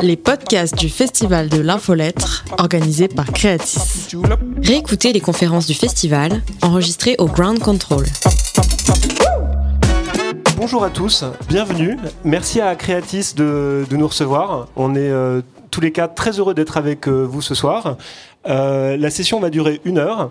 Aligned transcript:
les 0.00 0.16
podcasts 0.16 0.78
du 0.78 0.88
Festival 0.88 1.48
de 1.48 1.60
l'Infolettre, 1.60 2.44
organisé 2.58 3.08
par 3.08 3.26
Creatis. 3.26 4.16
Réécoutez 4.62 5.12
les 5.12 5.20
conférences 5.20 5.66
du 5.66 5.74
festival, 5.74 6.42
enregistrées 6.62 7.16
au 7.18 7.26
Ground 7.26 7.58
Control. 7.58 8.04
Bonjour 10.56 10.84
à 10.84 10.90
tous, 10.90 11.24
bienvenue. 11.48 11.98
Merci 12.24 12.60
à 12.60 12.74
Creatis 12.74 13.34
de, 13.36 13.84
nous 13.90 14.06
recevoir. 14.06 14.68
On 14.76 14.94
est 14.94 15.10
euh, 15.10 15.42
tous 15.70 15.80
les 15.80 15.92
quatre 15.92 16.14
très 16.14 16.38
heureux 16.38 16.54
d'être 16.54 16.76
avec 16.76 17.08
euh, 17.08 17.22
vous 17.22 17.42
ce 17.42 17.54
soir. 17.54 17.96
Euh, 18.48 18.96
la 18.96 19.10
session 19.10 19.40
va 19.40 19.50
durer 19.50 19.80
une 19.84 19.98
heure. 19.98 20.30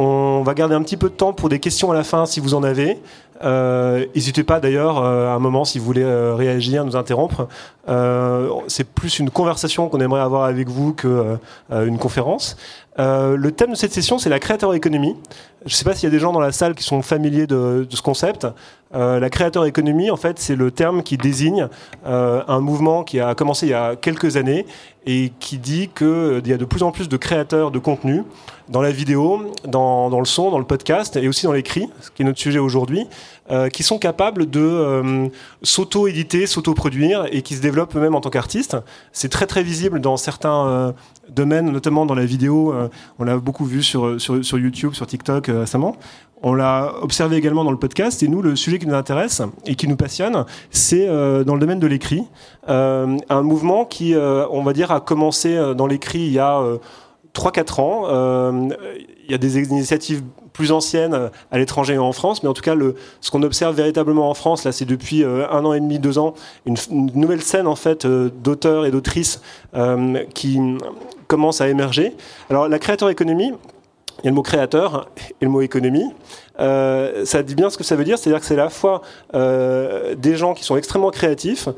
On 0.00 0.42
va 0.42 0.54
garder 0.54 0.76
un 0.76 0.82
petit 0.82 0.96
peu 0.96 1.08
de 1.08 1.14
temps 1.14 1.32
pour 1.32 1.48
des 1.48 1.58
questions 1.58 1.90
à 1.90 1.94
la 1.94 2.04
fin 2.04 2.24
si 2.24 2.38
vous 2.38 2.54
en 2.54 2.62
avez. 2.62 2.98
Euh, 3.44 4.06
n'hésitez 4.14 4.44
pas 4.44 4.60
d'ailleurs 4.60 4.98
à 4.98 5.34
un 5.34 5.38
moment 5.38 5.64
si 5.64 5.78
vous 5.78 5.84
voulez 5.84 6.04
réagir, 6.04 6.84
nous 6.84 6.96
interrompre. 6.96 7.48
c'est 8.66 8.84
plus 8.84 9.18
une 9.18 9.30
conversation 9.30 9.88
qu'on 9.88 10.00
aimerait 10.00 10.20
avoir 10.20 10.44
avec 10.44 10.68
vous 10.68 10.92
qu'une 10.94 11.38
une 11.70 11.98
conférence. 11.98 12.56
le 12.98 13.50
thème 13.50 13.70
de 13.70 13.76
cette 13.76 13.92
session, 13.92 14.18
c'est 14.18 14.30
la 14.30 14.40
créateur 14.40 14.74
économie. 14.74 15.16
Je 15.64 15.72
ne 15.72 15.76
sais 15.76 15.84
pas 15.84 15.94
s'il 15.94 16.04
y 16.04 16.12
a 16.12 16.14
des 16.14 16.20
gens 16.20 16.32
dans 16.32 16.40
la 16.40 16.52
salle 16.52 16.74
qui 16.74 16.84
sont 16.84 17.02
familiers 17.02 17.46
de, 17.46 17.86
ce 17.88 18.02
concept. 18.02 18.46
la 18.92 19.30
créateur 19.30 19.64
économie, 19.66 20.10
en 20.10 20.16
fait, 20.16 20.38
c'est 20.38 20.56
le 20.56 20.70
terme 20.70 21.02
qui 21.02 21.16
désigne 21.16 21.68
un 22.04 22.60
mouvement 22.60 23.04
qui 23.04 23.20
a 23.20 23.34
commencé 23.34 23.66
il 23.66 23.70
y 23.70 23.74
a 23.74 23.96
quelques 23.96 24.36
années 24.36 24.66
et 25.10 25.32
qui 25.40 25.56
dit 25.56 25.88
qu'il 25.88 26.06
euh, 26.06 26.40
y 26.44 26.52
a 26.52 26.58
de 26.58 26.66
plus 26.66 26.82
en 26.82 26.92
plus 26.92 27.08
de 27.08 27.16
créateurs 27.16 27.70
de 27.70 27.78
contenu 27.78 28.24
dans 28.68 28.82
la 28.82 28.90
vidéo, 28.90 29.50
dans, 29.64 30.10
le 30.10 30.26
son, 30.26 30.50
dans 30.50 30.58
le 30.58 30.66
podcast 30.66 31.16
et 31.16 31.26
aussi 31.28 31.46
dans 31.46 31.52
l'écrit, 31.52 31.88
ce 32.02 32.10
qui 32.10 32.20
est 32.20 32.24
notre 32.26 32.38
sujet 32.38 32.58
aujourd'hui, 32.58 33.06
euh, 33.50 33.68
qui 33.68 33.82
sont 33.82 33.98
capables 33.98 34.48
de 34.48 34.60
euh, 34.60 35.28
s'auto-éditer, 35.62 36.46
s'auto-produire 36.46 37.26
et 37.32 37.42
qui 37.42 37.54
se 37.54 37.60
développent 37.60 37.94
eux-mêmes 37.96 38.14
en 38.14 38.20
tant 38.20 38.30
qu'artistes. 38.30 38.76
C'est 39.12 39.28
très 39.28 39.46
très 39.46 39.62
visible 39.62 40.00
dans 40.00 40.16
certains 40.16 40.94
domaines, 41.28 41.70
notamment 41.70 42.06
dans 42.06 42.14
la 42.14 42.24
vidéo. 42.24 42.74
on 43.18 43.24
l'a 43.24 43.36
beaucoup 43.36 43.64
vu 43.64 43.82
sur, 43.82 44.20
sur, 44.20 44.58
YouTube, 44.58 44.94
sur 44.94 45.06
TikTok 45.06 45.46
récemment. 45.46 45.96
On 46.42 46.54
l'a 46.54 46.92
observé 47.02 47.36
également 47.36 47.64
dans 47.64 47.70
le 47.70 47.78
podcast. 47.78 48.22
Et 48.22 48.28
nous, 48.28 48.42
le 48.42 48.54
sujet 48.56 48.78
qui 48.78 48.86
nous 48.86 48.94
intéresse 48.94 49.42
et 49.66 49.74
qui 49.74 49.88
nous 49.88 49.96
passionne, 49.96 50.44
c'est 50.70 51.06
dans 51.06 51.54
le 51.54 51.60
domaine 51.60 51.80
de 51.80 51.86
l'écrit. 51.86 52.24
un 52.66 53.42
mouvement 53.42 53.84
qui, 53.84 54.14
on 54.16 54.62
va 54.62 54.72
dire, 54.72 54.90
a 54.90 55.00
commencé 55.00 55.56
dans 55.76 55.86
l'écrit 55.86 56.20
il 56.20 56.32
y 56.32 56.38
a 56.38 56.62
3-4 57.38 57.80
ans. 57.80 58.02
Euh, 58.06 58.68
il 59.24 59.30
y 59.30 59.34
a 59.34 59.38
des 59.38 59.58
initiatives 59.58 60.22
plus 60.52 60.72
anciennes 60.72 61.30
à 61.52 61.58
l'étranger 61.58 61.94
et 61.94 61.98
en 61.98 62.12
France, 62.12 62.42
mais 62.42 62.48
en 62.48 62.54
tout 62.54 62.62
cas, 62.62 62.74
le, 62.74 62.96
ce 63.20 63.30
qu'on 63.30 63.42
observe 63.42 63.76
véritablement 63.76 64.28
en 64.28 64.34
France, 64.34 64.64
là, 64.64 64.72
c'est 64.72 64.86
depuis 64.86 65.22
euh, 65.22 65.48
un 65.50 65.64
an 65.64 65.72
et 65.72 65.80
demi, 65.80 65.98
deux 65.98 66.18
ans, 66.18 66.34
une, 66.66 66.76
nouvelle 67.14 67.42
scène 67.42 67.66
en 67.66 67.76
fait 67.76 68.04
euh, 68.04 68.30
d'auteurs 68.42 68.86
et 68.86 68.90
d'autrices 68.90 69.40
qui 70.34 70.58
commence 71.28 71.60
à 71.60 71.68
émerger. 71.68 72.14
Alors, 72.50 72.68
la 72.68 72.78
créateur 72.78 73.10
économie, 73.10 73.52
il 74.18 74.24
y 74.24 74.28
a 74.28 74.30
le 74.30 74.34
mot 74.34 74.42
créateur 74.42 75.08
et 75.40 75.44
le 75.44 75.50
mot 75.50 75.60
économie. 75.60 76.12
ça 76.58 77.42
dit 77.42 77.54
bien 77.54 77.70
ce 77.70 77.78
que 77.78 77.84
ça 77.84 77.96
veut 77.96 78.04
dire, 78.04 78.18
c'est-à-dire 78.18 78.40
que 78.40 78.46
c'est 78.46 78.54
à 78.54 78.64
la 78.64 78.70
fois 78.70 79.02
des 79.32 80.36
gens 80.36 80.54
qui 80.54 80.64
sont 80.64 80.76
extrêmement 80.76 81.10
créatifs 81.10 81.68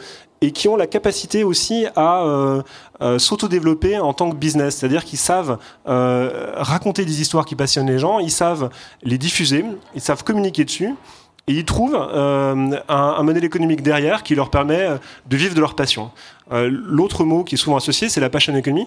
et 0.41 0.53
qui 0.53 0.69
ont 0.69 0.77
la 0.77 0.87
capacité 0.87 1.45
aussi 1.45 1.87
à 1.97 2.23
euh, 2.23 2.63
euh, 3.03 3.19
s'autodévelopper 3.19 3.99
en 3.99 4.13
tant 4.13 4.31
que 4.31 4.37
business, 4.37 4.77
c'est-à-dire 4.77 5.05
qu'ils 5.05 5.19
savent 5.19 5.59
euh, 5.89 6.53
raconter 6.57 7.05
des 7.05 7.21
histoires 7.21 7.45
qui 7.45 7.57
passionnent 7.57 7.91
les 7.91 7.99
gens, 7.99 8.19
ils 8.19 8.31
savent 8.31 8.71
les 9.03 9.19
diffuser, 9.19 9.65
ils 9.95 10.01
savent 10.01 10.25
communiquer 10.25 10.65
dessus. 10.65 10.95
Et 11.51 11.53
ils 11.53 11.65
trouvent 11.65 11.97
un, 11.97 12.71
un, 12.89 13.23
modèle 13.25 13.45
économique 13.45 13.83
derrière 13.83 14.23
qui 14.23 14.37
leur 14.37 14.51
permet 14.51 14.87
de 15.29 15.37
vivre 15.37 15.53
de 15.55 15.61
leur 15.61 15.75
passion. 15.75 16.13
L'autre 16.53 17.25
mot 17.25 17.43
qui 17.43 17.57
est 17.57 17.59
souvent 17.59 17.77
associé, 17.77 18.09
c'est 18.09 18.21
la 18.21 18.31
passion 18.31 18.55
économie 18.55 18.87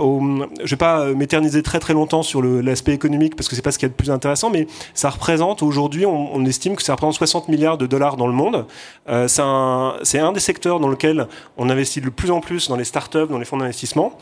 je 0.00 0.04
ne 0.04 0.68
vais 0.68 0.76
pas 0.76 1.06
m'éterniser 1.06 1.62
très 1.62 1.80
très 1.80 1.92
longtemps 1.92 2.22
sur 2.22 2.40
l'aspect 2.40 2.92
économique 2.92 3.34
parce 3.34 3.48
que 3.48 3.56
c'est 3.56 3.62
pas 3.62 3.72
ce 3.72 3.78
qui 3.78 3.84
est 3.84 3.88
le 3.88 3.94
plus 3.94 4.10
intéressant, 4.10 4.48
mais 4.48 4.68
ça 4.94 5.10
représente 5.10 5.62
aujourd'hui, 5.62 6.06
on, 6.06 6.44
estime 6.44 6.76
que 6.76 6.82
ça 6.82 6.92
représente 6.92 7.14
60 7.14 7.48
milliards 7.48 7.78
de 7.78 7.86
dollars 7.86 8.16
dans 8.16 8.28
le 8.28 8.32
monde. 8.32 8.66
Euh, 9.08 9.26
c'est 9.26 9.42
un, 9.42 9.96
un, 10.24 10.32
des 10.32 10.40
secteurs 10.40 10.78
dans 10.78 10.88
lequel 10.88 11.26
on 11.56 11.68
investit 11.68 12.00
de 12.00 12.10
plus 12.10 12.30
en 12.30 12.40
plus 12.40 12.68
dans 12.68 12.76
les 12.76 12.84
startups, 12.84 13.26
dans 13.28 13.38
les 13.38 13.44
fonds 13.44 13.56
d'investissement. 13.56 14.16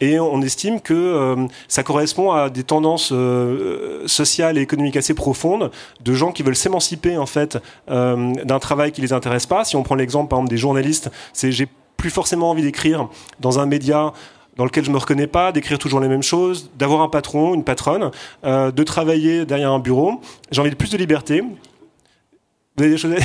Et 0.00 0.18
on 0.18 0.40
estime 0.40 0.80
que 0.80 0.94
euh, 0.94 1.46
ça 1.68 1.82
correspond 1.82 2.32
à 2.32 2.48
des 2.48 2.64
tendances 2.64 3.10
euh, 3.12 4.06
sociales 4.06 4.56
et 4.56 4.62
économiques 4.62 4.96
assez 4.96 5.14
profondes 5.14 5.70
de 6.02 6.14
gens 6.14 6.32
qui 6.32 6.42
veulent 6.42 6.56
s'émanciper 6.56 7.16
en 7.18 7.26
fait 7.26 7.58
euh, 7.90 8.32
d'un 8.44 8.58
travail 8.58 8.92
qui 8.92 9.02
les 9.02 9.12
intéresse 9.12 9.46
pas. 9.46 9.64
Si 9.64 9.76
on 9.76 9.82
prend 9.82 9.94
l'exemple 9.94 10.28
par 10.28 10.38
exemple 10.38 10.50
des 10.50 10.58
journalistes, 10.58 11.10
c'est 11.32 11.52
j'ai 11.52 11.68
plus 11.96 12.10
forcément 12.10 12.50
envie 12.50 12.62
d'écrire 12.62 13.08
dans 13.40 13.58
un 13.58 13.66
média 13.66 14.12
dans 14.56 14.64
lequel 14.64 14.84
je 14.84 14.90
me 14.90 14.98
reconnais 14.98 15.26
pas, 15.26 15.52
d'écrire 15.52 15.78
toujours 15.78 16.00
les 16.00 16.08
mêmes 16.08 16.22
choses, 16.22 16.70
d'avoir 16.78 17.02
un 17.02 17.08
patron, 17.08 17.54
une 17.54 17.64
patronne, 17.64 18.10
de 18.42 18.82
travailler 18.82 19.46
derrière 19.46 19.72
un 19.72 19.78
bureau. 19.78 20.20
J'ai 20.50 20.60
envie 20.60 20.70
de 20.70 20.74
plus 20.74 20.90
de 20.90 20.98
liberté. 20.98 21.40
Vous 21.40 22.82
avez 22.82 22.90
des 22.90 22.98
choses 22.98 23.12
à... 23.12 23.16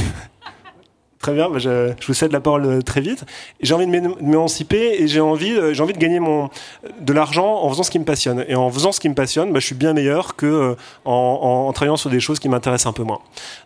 Très 1.26 1.34
bien, 1.34 1.50
bah, 1.50 1.58
je, 1.58 1.92
vous 2.06 2.14
cède 2.14 2.32
la 2.32 2.40
parole 2.40 2.66
euh, 2.68 2.82
très 2.84 3.02
vite. 3.02 3.26
J'ai 3.60 3.74
envie 3.74 3.88
de 3.88 3.92
m'émanciper 3.92 5.02
et 5.02 5.08
j'ai 5.08 5.22
envie, 5.22 5.54
euh, 5.54 5.74
j'ai 5.74 5.82
envie 5.82 5.94
de 5.94 5.98
gagner 5.98 6.20
mon, 6.20 6.52
de 7.00 7.14
l'argent 7.14 7.64
en 7.64 7.70
faisant 7.72 7.82
ce 7.82 7.90
qui 7.90 7.98
me 7.98 8.06
passionne. 8.06 8.46
Et 8.48 8.54
en 8.54 8.70
faisant 8.70 8.92
ce 8.92 9.00
qui 9.00 9.10
me 9.10 9.16
passionne, 9.16 9.52
bah, 9.52 9.60
je 9.60 9.66
suis 9.66 9.74
bien 9.74 9.94
meilleur 9.94 10.36
que 10.36 10.76
en, 11.04 11.72
travaillant 11.74 11.98
sur 11.98 12.12
des 12.12 12.20
choses 12.20 12.38
qui 12.38 12.48
m'intéressent 12.48 12.92
un 12.92 12.94
peu 12.94 13.02
moins. 13.02 13.22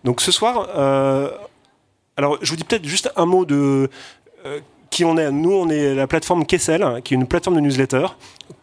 Donc 0.06 0.22
ce 0.22 0.32
soir, 0.32 0.70
alors 2.16 2.38
je 2.42 2.50
vous 2.50 2.56
dis 2.56 2.64
peut-être 2.64 2.86
juste 2.86 3.12
un 3.18 3.26
mot 3.26 3.44
de 3.44 3.90
qui 4.90 5.06
on 5.06 5.18
est 5.18 5.32
Nous, 5.32 5.54
on 5.54 5.70
est 5.70 5.94
la 5.96 6.08
plateforme 6.08 6.46
Kessel, 6.46 7.02
qui 7.04 7.14
est 7.14 7.18
une 7.18 7.28
plateforme 7.28 7.56
de 7.56 7.62
newsletter 7.62 8.08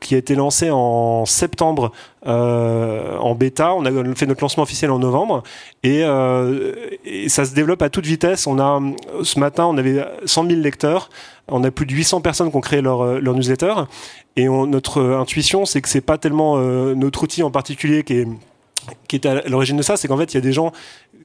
qui 0.00 0.14
a 0.14 0.18
été 0.18 0.34
lancée 0.34 0.70
en 0.70 1.24
septembre 1.26 1.92
euh, 2.26 3.16
en 3.18 3.34
bêta. 3.34 3.72
On 3.74 3.84
a 3.84 4.14
fait 4.14 4.26
notre 4.26 4.42
lancement 4.42 4.62
officiel 4.62 4.90
en 4.90 4.98
novembre 4.98 5.42
et, 5.82 6.02
euh, 6.02 6.74
et, 7.04 7.28
ça 7.28 7.44
se 7.44 7.54
développe 7.54 7.82
à 7.82 7.88
toute 7.88 8.06
vitesse. 8.06 8.46
On 8.46 8.58
a 8.58 8.80
ce 9.22 9.38
matin, 9.38 9.64
on 9.66 9.76
avait 9.78 10.04
100 10.24 10.48
000 10.48 10.60
lecteurs. 10.60 11.08
On 11.48 11.62
a 11.64 11.70
plus 11.70 11.86
de 11.86 11.92
800 11.92 12.20
personnes 12.20 12.50
qui 12.50 12.56
ont 12.56 12.60
créé 12.60 12.80
leur, 12.80 13.20
leur 13.20 13.34
newsletter. 13.34 13.74
Et 14.36 14.48
notre 14.48 15.02
intuition, 15.02 15.64
c'est 15.64 15.80
que 15.80 15.88
c'est 15.88 16.00
pas 16.00 16.18
tellement 16.18 16.56
euh, 16.56 16.94
notre 16.94 17.22
outil 17.22 17.42
en 17.42 17.50
particulier 17.50 18.02
qui 18.04 18.14
est 18.14 18.28
qui 19.08 19.16
est 19.16 19.26
à 19.26 19.48
l'origine 19.48 19.76
de 19.76 19.82
ça, 19.82 19.96
c'est 19.96 20.08
qu'en 20.08 20.16
fait, 20.16 20.32
il 20.32 20.36
y 20.36 20.38
a 20.38 20.42
des 20.42 20.52
gens 20.52 20.72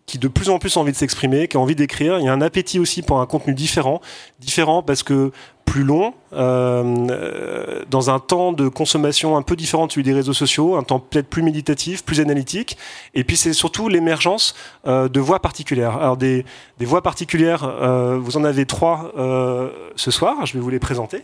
qui 0.05 0.17
de 0.17 0.27
plus 0.27 0.49
en 0.49 0.59
plus 0.59 0.77
ont 0.77 0.81
envie 0.81 0.91
de 0.91 0.97
s'exprimer, 0.97 1.47
qui 1.47 1.57
ont 1.57 1.61
envie 1.61 1.75
d'écrire. 1.75 2.19
Il 2.19 2.25
y 2.25 2.29
a 2.29 2.33
un 2.33 2.41
appétit 2.41 2.79
aussi 2.79 3.01
pour 3.01 3.21
un 3.21 3.25
contenu 3.25 3.53
différent, 3.53 4.01
différent 4.39 4.83
parce 4.83 5.03
que 5.03 5.31
plus 5.63 5.83
long, 5.83 6.13
euh, 6.33 7.85
dans 7.89 8.09
un 8.09 8.19
temps 8.19 8.51
de 8.51 8.67
consommation 8.67 9.37
un 9.37 9.41
peu 9.41 9.55
différent 9.55 9.87
de 9.87 9.91
celui 9.93 10.03
des 10.03 10.11
réseaux 10.11 10.33
sociaux, 10.33 10.75
un 10.75 10.83
temps 10.83 10.99
peut-être 10.99 11.29
plus 11.29 11.43
méditatif, 11.43 12.03
plus 12.03 12.19
analytique. 12.19 12.77
Et 13.13 13.23
puis 13.23 13.37
c'est 13.37 13.53
surtout 13.53 13.87
l'émergence 13.87 14.53
euh, 14.85 15.07
de 15.07 15.19
voix 15.21 15.39
particulières. 15.39 15.95
Alors 15.97 16.17
des, 16.17 16.45
des 16.79 16.85
voix 16.85 17.01
particulières, 17.01 17.63
euh, 17.63 18.17
vous 18.19 18.35
en 18.35 18.43
avez 18.43 18.65
trois 18.65 19.13
euh, 19.17 19.69
ce 19.95 20.11
soir. 20.11 20.45
Je 20.45 20.53
vais 20.55 20.59
vous 20.59 20.69
les 20.69 20.79
présenter. 20.79 21.23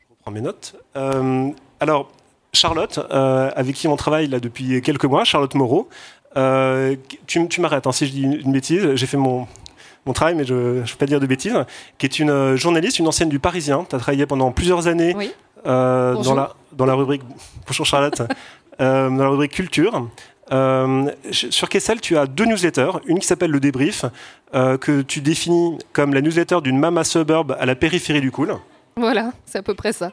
Je 0.00 0.06
reprends 0.10 0.30
mes 0.30 0.42
notes. 0.42 0.76
Euh, 0.96 1.48
alors 1.78 2.10
Charlotte, 2.52 2.98
euh, 3.10 3.50
avec 3.54 3.76
qui 3.76 3.88
on 3.88 3.96
travaille 3.96 4.26
là 4.26 4.40
depuis 4.40 4.82
quelques 4.82 5.04
mois, 5.04 5.24
Charlotte 5.24 5.54
Moreau. 5.54 5.88
Euh, 6.36 6.96
tu, 7.26 7.60
m'arrêtes 7.60 7.86
hein, 7.86 7.92
si 7.92 8.06
je 8.06 8.12
dis 8.12 8.22
une, 8.22 8.52
bêtise, 8.52 8.94
j'ai 8.94 9.06
fait 9.06 9.16
mon, 9.16 9.46
travail, 10.14 10.34
mais 10.34 10.44
je 10.44 10.54
ne 10.54 10.80
vais 10.80 10.94
pas 10.98 11.06
dire 11.06 11.20
de 11.20 11.26
bêtises, 11.26 11.64
qui 11.98 12.06
est 12.06 12.18
une 12.18 12.30
euh, 12.30 12.56
journaliste, 12.56 12.98
une 12.98 13.06
ancienne 13.06 13.28
du 13.28 13.38
Parisien. 13.38 13.86
Tu 13.88 13.94
as 13.94 13.98
travaillé 13.98 14.26
pendant 14.26 14.50
plusieurs 14.50 14.88
années 14.88 15.14
dans, 15.64 16.34
la, 16.34 16.54
dans 16.72 16.86
la 16.86 16.94
rubrique. 16.94 17.22
Bonjour 17.66 17.86
Charlotte. 17.86 18.22
dans 18.78 19.10
la 19.10 19.28
rubrique 19.28 19.52
culture. 19.52 20.08
sur 21.30 21.68
Kessel, 21.68 22.00
tu 22.00 22.16
as 22.16 22.26
deux 22.26 22.46
newsletters. 22.46 22.92
Une 23.06 23.18
qui 23.18 23.26
s'appelle 23.26 23.50
Le 23.50 23.60
Débrief, 23.60 24.04
que 24.52 25.02
tu 25.02 25.20
définis 25.20 25.78
comme 25.92 26.14
la 26.14 26.22
newsletter 26.22 26.60
d'une 26.62 26.78
mama 26.78 27.04
suburb 27.04 27.56
à 27.60 27.66
la 27.66 27.74
périphérie 27.76 28.22
du 28.22 28.32
cool. 28.32 28.56
Voilà, 28.96 29.32
c'est 29.46 29.58
à 29.58 29.62
peu 29.62 29.74
près 29.74 29.92
ça. 29.92 30.12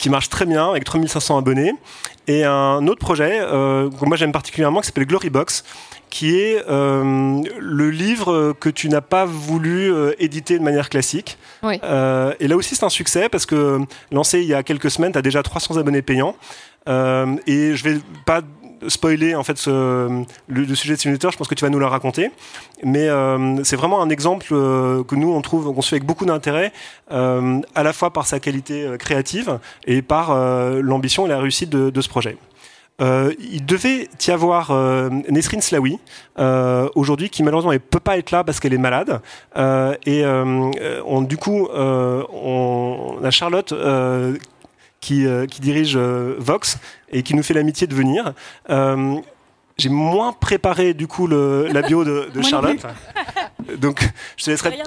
Qui 0.00 0.08
marche 0.08 0.30
très 0.30 0.46
bien 0.46 0.70
avec 0.70 0.84
3500 0.84 1.38
abonnés. 1.38 1.72
Et 2.26 2.44
un 2.44 2.86
autre 2.86 3.00
projet 3.00 3.38
euh, 3.40 3.90
que 3.90 4.04
moi 4.04 4.16
j'aime 4.16 4.32
particulièrement 4.32 4.80
qui 4.80 4.86
s'appelle 4.86 5.06
Glorybox, 5.06 5.64
qui 6.08 6.38
est 6.38 6.64
euh, 6.68 7.42
le 7.58 7.90
livre 7.90 8.54
que 8.58 8.70
tu 8.70 8.88
n'as 8.88 9.02
pas 9.02 9.26
voulu 9.26 9.92
euh, 9.92 10.12
éditer 10.18 10.58
de 10.58 10.64
manière 10.64 10.88
classique. 10.88 11.38
Oui. 11.62 11.74
et 11.74 12.48
là 12.48 12.56
aussi 12.56 12.74
c'est 12.74 12.84
un 12.84 12.90
succès 12.90 13.28
parce 13.28 13.44
que 13.44 13.78
lancé 14.10 14.40
il 14.40 14.46
y 14.46 14.54
a 14.54 14.62
quelques 14.62 14.90
semaines, 14.90 15.12
tu 15.12 15.18
as 15.18 15.22
déjà 15.22 15.42
300 15.42 15.76
abonnés 15.76 16.02
payants. 16.02 16.34
et 16.88 17.76
je 17.76 17.84
vais 17.84 17.98
pas 18.24 18.40
spoiler 18.88 19.34
en 19.34 19.42
fait 19.42 19.66
le, 19.66 20.24
sujet 20.74 20.94
de 20.94 21.00
simulateur, 21.00 21.30
je 21.32 21.36
pense 21.36 21.48
que 21.48 21.54
tu 21.54 21.64
vas 21.64 21.70
nous 21.70 21.78
le 21.78 21.86
raconter. 21.86 22.30
Mais 22.82 23.08
euh, 23.08 23.62
c'est 23.64 23.76
vraiment 23.76 24.02
un 24.02 24.10
exemple 24.10 24.48
euh, 24.52 25.04
que 25.04 25.14
nous 25.14 25.32
on 25.32 25.40
trouve, 25.42 25.72
qu'on 25.74 25.82
suit 25.82 25.96
avec 25.96 26.06
beaucoup 26.06 26.26
d'intérêt, 26.26 26.72
euh, 27.12 27.60
à 27.74 27.82
la 27.82 27.92
fois 27.92 28.12
par 28.12 28.26
sa 28.26 28.40
qualité 28.40 28.86
créative 28.98 29.58
et 29.86 30.02
par 30.02 30.34
l'ambition 30.82 31.26
et 31.26 31.28
la 31.28 31.38
réussite 31.38 31.70
de, 31.70 32.00
ce 32.00 32.08
projet. 32.08 32.36
Il 33.00 33.64
devait 33.64 34.08
y 34.26 34.30
avoir 34.30 34.70
euh, 34.70 35.08
Nesrine 35.30 35.60
euh, 36.38 36.88
aujourd'hui 36.94 37.30
qui 37.30 37.42
malheureusement 37.42 37.72
ne 37.72 37.78
peut 37.78 38.00
pas 38.00 38.18
être 38.18 38.30
là 38.30 38.44
parce 38.44 38.60
qu'elle 38.60 38.74
est 38.74 38.78
malade. 38.78 39.20
et 39.56 40.24
on, 40.24 41.22
du 41.22 41.36
coup, 41.36 41.68
on, 41.72 43.18
a 43.22 43.30
Charlotte 43.30 43.72
qui, 45.00 45.26
qui, 45.50 45.60
dirige 45.60 45.96
Vox 45.96 46.78
et 47.10 47.22
qui 47.22 47.34
nous 47.34 47.42
fait 47.42 47.54
l'amitié 47.54 47.86
de 47.86 47.94
venir. 47.94 48.34
j'ai 49.78 49.88
moins 49.88 50.32
préparé 50.32 50.94
du 50.94 51.06
coup 51.06 51.26
le, 51.26 51.68
la 51.72 51.82
bio 51.82 52.04
de, 52.04 52.30
de 52.32 52.42
Charlotte. 52.50 52.84
Donc 53.78 54.02
je 54.36 54.44
te 54.44 54.50
laisserai. 54.50 54.78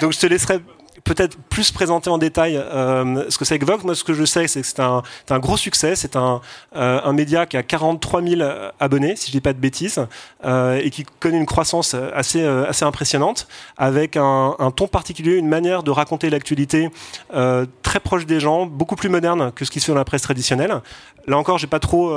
Donc 0.00 0.12
je 0.12 0.18
te 0.18 0.26
laisserai 0.26 0.60
peut-être 1.06 1.38
plus 1.48 1.70
présenter 1.70 2.10
en 2.10 2.18
détail 2.18 2.56
euh, 2.56 3.30
ce 3.30 3.38
que 3.38 3.44
c'est 3.44 3.58
que 3.58 3.64
Vox. 3.64 3.84
Moi, 3.84 3.94
ce 3.94 4.04
que 4.04 4.12
je 4.12 4.24
sais, 4.24 4.48
c'est 4.48 4.60
que 4.60 4.66
c'est 4.66 4.80
un, 4.80 5.38
gros 5.38 5.56
succès. 5.56 5.94
C'est 5.96 6.16
un, 6.16 6.40
euh, 6.74 7.12
média 7.12 7.46
qui 7.46 7.56
a 7.56 7.62
43 7.62 8.22
000 8.22 8.42
abonnés, 8.80 9.16
si 9.16 9.28
je 9.28 9.32
dis 9.32 9.40
pas 9.40 9.52
de 9.52 9.58
bêtises, 9.58 10.04
euh, 10.44 10.80
et 10.82 10.90
qui 10.90 11.04
connaît 11.20 11.38
une 11.38 11.46
croissance 11.46 11.94
assez, 11.94 12.42
euh, 12.42 12.68
assez 12.68 12.84
impressionnante, 12.84 13.46
avec 13.78 14.16
un, 14.16 14.56
ton 14.74 14.88
particulier, 14.88 15.36
une 15.36 15.48
manière 15.48 15.82
de 15.82 15.90
raconter 15.90 16.28
l'actualité 16.28 16.90
euh, 17.32 17.64
très 17.82 18.00
proche 18.00 18.26
des 18.26 18.40
gens, 18.40 18.66
beaucoup 18.66 18.96
plus 18.96 19.08
moderne 19.08 19.52
que 19.52 19.64
ce 19.64 19.70
qui 19.70 19.80
se 19.80 19.86
fait 19.86 19.92
dans 19.92 19.98
la 19.98 20.04
presse 20.04 20.22
traditionnelle. 20.22 20.82
Là 21.26 21.38
encore, 21.38 21.58
j'ai 21.58 21.66
pas 21.66 21.80
trop 21.80 22.12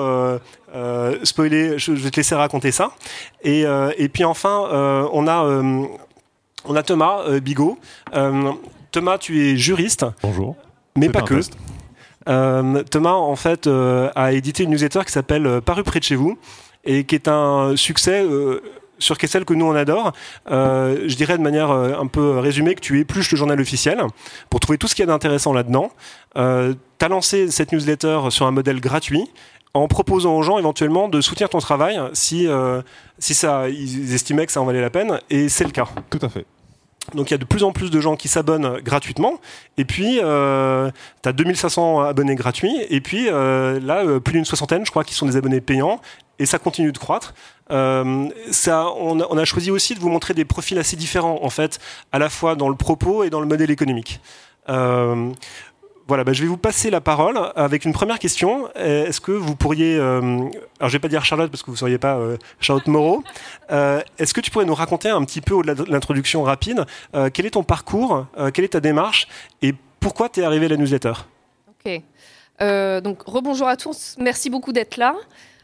spoilé. 1.23 1.77
Je, 1.77 1.95
je, 1.95 2.03
vais 2.03 2.11
te 2.11 2.17
laisser 2.17 2.35
raconter 2.35 2.71
ça. 2.71 2.91
Et, 3.43 3.65
et 3.97 4.09
puis 4.09 4.23
enfin, 4.23 4.67
on 5.11 5.27
a 5.27 5.43
on 6.65 6.75
a 6.75 6.83
Thomas 6.83 7.39
Bigot. 7.39 7.79
Thomas, 8.91 9.17
tu 9.17 9.45
es 9.45 9.57
juriste. 9.57 10.05
Bonjour. 10.23 10.55
Mais 10.95 11.09
pas 11.09 11.21
que. 11.21 11.39
Euh, 12.27 12.83
Thomas, 12.83 13.13
en 13.13 13.35
fait, 13.35 13.67
euh, 13.67 14.09
a 14.15 14.33
édité 14.33 14.63
une 14.63 14.71
newsletter 14.71 15.01
qui 15.05 15.11
s'appelle 15.11 15.47
euh, 15.47 15.61
Paru 15.61 15.83
près 15.83 15.99
de 15.99 16.03
chez 16.03 16.15
vous 16.15 16.37
et 16.83 17.03
qui 17.03 17.15
est 17.15 17.27
un 17.27 17.75
succès 17.75 18.25
sur 18.99 19.17
celle 19.21 19.43
que 19.43 19.53
nous 19.53 19.65
on 19.65 19.75
adore. 19.75 20.13
je 20.47 21.15
dirais 21.15 21.37
de 21.37 21.43
manière 21.43 21.71
un 21.71 22.07
peu 22.07 22.39
résumée 22.39 22.73
que 22.73 22.79
tu 22.79 23.01
épluches 23.01 23.31
le 23.31 23.37
journal 23.37 23.59
officiel 23.59 24.01
pour 24.49 24.61
trouver 24.61 24.77
tout 24.77 24.87
ce 24.87 24.95
qu'il 24.95 25.03
y 25.03 25.07
a 25.07 25.11
d'intéressant 25.11 25.51
là-dedans. 25.51 25.91
tu 26.35 26.41
as 26.41 27.07
lancé 27.09 27.51
cette 27.51 27.73
newsletter 27.73 28.21
sur 28.29 28.47
un 28.47 28.51
modèle 28.51 28.79
gratuit 28.79 29.29
en 29.73 29.89
proposant 29.89 30.37
aux 30.37 30.41
gens 30.41 30.57
éventuellement 30.57 31.09
de 31.09 31.19
soutenir 31.19 31.49
ton 31.49 31.59
travail 31.59 31.99
si, 32.13 32.47
si 33.19 33.33
ça, 33.33 33.67
ils 33.67 34.13
estimaient 34.13 34.45
que 34.45 34.53
ça 34.53 34.61
en 34.61 34.65
valait 34.65 34.81
la 34.81 34.89
peine, 34.89 35.19
et 35.29 35.49
c'est 35.49 35.65
le 35.65 35.71
cas. 35.71 35.89
Tout 36.09 36.19
à 36.21 36.29
fait. 36.29 36.45
Donc 37.15 37.29
il 37.29 37.33
y 37.33 37.35
a 37.35 37.37
de 37.37 37.45
plus 37.45 37.63
en 37.63 37.71
plus 37.71 37.89
de 37.89 37.99
gens 37.99 38.15
qui 38.15 38.27
s'abonnent 38.27 38.79
gratuitement. 38.81 39.39
Et 39.77 39.85
puis, 39.85 40.19
euh, 40.21 40.91
tu 41.23 41.29
as 41.29 41.33
2500 41.33 42.01
abonnés 42.01 42.35
gratuits. 42.35 42.75
Et 42.89 43.01
puis 43.01 43.27
euh, 43.29 43.79
là, 43.79 44.03
euh, 44.05 44.19
plus 44.19 44.33
d'une 44.33 44.45
soixantaine, 44.45 44.85
je 44.85 44.91
crois, 44.91 45.03
qui 45.03 45.13
sont 45.13 45.25
des 45.25 45.37
abonnés 45.37 45.61
payants. 45.61 46.01
Et 46.39 46.45
ça 46.45 46.57
continue 46.57 46.91
de 46.91 46.97
croître. 46.97 47.33
Euh, 47.71 48.29
ça, 48.51 48.87
on 48.97 49.19
on, 49.19 49.37
a, 49.37 49.45
choisi 49.45 49.71
aussi 49.71 49.93
de 49.93 49.99
vous 49.99 50.09
montrer 50.09 50.33
des 50.33 50.45
profils 50.45 50.77
assez 50.77 50.95
différents, 50.95 51.39
en 51.43 51.49
fait, 51.49 51.79
à 52.11 52.19
la 52.19 52.29
fois 52.29 52.55
dans 52.55 52.69
le 52.69 52.75
propos 52.75 53.23
et 53.23 53.29
dans 53.29 53.41
le 53.41 53.47
modèle 53.47 53.71
économique. 53.71 54.21
Euh, 56.09 56.13
voilà, 56.19 56.23
bah, 56.23 56.33
je 56.33 56.41
vais 56.41 56.47
vous 56.47 56.57
passer 56.57 56.89
la 56.89 57.01
parole 57.01 57.39
avec 57.55 57.85
une 57.85 57.93
première 57.93 58.19
question. 58.19 58.69
Est-ce 58.75 59.21
que 59.21 59.31
vous 59.31 59.55
pourriez, 59.55 59.95
euh, 59.95 60.21
alors 60.79 60.89
je 60.89 60.93
vais 60.93 60.99
pas 60.99 61.07
dire 61.07 61.23
Charlotte 61.23 61.51
parce 61.51 61.61
que 61.61 61.67
vous 61.67 61.73
ne 61.73 61.77
seriez 61.77 61.97
pas 61.97 62.17
euh, 62.17 62.37
Charlotte 62.59 62.87
Moreau, 62.87 63.23
euh, 63.71 64.01
est-ce 64.17 64.33
que 64.33 64.41
tu 64.41 64.49
pourrais 64.51 64.65
nous 64.65 64.75
raconter 64.75 65.09
un 65.09 65.23
petit 65.23 65.41
peu 65.41 65.53
au-delà 65.53 65.75
de 65.75 65.83
l'introduction 65.85 66.43
rapide, 66.43 66.85
quel 67.33 67.45
est 67.45 67.51
ton 67.51 67.63
parcours, 67.63 68.25
quelle 68.53 68.65
est 68.65 68.69
ta 68.69 68.79
démarche 68.79 69.27
et 69.61 69.73
pourquoi 69.99 70.29
tu 70.29 70.39
es 70.39 70.43
arrivé 70.43 70.65
à 70.65 70.69
la 70.69 70.77
newsletter? 70.77 71.13
Ok, 71.67 72.01
donc 73.03 73.21
rebonjour 73.23 73.67
à 73.67 73.77
tous, 73.77 74.15
merci 74.19 74.49
beaucoup 74.49 74.71
d'être 74.71 74.97
là. 74.97 75.15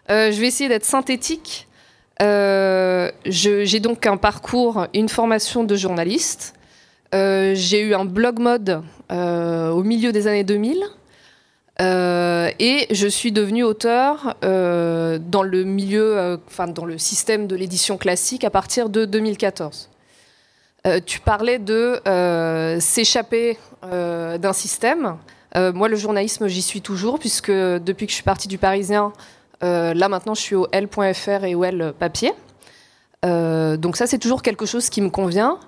je 0.09 0.39
vais 0.39 0.47
essayer 0.47 0.69
d'être 0.69 0.85
synthétique. 0.85 1.67
J'ai 2.19 3.79
donc 3.79 4.05
un 4.05 4.17
parcours, 4.17 4.87
une 4.93 5.09
formation 5.09 5.63
de 5.63 5.75
journaliste. 5.75 6.55
Euh, 7.15 7.53
j'ai 7.55 7.81
eu 7.81 7.93
un 7.93 8.03
blog 8.03 8.39
mode 8.39 8.69
euh, 8.69 8.81
au 9.11 9.83
milieu 9.83 10.11
des 10.11 10.27
années 10.27 10.43
2000. 10.43 10.83
Euh, 11.81 12.51
et 12.57 12.87
je 12.91 13.07
suis 13.07 13.33
devenue 13.33 13.63
auteur 13.63 14.35
dans 14.41 15.43
le 15.43 15.63
milieu, 15.63 16.39
dans 16.69 16.85
le 16.85 16.97
système 16.97 17.47
de 17.47 17.55
l'édition 17.55 17.97
classique 17.97 18.43
à 18.43 18.49
partir 18.49 18.89
de 18.89 19.05
2014. 19.05 19.89
tu 21.05 21.19
parlais 21.19 21.59
de 21.59 21.99
s'échapper 22.79 23.57
d'un 23.83 24.53
système. 24.53 25.17
moi, 25.55 25.89
le 25.89 25.95
journalisme, 25.95 26.47
j'y 26.47 26.61
suis 26.61 26.81
toujours, 26.81 27.19
puisque 27.19 27.51
depuis 27.51 28.05
que 28.05 28.11
je 28.11 28.15
suis 28.15 28.23
partie 28.23 28.47
du 28.47 28.57
Parisien, 28.57 29.11
là 29.61 30.09
maintenant, 30.09 30.33
je 30.33 30.41
suis 30.41 30.55
au 30.55 30.67
L.fr 30.71 31.43
et 31.43 31.55
au 31.55 31.63
L 31.63 31.93
papier. 31.99 32.31
donc 33.23 33.97
ça, 33.97 34.07
c'est 34.07 34.19
toujours 34.19 34.41
quelque 34.41 34.65
chose 34.65 34.89
qui 34.89 35.01
me 35.01 35.09
convient. 35.09 35.59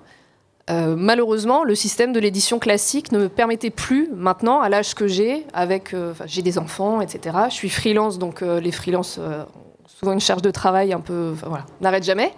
Euh, 0.70 0.94
malheureusement, 0.96 1.64
le 1.64 1.74
système 1.74 2.12
de 2.12 2.20
l'édition 2.20 2.58
classique 2.58 3.10
ne 3.12 3.18
me 3.20 3.28
permettait 3.28 3.70
plus 3.70 4.10
maintenant, 4.14 4.60
à 4.60 4.68
l'âge 4.68 4.94
que 4.94 5.06
j'ai, 5.06 5.46
avec, 5.54 5.94
euh, 5.94 6.12
j'ai 6.26 6.42
des 6.42 6.58
enfants, 6.58 7.00
etc. 7.00 7.36
Je 7.48 7.54
suis 7.54 7.70
freelance, 7.70 8.18
donc 8.18 8.42
euh, 8.42 8.60
les 8.60 8.72
freelances 8.72 9.18
ont 9.18 9.46
souvent 9.86 10.12
une 10.12 10.20
charge 10.20 10.42
de 10.42 10.50
travail 10.50 10.92
un 10.92 11.00
peu, 11.00 11.34
voilà, 11.46 11.64
n'arrête 11.80 12.04
jamais. 12.04 12.32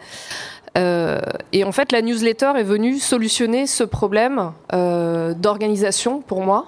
et 0.76 1.64
en 1.64 1.72
fait, 1.72 1.92
la 1.92 2.00
newsletter 2.00 2.52
est 2.56 2.62
venue 2.62 2.98
solutionner 2.98 3.66
ce 3.66 3.84
problème 3.84 4.52
d'organisation 4.72 6.20
pour 6.20 6.42
moi, 6.42 6.66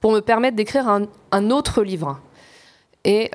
pour 0.00 0.12
me 0.12 0.20
permettre 0.20 0.56
d'écrire 0.56 0.88
un, 0.88 1.02
un, 1.32 1.50
autre 1.50 1.82
livre. 1.82 2.20
Et 3.04 3.30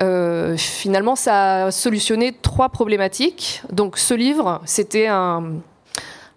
finalement, 0.56 1.14
ça 1.14 1.66
a 1.66 1.70
solutionné 1.70 2.34
trois 2.42 2.70
problématiques. 2.70 3.62
Donc, 3.70 3.98
ce 3.98 4.14
livre, 4.14 4.62
c'était 4.64 5.06
un 5.06 5.60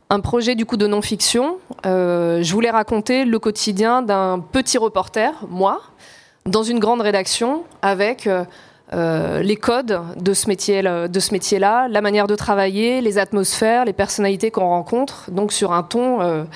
un 0.09 0.19
projet 0.19 0.55
du 0.55 0.65
coup 0.65 0.77
de 0.77 0.87
non-fiction. 0.87 1.57
Euh, 1.85 2.41
je 2.41 2.53
voulais 2.53 2.71
raconter 2.71 3.25
le 3.25 3.39
quotidien 3.39 4.01
d'un 4.01 4.39
petit 4.39 4.77
reporter, 4.77 5.45
moi, 5.47 5.81
dans 6.45 6.63
une 6.63 6.79
grande 6.79 7.01
rédaction, 7.01 7.63
avec 7.83 8.25
euh, 8.25 8.43
euh, 8.93 9.41
les 9.43 9.55
codes 9.55 10.01
de 10.17 10.33
ce 10.33 10.47
métier-là, 10.47 11.87
la 11.87 12.01
manière 12.01 12.25
de 12.25 12.35
travailler, 12.35 13.01
les 13.01 13.19
atmosphères, 13.19 13.85
les 13.85 13.93
personnalités 13.93 14.49
qu'on 14.49 14.67
rencontre, 14.67 15.29
donc 15.29 15.51
sur 15.53 15.73
un 15.73 15.83
ton 15.83 16.47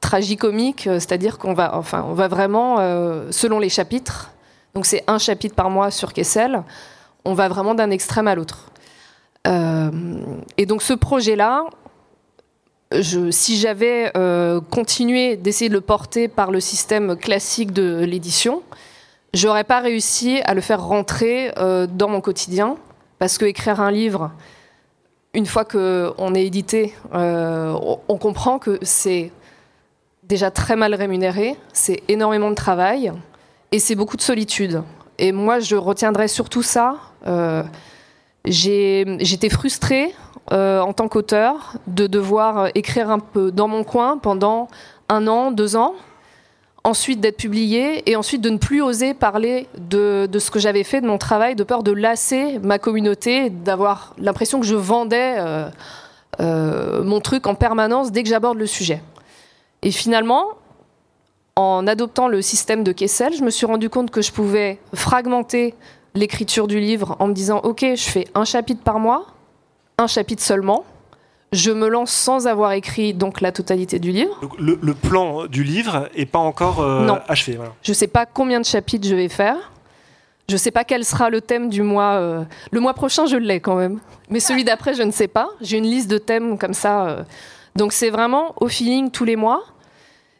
tragicomique, 0.00 0.82
c'est-à-dire 0.84 1.38
qu'on 1.38 1.54
va, 1.54 1.76
enfin, 1.76 2.06
va 2.12 2.28
vraiment, 2.28 2.76
selon 3.30 3.60
les 3.60 3.68
chapitres, 3.68 4.30
donc 4.74 4.84
c'est 4.84 5.04
un 5.06 5.18
chapitre 5.18 5.54
par 5.54 5.70
mois 5.70 5.90
sur 5.90 6.12
Kessel, 6.12 6.62
on 7.24 7.34
va 7.34 7.48
vraiment 7.48 7.74
d'un 7.74 7.90
extrême 7.90 8.28
à 8.28 8.34
l'autre. 8.34 8.70
et 9.46 10.66
donc 10.66 10.82
ce 10.82 10.92
projet-là, 10.92 11.64
si 12.92 13.58
j'avais 13.58 14.12
euh, 14.16 14.60
continué 14.60 15.36
d'essayer 15.36 15.68
de 15.68 15.74
le 15.74 15.80
porter 15.80 16.28
par 16.28 16.50
le 16.50 16.60
système 16.60 17.16
classique 17.16 17.72
de 17.72 18.04
l'édition, 18.04 18.62
j'aurais 19.34 19.64
pas 19.64 19.80
réussi 19.80 20.40
à 20.44 20.54
le 20.54 20.60
faire 20.60 20.82
rentrer 20.84 21.52
euh, 21.58 21.86
dans 21.86 22.08
mon 22.08 22.20
quotidien 22.20 22.76
parce 23.18 23.38
que 23.38 23.44
écrire 23.44 23.80
un 23.80 23.90
livre, 23.90 24.30
une 25.34 25.46
fois 25.46 25.64
qu'on 25.64 26.34
est 26.34 26.46
édité, 26.46 26.94
euh, 27.14 27.74
on 28.08 28.18
comprend 28.18 28.58
que 28.58 28.78
c'est 28.82 29.32
déjà 30.22 30.50
très 30.50 30.76
mal 30.76 30.94
rémunéré, 30.94 31.56
c'est 31.72 32.02
énormément 32.08 32.50
de 32.50 32.54
travail 32.54 33.12
et 33.72 33.78
c'est 33.78 33.94
beaucoup 33.94 34.16
de 34.16 34.22
solitude. 34.22 34.82
Et 35.18 35.32
moi, 35.32 35.60
je 35.60 35.76
retiendrai 35.76 36.28
surtout 36.28 36.62
ça. 36.62 36.96
J'étais 38.44 39.48
frustrée 39.50 40.14
euh, 40.52 40.80
en 40.80 40.92
tant 40.92 41.08
qu'auteur 41.08 41.74
de 41.86 42.06
devoir 42.06 42.68
écrire 42.74 43.10
un 43.10 43.18
peu 43.18 43.50
dans 43.50 43.68
mon 43.68 43.82
coin 43.82 44.18
pendant 44.18 44.68
un 45.08 45.26
an, 45.26 45.50
deux 45.50 45.76
ans, 45.76 45.94
ensuite 46.84 47.20
d'être 47.20 47.36
publié 47.36 48.08
et 48.08 48.14
ensuite 48.14 48.40
de 48.42 48.50
ne 48.50 48.58
plus 48.58 48.80
oser 48.80 49.12
parler 49.12 49.66
de, 49.76 50.28
ce 50.38 50.50
que 50.52 50.60
j'avais 50.60 50.84
fait, 50.84 51.00
de 51.00 51.06
mon 51.08 51.18
travail, 51.18 51.56
de 51.56 51.64
peur 51.64 51.82
de 51.82 51.90
lasser 51.90 52.60
ma 52.60 52.78
communauté, 52.78 53.50
d'avoir 53.50 54.14
l'impression 54.18 54.60
que 54.60 54.66
je 54.66 54.76
vendais 54.76 55.34
euh, 55.38 55.68
euh, 56.40 57.02
mon 57.02 57.18
truc 57.18 57.48
en 57.48 57.56
permanence 57.56 58.12
dès 58.12 58.22
que 58.22 58.28
j'aborde 58.28 58.58
le 58.58 58.66
sujet. 58.66 59.02
Et 59.82 59.90
finalement, 59.90 60.44
en 61.56 61.88
adoptant 61.88 62.28
le 62.28 62.40
système 62.40 62.84
de 62.84 62.92
Kessel, 62.92 63.34
je 63.34 63.42
me 63.42 63.50
suis 63.50 63.66
rendu 63.66 63.90
compte 63.90 64.12
que 64.12 64.22
je 64.22 64.30
pouvais 64.30 64.78
fragmenter 64.94 65.74
l'écriture 66.14 66.68
du 66.68 66.78
livre 66.78 67.16
en 67.18 67.26
me 67.26 67.32
disant, 67.32 67.58
OK, 67.64 67.80
je 67.80 68.08
fais 68.08 68.28
un 68.36 68.44
chapitre 68.44 68.82
par 68.82 69.00
mois 69.00 69.26
un 69.98 70.06
chapitre 70.06 70.42
seulement. 70.42 70.84
Je 71.52 71.70
me 71.70 71.88
lance 71.88 72.10
sans 72.10 72.46
avoir 72.46 72.72
écrit 72.72 73.14
donc 73.14 73.40
la 73.40 73.52
totalité 73.52 73.98
du 73.98 74.10
livre. 74.10 74.38
le, 74.58 74.94
plan 74.94 75.46
du 75.46 75.62
livre 75.62 76.08
est 76.14 76.26
pas 76.26 76.38
encore 76.38 76.80
euh, 76.80 77.08
achevé. 77.28 77.58
Je 77.82 77.92
ne 77.92 77.94
sais 77.94 78.08
pas 78.08 78.26
combien 78.26 78.60
de 78.60 78.64
chapitres 78.64 79.06
je 79.08 79.14
vais 79.14 79.28
faire. 79.28 79.56
Je 80.48 80.54
ne 80.54 80.58
sais 80.58 80.70
pas 80.70 80.84
quel 80.84 81.04
sera 81.04 81.30
le 81.30 81.40
thème 81.40 81.68
du 81.68 81.82
mois. 81.82 82.14
Euh, 82.14 82.44
le 82.70 82.80
mois 82.80 82.94
prochain, 82.94 83.26
je 83.26 83.36
l'ai 83.36 83.60
quand 83.60 83.76
même. 83.76 84.00
Mais 84.28 84.40
celui 84.40 84.64
d'après, 84.64 84.94
je 84.94 85.02
ne 85.02 85.10
sais 85.10 85.28
pas. 85.28 85.48
J'ai 85.60 85.78
une 85.78 85.86
liste 85.86 86.08
de 86.08 86.18
thèmes 86.18 86.58
comme 86.58 86.74
ça. 86.74 87.06
Euh. 87.06 87.22
Donc 87.74 87.92
c'est 87.92 88.10
vraiment 88.10 88.54
au 88.60 88.68
feeling 88.68 89.10
tous 89.10 89.24
les 89.24 89.36
mois. 89.36 89.64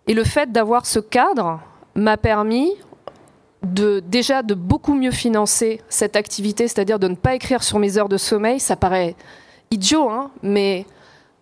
Et 0.07 0.15
le 0.15 0.25
fait 0.25 0.53
d'avoir 0.53 0.87
ce 0.87 1.01
cadre 1.01 1.61
m'a 1.95 2.17
permis 2.17 2.73
de 3.63 4.01
déjà 4.01 4.43
de 4.43 4.55
beaucoup 4.55 4.95
mieux 4.95 5.11
financer 5.11 5.81
cette 5.89 6.15
activité, 6.15 6.69
c'est-à-dire 6.69 6.99
de 6.99 7.09
ne 7.09 7.17
pas 7.17 7.35
écrire 7.35 7.63
sur 7.63 7.79
mes 7.79 7.99
heures 7.99 8.09
de 8.09 8.17
sommeil. 8.17 8.61
Ça 8.61 8.77
paraît 8.77 9.17
idiot, 9.71 10.09
hein, 10.09 10.31
mais 10.43 10.87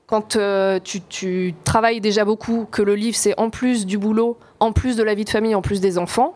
quand 0.07 0.37
euh, 0.37 0.78
tu, 0.81 1.54
travailles 1.64 2.00
déjà 2.00 2.25
beaucoup, 2.25 2.66
que 2.71 2.83
le 2.83 2.95
livre 2.95 3.16
c'est 3.16 3.38
en 3.38 3.50
plus 3.50 3.87
du 3.87 3.99
boulot, 3.99 4.38
en 4.61 4.73
plus 4.73 4.97
de 4.97 5.02
la 5.02 5.14
vie 5.14 5.25
de 5.25 5.31
famille, 5.31 5.54
en 5.54 5.62
plus 5.62 5.81
des 5.81 5.99
enfants, 5.99 6.35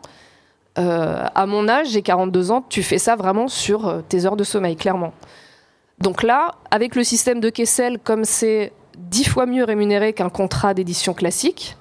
euh, 0.79 1.25
à 1.35 1.47
mon 1.47 1.69
âge, 1.69 1.89
j'ai 1.89 2.03
42 2.03 2.51
ans, 2.51 2.65
tu 2.69 2.83
fais 2.83 2.99
ça 2.99 3.17
vraiment 3.17 3.49
sur 3.49 3.87
euh, 3.87 4.01
tes 4.09 4.27
heures 4.27 4.37
de 4.37 4.45
sommeil, 4.45 4.77
clairement. 4.77 5.13
Donc 5.99 6.23
là, 6.23 6.55
avec 6.71 6.95
le 6.95 7.03
système 7.03 7.41
de 7.41 7.51
Kessel, 7.51 7.99
comme 7.99 8.25
c'est 8.25 8.73
dix 8.97 9.29
fois 9.29 9.47
mieux 9.47 9.65
rémunéré 9.65 10.13
qu'un 10.13 10.29
contrat 10.29 10.75
d'édition 10.75 11.15
classique, 11.15 11.77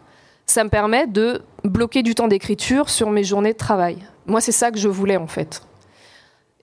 ça 0.47 0.63
me 0.63 0.69
permet 0.69 1.05
de 1.05 1.41
bloquer 1.63 2.01
du 2.01 2.15
temps 2.15 2.27
d'écriture 2.27 2.89
sur 2.89 3.11
mes 3.11 3.23
journées 3.23 3.53
de 3.53 3.57
travail. 3.57 3.97
Moi, 4.25 4.41
c'est 4.41 4.51
ça 4.51 4.71
que 4.71 4.79
je 4.79 4.87
voulais 4.87 5.17
en 5.17 5.27
fait. 5.27 5.61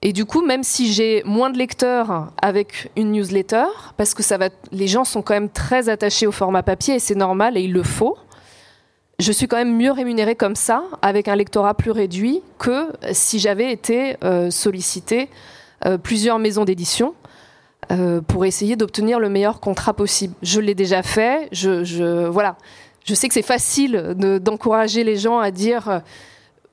Et 0.07 0.13
du 0.13 0.25
coup, 0.25 0.45
même 0.45 0.61
si 0.61 0.93
j'ai 0.93 1.23
moins 1.25 1.49
de 1.49 1.57
lecteurs 1.57 2.31
avec 2.39 2.91
une 2.95 3.11
newsletter, 3.13 3.65
parce 3.97 4.13
que 4.13 4.21
les 4.71 4.87
gens 4.87 5.03
sont 5.03 5.23
quand 5.23 5.33
même 5.33 5.49
très 5.49 5.89
attachés 5.89 6.27
au 6.27 6.31
format 6.31 6.61
papier 6.61 6.93
et 6.93 6.99
c'est 6.99 7.15
normal 7.15 7.57
et 7.57 7.61
il 7.61 7.73
le 7.73 7.81
faut, 7.81 8.15
je 9.17 9.31
suis 9.31 9.47
quand 9.47 9.57
même 9.57 9.75
mieux 9.75 9.91
rémunérée 9.91 10.35
comme 10.35 10.55
ça, 10.55 10.83
avec 11.01 11.27
un 11.27 11.35
lectorat 11.35 11.73
plus 11.73 11.89
réduit, 11.89 12.43
que 12.59 12.89
si 13.13 13.39
j'avais 13.39 13.71
été 13.71 14.15
euh, 14.23 14.51
sollicité 14.51 15.27
euh, 15.87 15.97
plusieurs 15.97 16.37
maisons 16.37 16.65
d'édition 16.65 17.15
euh, 17.91 18.21
pour 18.21 18.45
essayer 18.45 18.75
d'obtenir 18.75 19.19
le 19.19 19.29
meilleur 19.29 19.59
contrat 19.59 19.95
possible. 19.95 20.35
Je 20.43 20.61
l'ai 20.61 20.75
déjà 20.75 21.01
fait. 21.01 21.49
Je, 21.51 22.27
voilà. 22.27 22.57
je 23.05 23.15
sais 23.15 23.27
que 23.27 23.33
c'est 23.33 23.41
facile 23.41 24.13
d'encourager 24.15 25.03
les 25.03 25.17
gens 25.17 25.39
à 25.39 25.49
dire 25.49 26.03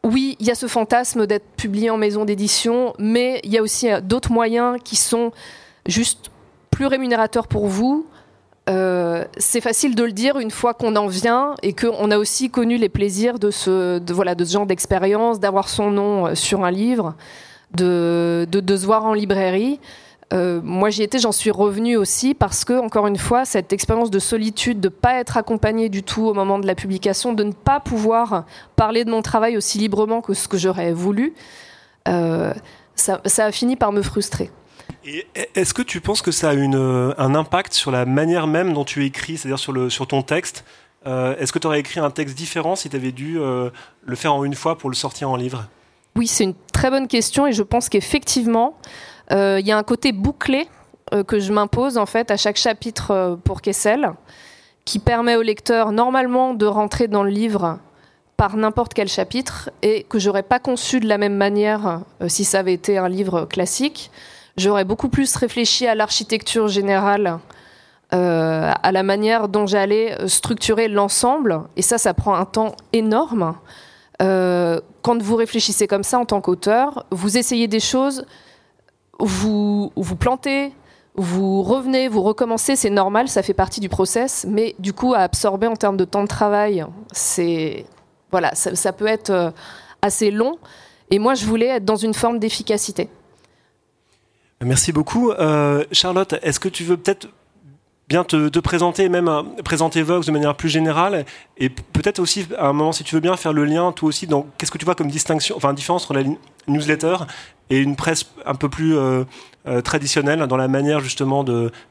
oui, 0.05 0.37
il 0.41 0.47
y 0.47 0.51
a 0.51 0.55
ce 0.55 0.67
fantasme 0.67 1.27
d'être 1.27 1.47
publié 1.57 1.91
en 1.91 1.97
maison 1.97 2.25
d'édition, 2.25 2.95
mais 2.99 3.41
il 3.45 3.51
y 3.53 3.59
a 3.59 3.63
aussi 3.63 3.89
d'autres 4.03 4.33
moyens 4.33 4.79
qui 4.83 4.97
sont 4.97 5.33
juste 5.87 6.31
plus 6.71 6.87
rémunérateurs 6.87 7.47
pour 7.47 7.67
vous, 7.67 8.07
euh, 8.71 9.25
c'est 9.39 9.61
facile 9.61 9.97
de 9.97 10.05
le 10.05 10.13
dire 10.13 10.39
une 10.39 10.53
fois 10.53 10.73
qu'on 10.73 10.95
en 10.95 11.09
vient 11.09 11.55
et 11.63 11.73
qu'on 11.73 12.11
a 12.13 12.19
aussi 12.19 12.49
connu 12.49 12.77
les 12.77 12.89
plaisirs 12.89 13.41
de 13.41 13.51
ce, 13.51 14.01
voilà, 14.13 14.37
de 14.37 14.45
ce 14.45 14.53
genre 14.53 14.67
d'expérience, 14.67 15.41
d'avoir 15.41 15.69
son 15.69 15.91
nom 15.91 16.27
euh, 16.29 16.35
sur 16.37 16.65
un 16.65 16.71
livre, 16.71 17.15
de, 17.75 18.47
de, 18.49 18.77
se 18.77 18.87
voir 18.87 19.05
en 19.05 19.15
librairie. 19.15 19.81
Euh, 20.33 20.61
moi 20.63 20.91
j'y 20.91 21.03
étais, 21.03 21.19
j'en 21.19 21.33
suis 21.33 21.51
revenue 21.51 21.97
aussi 21.97 22.35
parce 22.35 22.65
que, 22.65 22.73
encore 22.73 23.07
une 23.07 23.19
fois, 23.19 23.45
cette 23.45 23.73
expérience 23.73 24.11
de 24.11 24.19
solitude, 24.19 24.81
de 24.81 24.89
ne 24.89 24.93
pas 24.93 25.15
être 25.15 25.37
accompagnée 25.37 25.89
du 25.89 26.03
tout 26.03 26.27
au 26.27 26.35
moment 26.35 26.59
de 26.59 26.67
la 26.67 26.75
publication, 26.75 27.33
de 27.33 27.45
ne 27.45 27.53
pas 27.53 27.81
pouvoir 27.81 28.47
parler 28.77 29.05
de 29.05 29.11
mon 29.11 29.23
travail 29.23 29.57
aussi 29.57 29.79
librement 29.79 30.23
que 30.23 30.35
ce 30.35 30.49
que 30.49 30.57
j'aurais 30.57 30.93
voulu, 30.93 31.35
ça, 32.07 33.21
ça 33.25 33.45
a 33.45 33.53
fini 33.53 33.77
par 33.77 33.93
me 33.93 34.03
frustrer. 34.03 34.51
Est-ce 35.55 35.75
que 35.75 35.83
tu 35.83 36.01
penses 36.01 36.23
que 36.23 36.31
ça 36.31 36.51
a 36.51 36.55
une, 36.55 36.77
euh, 36.77 37.13
un 37.19 37.35
impact 37.35 37.75
sur 37.75 37.91
la 37.91 38.05
manière 38.05 38.47
même 38.47 38.73
dont 38.73 38.85
tu 38.85 39.05
écris, 39.05 39.37
c'est-à-dire 39.37 39.59
sur, 39.59 39.73
le, 39.73 39.91
sur 39.91 40.07
ton 40.07 40.23
texte 40.23 40.65
euh, 41.07 41.37
Est-ce 41.39 41.53
que 41.53 41.59
tu 41.59 41.67
aurais 41.67 41.81
écrit 41.81 41.99
un 41.99 42.11
texte 42.11 42.37
différent 42.37 42.77
si 42.77 42.89
tu 42.89 42.97
avais 42.97 43.13
dû 43.13 43.39
euh, 43.39 43.71
le 44.05 44.17
faire 44.17 44.35
en 44.35 44.45
une 44.45 44.55
fois 44.55 44.79
pour 44.79 44.91
le 44.91 44.95
sortir 44.95 45.29
en 45.31 45.37
livre? 45.37 45.67
Oui, 46.15 46.27
c'est 46.27 46.45
une 46.45 46.55
très 46.73 46.91
bonne 46.91 47.09
question 47.09 47.47
et 47.47 47.53
je 47.53 47.63
pense 47.63 47.89
qu'effectivement, 47.89 48.77
il 49.33 49.67
y 49.67 49.73
a 49.73 49.79
un 49.79 49.83
côté 49.83 50.13
bouclé 50.13 50.69
que 51.27 51.41
je 51.41 51.53
m'impose 51.53 51.99
en 51.99 52.07
fait 52.07 52.31
à 52.31 52.37
chaque 52.37 52.57
chapitre 52.57 53.39
pour 53.45 53.61
Kessel, 53.63 54.13
qui 54.85 54.99
permet 54.99 55.37
au 55.37 55.43
lecteur 55.43 55.93
normalement 55.93 56.55
de 56.55 56.67
rentrer 56.67 57.09
dans 57.09 57.23
le 57.23 57.31
livre 57.31 57.79
par 58.37 58.57
n'importe 58.57 58.95
quel 58.95 59.09
chapitre 59.09 59.71
et 59.83 60.05
que 60.05 60.19
j'aurais 60.19 60.43
pas 60.43 60.59
conçu 60.59 61.01
de 61.01 61.09
la 61.09 61.19
même 61.19 61.37
manière 61.37 62.01
si 62.29 62.45
ça 62.45 62.59
avait 62.61 62.75
été 62.75 62.99
un 62.99 63.09
livre 63.09 63.47
classique. 63.47 64.11
J'aurais 64.57 64.85
beaucoup 64.85 65.09
plus 65.09 65.35
réfléchi 65.37 65.87
à 65.87 65.95
l'architecture 65.95 66.69
générale, 66.69 67.39
euh, 68.13 68.71
à 68.83 68.93
la 68.93 69.03
manière 69.03 69.49
dont 69.49 69.67
j'allais 69.67 70.21
euh, 70.21 70.29
structurer 70.29 70.89
l'ensemble. 70.89 71.63
Et 71.77 71.83
ça, 71.83 71.97
ça 71.97 72.13
prend 72.13 72.35
un 72.35 72.45
temps 72.45 72.77
énorme. 72.93 73.55
Euh, 74.21 74.81
quand 75.01 75.21
vous 75.23 75.37
réfléchissez 75.37 75.87
comme 75.87 76.03
ça 76.03 76.19
en 76.19 76.27
tant 76.27 76.43
qu'auteur, 76.43 77.07
vous 77.11 77.39
essayez 77.39 77.69
des 77.69 77.81
choses, 77.81 78.27
vous 79.19 79.93
vous 79.97 80.17
plantez, 80.17 80.73
vous 81.15 81.63
revenez, 81.63 82.09
vous 82.09 82.23
recommencez, 82.23 82.77
c'est 82.77 82.91
normal, 82.91 83.29
ça 83.29 83.43
fait 83.43 83.55
partie 83.55 83.81
du 83.81 83.89
process, 83.89 84.47
mais 84.49 84.75
du 84.79 84.93
coup 84.93 85.15
à 85.15 85.19
absorber 85.19 85.67
en 85.67 85.77
termes 85.77 85.97
de 85.97 86.05
temps 86.05 86.23
de 86.23 86.29
travail, 86.29 86.85
c'est 87.13 87.85
voilà, 88.31 88.55
ça 88.55 88.93
peut 88.93 89.07
être 89.07 89.53
assez 90.01 90.31
long. 90.31 90.59
Et 91.11 91.19
moi, 91.19 91.35
je 91.35 91.45
voulais 91.45 91.67
être 91.67 91.85
dans 91.85 91.97
une 91.97 92.15
forme 92.15 92.39
d'efficacité. 92.39 93.11
Merci 94.63 94.93
beaucoup. 94.93 95.31
Euh, 95.31 95.85
Charlotte, 95.93 96.35
est-ce 96.43 96.59
que 96.59 96.69
tu 96.69 96.85
veux 96.85 96.97
peut-être 96.97 97.29
bien 98.13 98.25
te, 98.25 98.59
présenter, 98.59 99.09
même 99.09 99.29
euh, 99.29 99.43
présenter 99.65 100.03
Vox 100.03 100.27
de 100.27 100.33
manière 100.33 100.55
plus 100.55 100.69
générale, 100.69 101.25
et 101.57 101.71
peut-être 101.71 102.19
aussi, 102.19 102.47
à 102.59 102.69
un 102.69 102.73
moment, 102.75 102.93
si 102.93 103.05
tu 103.05 103.15
veux 103.15 103.23
bien, 103.23 103.37
faire 103.37 103.55
le 103.55 103.65
lien, 103.65 103.91
toi 103.93 104.11
aussi, 104.11 104.27
dans 104.27 104.47
qu'est-ce 104.59 104.71
que 104.71 104.77
tu 104.77 104.85
vois 104.85 104.95
comme 104.95 105.09
distinction, 105.09 105.57
enfin 105.57 105.73
différence 105.73 106.05
entre 106.05 106.15
la 106.15 106.25
newsletter 106.69 107.17
et 107.71 107.79
une 107.79 107.97
presse 107.97 108.27
un 108.45 108.55
peu 108.55 108.69
plus 108.69 108.97
euh, 108.97 109.25
traditionnelle 109.83 110.47
dans 110.47 110.59
la 110.59 110.69
manière 110.69 111.01
justement 111.01 111.43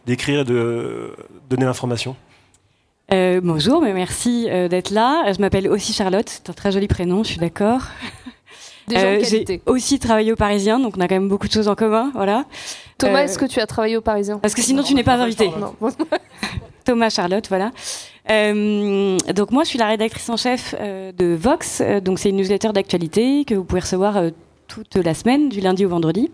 d'écrire 0.06 0.42
et 0.42 0.46
de 0.46 1.16
donner 1.50 1.66
l'information? 1.66 2.16
bonjour, 3.44 3.82
merci 3.82 4.46
d'être 4.46 4.92
là. 4.92 5.34
Je 5.34 5.42
m'appelle 5.42 5.68
aussi 5.68 5.92
Charlotte, 5.92 6.30
c'est 6.30 6.50
un 6.50 6.54
très 6.54 6.72
joli 6.72 6.88
prénom, 6.88 7.24
je 7.24 7.30
suis 7.32 7.40
d'accord. 7.40 7.82
Euh, 8.92 9.22
j'ai 9.24 9.62
aussi 9.66 10.00
travaillé 10.00 10.32
au 10.32 10.36
Parisien, 10.36 10.80
donc 10.80 10.96
on 10.98 11.02
a 11.02 11.08
quand 11.08 11.16
même 11.16 11.30
beaucoup 11.30 11.48
de 11.48 11.54
choses 11.54 11.68
en 11.68 11.76
commun, 11.76 12.12
voilà. 12.14 12.46
Thomas, 12.98 13.22
euh, 13.22 13.26
est-ce 13.26 13.38
que 13.38 13.46
tu 13.46 13.60
as 13.60 13.68
travaillé 13.68 13.98
au 13.98 14.02
Parisien 14.02 14.40
Parce 14.40 14.54
que 14.54 14.62
sinon 14.62 14.84
tu 14.84 14.94
n'es 14.94 15.04
pas 15.04 15.16
invité. 15.16 15.50
Thomas, 16.86 17.10
Charlotte, 17.10 17.48
voilà. 17.48 17.72
Euh, 18.30 19.18
donc 19.36 19.52
moi, 19.52 19.64
je 19.64 19.70
suis 19.70 19.80
la 19.80 19.88
rédactrice 19.88 20.30
en 20.30 20.38
chef 20.38 20.76
de 20.76 21.36
Vox. 21.36 21.82
donc 22.04 22.20
c'est 22.20 22.30
une 22.30 22.38
newsletter 22.38 22.70
d'actualité 22.74 23.46
que 23.46 23.56
vous 23.56 23.64
pouvez 23.64 23.82
recevoir 23.82 24.22
toute 24.68 24.96
la 24.96 25.14
semaine, 25.14 25.50
du 25.50 25.62
lundi 25.62 25.86
au 25.86 25.90
vendredi. 25.90 26.32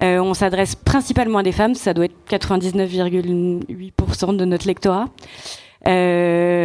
on 0.00 0.34
s'adresse 0.34 0.74
principalement 0.74 1.38
à 1.38 1.42
des 1.42 1.52
femmes, 1.52 1.74
ça 1.74 1.94
doit 1.94 2.06
être 2.06 2.16
99,8% 2.28 4.36
de 4.36 4.44
notre 4.44 4.66
lectorat. 4.66 5.06
Euh, 5.86 6.57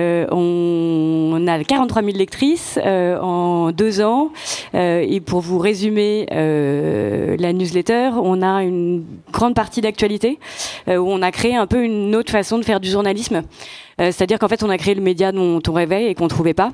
on, 1.44 1.48
a 1.48 1.64
43 1.64 2.02
000 2.04 2.18
lectrices 2.18 2.80
euh, 2.84 3.20
en 3.20 3.72
deux 3.72 4.02
ans. 4.02 4.32
Euh, 4.76 5.06
et 5.08 5.20
pour 5.20 5.42
vous 5.42 5.60
résumer 5.60 6.26
la 6.32 7.54
newsletter, 7.54 8.12
on 8.22 8.42
a 8.42 8.64
une 8.64 9.04
grande 9.44 9.56
partie 9.56 9.82
d'actualité 9.82 10.40
où 10.88 10.92
on 10.92 11.22
a 11.22 11.32
créé 11.32 11.56
un 11.56 11.68
peu 11.68 11.84
une 11.84 12.16
autre 12.16 12.32
façon 12.32 12.58
de 12.58 12.64
faire 12.64 12.80
du 12.80 12.90
journalisme. 12.90 13.44
Euh, 14.02 14.12
c'est-à-dire 14.12 14.40
qu'en 14.40 14.48
fait, 14.48 14.64
on 14.64 14.70
a 14.70 14.78
créé 14.78 14.96
le 14.96 15.02
média 15.02 15.32
dont 15.32 15.62
on 15.68 15.74
rêvait 15.74 16.10
et 16.10 16.16
qu'on 16.16 16.28
trouvait 16.28 16.54
pas. 16.54 16.72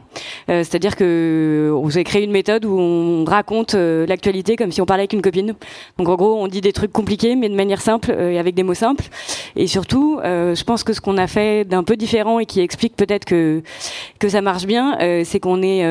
Euh, 0.49 0.63
c'est-à-dire 0.63 0.95
que 0.95 1.71
on 1.75 1.89
a 1.89 2.03
créé 2.03 2.23
une 2.23 2.31
méthode 2.31 2.65
où 2.65 2.77
on 2.79 3.25
raconte 3.25 3.75
euh, 3.75 4.05
l'actualité 4.07 4.55
comme 4.55 4.71
si 4.71 4.81
on 4.81 4.85
parlait 4.85 5.01
avec 5.01 5.13
une 5.13 5.21
copine. 5.21 5.55
Donc 5.97 6.07
en 6.07 6.15
gros, 6.15 6.35
on 6.35 6.47
dit 6.47 6.61
des 6.61 6.73
trucs 6.73 6.91
compliqués 6.91 7.35
mais 7.35 7.49
de 7.49 7.55
manière 7.55 7.81
simple 7.81 8.11
et 8.11 8.39
avec 8.39 8.55
des 8.55 8.63
mots 8.63 8.73
simples. 8.73 9.05
Et 9.55 9.67
surtout, 9.67 10.19
je 10.23 10.63
pense 10.63 10.83
que 10.83 10.93
ce 10.93 11.01
qu'on 11.01 11.17
a 11.17 11.27
fait 11.27 11.65
d'un 11.65 11.83
peu 11.83 11.95
différent 11.95 12.39
et 12.39 12.45
qui 12.45 12.61
explique 12.61 12.95
peut-être 12.95 13.25
que 13.25 13.61
que 14.19 14.29
ça 14.29 14.41
marche 14.41 14.65
bien, 14.65 14.97
c'est 15.23 15.39
qu'on 15.39 15.61
est 15.61 15.83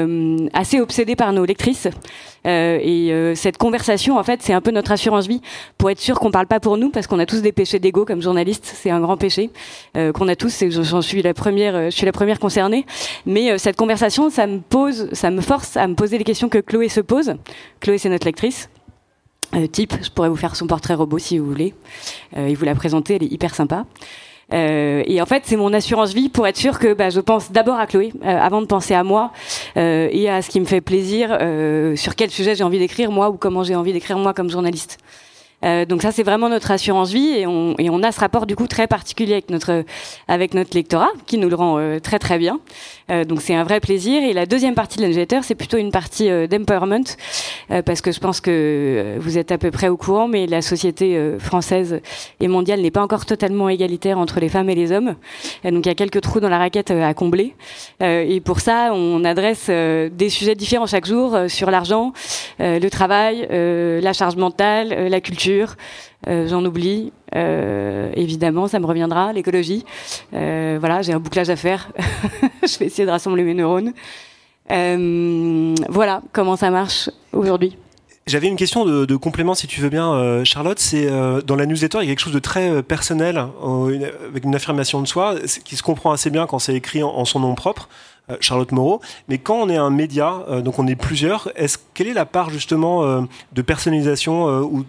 assez 0.53 0.81
obsédé 0.81 1.17
par 1.17 1.33
nos 1.33 1.45
lectrices. 1.45 1.89
Euh, 2.47 2.79
et 2.81 3.13
euh, 3.13 3.35
cette 3.35 3.59
conversation, 3.59 4.19
en 4.19 4.23
fait, 4.23 4.43
c'est 4.43 4.53
un 4.53 4.61
peu 4.61 4.71
notre 4.71 4.93
assurance 4.93 5.27
vie 5.27 5.43
pour 5.77 5.91
être 5.91 6.01
sûr 6.01 6.19
qu'on 6.19 6.31
parle 6.31 6.47
pas 6.47 6.61
pour 6.61 6.68
nous, 6.77 6.91
parce 6.91 7.07
qu'on 7.07 7.19
a 7.19 7.27
tous 7.27 7.43
des 7.43 7.53
péchés 7.53 7.79
d'ego 7.79 8.05
comme 8.05 8.23
journaliste. 8.23 8.65
C'est 8.65 8.91
un 8.91 9.01
grand 9.01 9.17
péché 9.17 9.51
euh, 9.97 10.13
qu'on 10.13 10.29
a 10.29 10.37
tous. 10.37 10.63
Et 10.63 10.71
j'en 10.71 11.03
suis 11.03 11.23
la 11.23 11.35
première. 11.35 11.91
Je 11.91 11.97
suis 11.97 12.07
la 12.07 12.13
première 12.13 12.39
concernée. 12.39 12.85
Mais 13.27 13.57
cette 13.59 13.77
conversation, 13.77 14.31
ça 14.31 14.47
me 14.47 14.59
pose, 14.61 15.09
ça 15.13 15.31
me 15.31 15.41
force 15.41 15.77
à 15.77 15.87
me 15.87 15.95
poser 15.95 16.19
les 16.19 16.25
questions 16.25 16.49
que 16.49 16.59
Chloé 16.59 16.89
se 16.89 17.01
pose. 17.01 17.35
Chloé, 17.81 17.99
c'est 17.99 18.09
notre 18.09 18.27
lectrice. 18.27 18.69
type, 19.73 19.95
je 20.03 20.11
pourrais 20.11 20.29
vous 20.29 20.37
faire 20.37 20.57
son 20.57 20.67
portrait 20.67 20.95
robot 20.95 21.19
si 21.19 21.39
vous 21.39 21.47
voulez. 21.47 21.75
et 22.37 22.55
vous 22.55 22.65
la 22.65 22.75
présenter, 22.75 23.17
elle 23.17 23.25
est 23.25 23.33
hyper 23.33 23.55
sympa. 23.55 23.87
Euh, 24.53 25.03
et 25.07 25.21
en 25.21 25.27
fait, 25.27 25.43
c'est 25.45 25.57
mon 25.57 25.73
assurance 25.73 26.15
vie 26.15 26.29
pour 26.29 26.47
être 26.47 26.57
sûr 26.57 26.79
que 26.79 26.95
bah, 26.95 27.11
je 27.11 27.21
pense 27.21 27.53
d'abord 27.53 27.79
à 27.79 27.87
Chloé 27.87 28.13
euh, 28.25 28.27
avant 28.27 28.63
de 28.63 28.67
penser 28.67 28.95
à 28.95 29.05
moi 29.05 29.33
euh, 29.77 30.09
et 30.11 30.31
à 30.31 30.41
ce 30.43 30.49
qui 30.49 30.61
me 30.61 30.65
fait 30.65 30.81
plaisir, 30.81 31.39
sur 31.97 32.17
quel 32.17 32.31
sujet 32.31 32.55
j'ai 32.55 32.65
envie 32.65 32.79
d'écrire 32.79 33.11
moi 33.11 33.31
ou 33.31 33.35
comment 33.35 33.63
j'ai 33.63 33.77
envie 33.77 33.93
d'écrire 33.93 34.19
moi 34.19 34.33
comme 34.33 34.51
journaliste. 34.51 34.99
Euh, 35.65 35.85
donc 35.85 36.03
ça, 36.03 36.13
c'est 36.13 36.23
vraiment 36.23 36.49
notre 36.49 36.71
assurance 36.71 37.11
vie 37.11 37.31
et 37.31 37.47
on, 37.47 37.75
et 37.79 37.91
on, 37.91 38.03
a 38.03 38.13
ce 38.13 38.21
rapport 38.21 38.47
du 38.47 38.55
coup 38.55 38.69
très 38.69 38.87
particulier 38.87 39.33
avec 39.33 39.51
notre 39.51 39.85
avec 40.29 40.55
notre 40.55 40.77
lectorat 40.77 41.11
qui 41.27 41.37
nous 41.37 41.49
le 41.49 41.57
rend 41.57 41.79
euh, 41.79 41.99
très 41.99 42.21
très 42.21 42.39
bien. 42.39 42.61
Euh, 43.11 43.25
donc 43.25 43.41
c'est 43.43 43.55
un 43.55 43.65
vrai 43.65 43.81
plaisir. 43.81 44.23
Et 44.23 44.33
la 44.33 44.47
deuxième 44.47 44.75
partie 44.75 44.99
de 44.99 45.07
la 45.07 45.43
c'est 45.43 45.55
plutôt 45.57 45.79
une 45.79 45.91
partie 45.91 46.31
euh, 46.31 46.47
d'empowerment 46.47 47.05
parce 47.85 48.01
que 48.01 48.13
je 48.13 48.21
pense 48.21 48.41
que 48.41 49.17
vous 49.19 49.37
êtes 49.37 49.53
à 49.53 49.59
peu 49.59 49.71
près 49.71 49.89
au 49.89 49.97
courant, 49.97 50.27
mais 50.27 50.47
la 50.47 50.63
société 50.63 51.37
française 51.39 52.01
et 52.41 52.49
mondiale 52.49 52.81
n'est 52.81 52.91
pas 52.91 53.03
encore 53.03 53.27
totalement 53.27 53.69
égalitaire 53.69 54.19
entre 54.19 54.41
les 54.41 54.49
femmes 54.49 54.71
et 54.71 54.75
les 54.75 54.91
hommes. 54.91 55.17
donc 55.65 55.85
il 55.85 55.89
y 55.89 55.91
a 55.91 55.95
quelques 55.95 56.23
trous 56.23 56.41
dans 56.41 56.49
la 56.49 56.57
raquette 56.57 56.91
à 56.91 57.13
combler. 57.13 57.55
et 58.01 58.41
pour 58.41 58.61
ça, 58.61 58.93
on 58.95 59.23
adresse 59.25 59.69
des 59.69 60.31
sujets 60.31 60.55
différents 60.55 60.87
chaque 60.87 61.05
jour 61.05 61.37
sur 61.49 61.71
l'argent, 61.71 62.15
le 62.59 62.89
travail, 62.89 63.47
la 63.51 64.13
charge 64.15 64.37
mentale, 64.37 65.09
la 65.09 65.21
culture 65.21 65.48
euh, 66.27 66.49
j'en 66.49 66.65
oublie, 66.65 67.13
euh, 67.35 68.11
évidemment, 68.15 68.69
ça 68.69 68.81
me 68.81 68.87
reviendra, 68.87 69.33
l'écologie. 69.33 69.85
Euh, 70.35 70.77
voilà, 70.81 71.03
j'ai 71.03 71.13
un 71.13 71.21
bouclage 71.21 71.49
à 71.51 71.57
faire. 71.57 71.91
je 72.63 72.79
vais 72.79 72.87
essayer 72.87 73.07
de 73.07 73.11
rassembler 73.11 73.45
mes 73.45 73.55
neurones. 73.55 73.93
voilà 75.89 76.23
comment 76.33 76.57
ça 76.57 76.71
marche 76.71 77.11
aujourd'hui. 77.33 77.77
J'avais 78.27 78.49
une 78.49 78.57
question 78.57 78.85
de, 78.85 79.17
complément, 79.17 79.55
si 79.55 79.67
tu 79.67 79.81
veux 79.81 79.89
bien, 79.89 80.45
Charlotte. 80.45 80.79
C'est 80.79 81.09
dans 81.47 81.57
la 81.57 81.65
newsletter, 81.65 81.99
il 82.03 82.05
y 82.05 82.09
a 82.09 82.11
quelque 82.11 82.21
chose 82.21 82.35
de 82.35 82.39
très 82.39 82.83
personnel, 82.83 83.43
avec 84.29 84.45
une 84.45 84.55
affirmation 84.55 85.01
de 85.01 85.07
soi, 85.07 85.37
qui 85.65 85.77
se 85.77 85.83
comprend 85.83 86.13
assez 86.13 86.29
bien 86.29 86.47
quand 86.47 86.59
c'est 86.59 86.75
écrit 86.75 87.03
en, 87.03 87.25
son 87.25 87.41
nom 87.41 87.55
propre. 87.55 87.89
Charlotte 88.41 88.71
Moreau. 88.73 89.01
Mais 89.29 89.39
quand 89.39 89.55
on 89.55 89.71
est 89.71 89.79
un 89.79 89.89
média, 89.89 90.45
donc 90.63 90.79
on 90.79 90.87
est 90.87 90.97
plusieurs, 90.97 91.51
est-ce 91.57 91.79
quelle 91.95 92.09
est 92.09 92.13
la 92.13 92.27
part 92.27 92.51
justement 92.51 93.27
de 93.55 93.63
personnalisation 93.63 94.61
où 94.61 94.85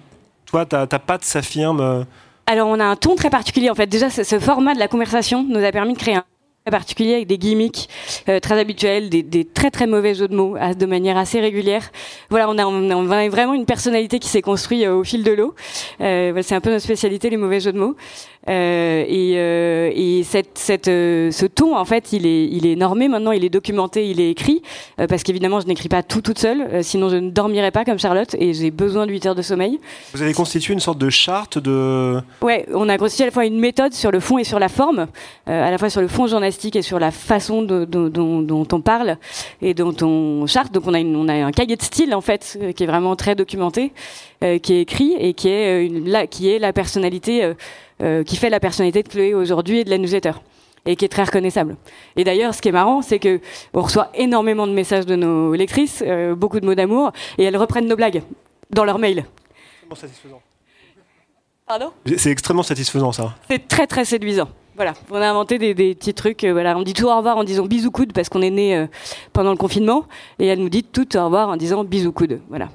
toi, 0.49 0.65
ta, 0.65 0.87
patte 0.99 1.23
s'affirme 1.23 1.79
euh. 1.79 2.03
Alors, 2.47 2.67
on 2.67 2.79
a 2.79 2.85
un 2.85 2.95
ton 2.95 3.15
très 3.15 3.29
particulier. 3.29 3.69
En 3.69 3.75
fait, 3.75 3.87
déjà, 3.87 4.09
ce, 4.09 4.39
format 4.39 4.73
de 4.73 4.79
la 4.79 4.87
conversation 4.87 5.45
nous 5.47 5.63
a 5.63 5.71
permis 5.71 5.93
de 5.93 5.99
créer 5.99 6.15
un 6.15 6.23
particulier 6.71 7.13
avec 7.13 7.27
des 7.27 7.37
gimmicks 7.37 7.87
euh, 8.27 8.39
très 8.39 8.59
habituels, 8.59 9.09
des, 9.09 9.45
très 9.45 9.71
très 9.71 9.87
mauvais 9.87 10.13
jeux 10.13 10.27
de 10.27 10.35
mots 10.35 10.55
de 10.57 10.85
manière 10.85 11.17
assez 11.17 11.39
régulière. 11.39 11.91
Voilà, 12.29 12.49
on 12.49 12.57
a, 12.57 13.15
a 13.15 13.29
vraiment 13.29 13.53
une 13.53 13.65
personnalité 13.65 14.19
qui 14.19 14.27
s'est 14.27 14.41
construite 14.41 14.83
euh, 14.83 14.95
au 14.95 15.03
fil 15.03 15.23
de 15.23 15.31
l'eau. 15.31 15.53
c'est 15.99 16.53
un 16.53 16.61
peu 16.61 16.71
notre 16.71 16.83
spécialité, 16.83 17.29
les 17.29 17.37
mauvais 17.37 17.59
jeux 17.59 17.73
de 17.73 17.79
mots. 17.79 17.95
Euh, 18.47 19.03
et, 19.05 19.33
euh, 19.35 19.91
et 19.93 20.23
cette, 20.23 20.57
cette, 20.57 20.87
euh, 20.87 21.29
ce 21.29 21.45
ton, 21.45 21.75
en 21.75 21.83
fait, 21.83 22.13
il 22.13 22.25
est, 22.25 22.45
il 22.45 22.65
est 22.65 22.75
normé 22.75 23.07
maintenant, 23.07 23.31
il 23.31 23.43
est 23.43 23.49
documenté, 23.49 24.09
il 24.09 24.21
est 24.21 24.31
écrit, 24.31 24.61
parce 25.09 25.23
qu'évidemment, 25.23 25.59
je 25.59 25.67
n'écris 25.67 25.89
pas 25.89 26.03
tout 26.03 26.21
toute 26.21 26.39
seule, 26.39 26.83
sinon 26.83 27.09
je 27.09 27.17
ne 27.17 27.29
dormirais 27.29 27.71
pas 27.71 27.85
comme 27.85 27.99
Charlotte, 27.99 28.35
et 28.39 28.53
j'ai 28.53 28.71
besoin 28.71 29.05
de 29.05 29.11
8 29.11 29.25
heures 29.27 29.35
de 29.35 29.41
sommeil. 29.41 29.79
Vous 30.13 30.21
avez 30.21 30.33
constitué 30.33 30.73
une 30.73 30.79
sorte 30.79 30.97
de 30.97 31.09
charte 31.09 31.57
de... 31.57 32.19
Ouais, 32.41 32.65
on 32.73 32.87
a 32.89 32.97
constitué 32.97 33.23
à 33.23 33.27
la 33.27 33.31
fois 33.31 33.45
une 33.45 33.59
méthode 33.59 33.93
sur 33.93 34.11
le 34.11 34.19
fond 34.19 34.37
et 34.37 34.43
sur 34.43 34.59
la 34.59 34.69
forme, 34.69 35.07
à 35.45 35.69
la 35.69 35.77
fois 35.77 35.89
sur 35.89 36.01
le 36.01 36.07
fond 36.07 36.27
journalistique 36.27 36.75
et 36.75 36.81
sur 36.81 36.99
la 36.99 37.11
façon 37.11 37.61
de, 37.61 37.85
dont, 37.85 38.09
dont, 38.41 38.67
on 38.71 38.81
parle 38.81 39.17
et 39.61 39.73
dont 39.73 39.95
on 40.01 40.45
charte. 40.47 40.73
Donc 40.73 40.83
on 40.87 40.93
a, 40.93 40.99
une, 40.99 41.15
on 41.15 41.27
a 41.27 41.33
un 41.33 41.51
cahier 41.51 41.75
de 41.75 41.81
style, 41.81 42.15
en 42.15 42.21
fait, 42.21 42.57
qui 42.75 42.83
est 42.83 42.87
vraiment 42.87 43.15
très 43.15 43.35
documenté, 43.35 43.91
qui 44.41 44.73
est 44.73 44.81
écrit 44.81 45.15
et 45.19 45.33
qui 45.33 45.49
est, 45.49 45.85
une, 45.85 46.09
la, 46.09 46.27
qui 46.27 46.49
est 46.49 46.59
la 46.59 46.73
personnalité 46.73 47.53
euh, 48.01 48.23
qui 48.23 48.37
fait 48.37 48.49
la 48.49 48.59
personnalité 48.59 49.03
de 49.03 49.09
Chloé 49.09 49.33
aujourd'hui 49.33 49.79
et 49.79 49.83
de 49.83 49.89
la 49.89 49.97
newsletter 49.97 50.31
et 50.85 50.95
qui 50.95 51.05
est 51.05 51.09
très 51.09 51.23
reconnaissable. 51.23 51.75
Et 52.15 52.23
d'ailleurs, 52.23 52.53
ce 52.53 52.61
qui 52.61 52.69
est 52.69 52.73
marrant, 52.73 53.01
c'est 53.01 53.19
que 53.19 53.39
on 53.73 53.81
reçoit 53.81 54.09
énormément 54.13 54.67
de 54.67 54.71
messages 54.71 55.05
de 55.05 55.15
nos 55.15 55.53
lectrices, 55.53 56.03
euh, 56.05 56.35
beaucoup 56.35 56.59
de 56.59 56.65
mots 56.65 56.75
d'amour, 56.75 57.11
et 57.37 57.43
elles 57.43 57.57
reprennent 57.57 57.87
nos 57.87 57.95
blagues 57.95 58.23
dans 58.69 58.85
leurs 58.85 58.99
mails. 58.99 59.25
satisfaisant. 59.93 60.41
Pardon? 61.67 61.91
C'est 62.17 62.31
extrêmement 62.31 62.63
satisfaisant, 62.63 63.11
ça. 63.11 63.35
C'est 63.49 63.67
très 63.67 63.85
très 63.85 64.05
séduisant. 64.05 64.49
Voilà, 64.75 64.93
on 65.11 65.17
a 65.17 65.27
inventé 65.27 65.59
des, 65.59 65.75
petits 65.93 66.13
trucs. 66.13 66.43
Euh, 66.45 66.53
voilà, 66.53 66.77
on 66.77 66.83
dit 66.83 66.93
tout 66.93 67.05
au 67.05 67.15
revoir 67.15 67.37
en 67.37 67.43
disant 67.43 67.65
bisous 67.65 67.91
coude 67.91 68.13
parce 68.13 68.29
qu'on 68.29 68.41
est 68.41 68.49
né 68.49 68.87
pendant 69.33 69.51
le 69.51 69.57
confinement, 69.57 70.05
et 70.39 70.47
elle 70.47 70.59
nous 70.59 70.69
dit 70.69 70.83
tout 70.83 71.17
au 71.17 71.25
revoir 71.25 71.49
en 71.49 71.57
disant 71.57 71.83
bisous 71.83 72.13
coude. 72.13 72.39
Voilà. 72.47 72.69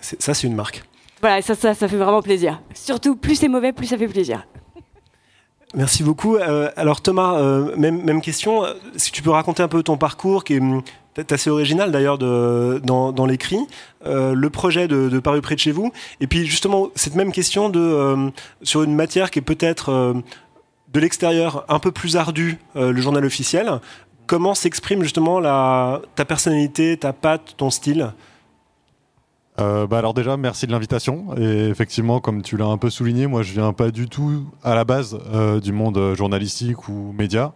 Ça, 0.00 0.34
c'est 0.34 0.46
une 0.46 0.54
marque. 0.54 0.82
Voilà, 1.20 1.40
ça, 1.40 1.54
ça, 1.54 1.74
ça 1.74 1.88
fait 1.88 1.96
vraiment 1.96 2.20
plaisir. 2.20 2.60
Surtout, 2.74 3.16
plus 3.16 3.36
c'est 3.36 3.48
mauvais, 3.48 3.72
plus 3.72 3.86
ça 3.86 3.96
fait 3.96 4.08
plaisir. 4.08 4.44
Merci 5.74 6.04
beaucoup. 6.04 6.36
Euh, 6.36 6.70
alors 6.76 7.00
Thomas, 7.00 7.34
euh, 7.34 7.74
même, 7.76 8.02
même 8.04 8.20
question. 8.20 8.62
Si 8.96 9.10
tu 9.10 9.22
peux 9.22 9.30
raconter 9.30 9.62
un 9.62 9.68
peu 9.68 9.82
ton 9.82 9.96
parcours, 9.96 10.44
qui 10.44 10.54
est 10.54 10.60
hum, 10.60 10.82
assez 11.30 11.50
original 11.50 11.90
d'ailleurs 11.90 12.16
dans, 12.18 13.12
dans 13.12 13.26
l'écrit, 13.26 13.66
euh, 14.06 14.34
le 14.34 14.50
projet 14.50 14.86
de, 14.86 15.18
Paru 15.18 15.40
près 15.40 15.56
de 15.56 15.60
chez 15.60 15.72
vous, 15.72 15.92
et 16.20 16.28
puis 16.28 16.46
justement 16.46 16.90
cette 16.94 17.16
même 17.16 17.32
question 17.32 17.70
de 17.70 18.30
sur 18.62 18.82
une 18.84 18.94
matière 18.94 19.30
qui 19.30 19.40
est 19.40 19.42
peut-être 19.42 20.14
de 20.92 21.00
l'extérieur 21.00 21.64
un 21.68 21.80
peu 21.80 21.90
plus 21.90 22.16
ardue, 22.16 22.58
le 22.76 22.96
journal 23.00 23.24
officiel. 23.24 23.80
Comment 24.26 24.54
s'exprime 24.54 25.02
justement 25.02 25.38
la, 25.40 26.00
ta 26.14 26.24
personnalité, 26.24 26.96
ta 26.96 27.12
patte, 27.12 27.54
ton 27.56 27.70
style? 27.70 28.12
Euh, 29.60 29.86
bah 29.86 29.98
alors 29.98 30.14
déjà, 30.14 30.36
merci 30.36 30.66
de 30.66 30.72
l'invitation. 30.72 31.26
Et 31.38 31.68
effectivement, 31.68 32.20
comme 32.20 32.42
tu 32.42 32.56
l'as 32.56 32.66
un 32.66 32.78
peu 32.78 32.90
souligné, 32.90 33.26
moi 33.26 33.42
je 33.42 33.52
viens 33.52 33.72
pas 33.72 33.90
du 33.90 34.08
tout 34.08 34.46
à 34.62 34.74
la 34.74 34.84
base 34.84 35.18
euh, 35.32 35.60
du 35.60 35.72
monde 35.72 36.14
journalistique 36.14 36.88
ou 36.88 37.14
média. 37.16 37.52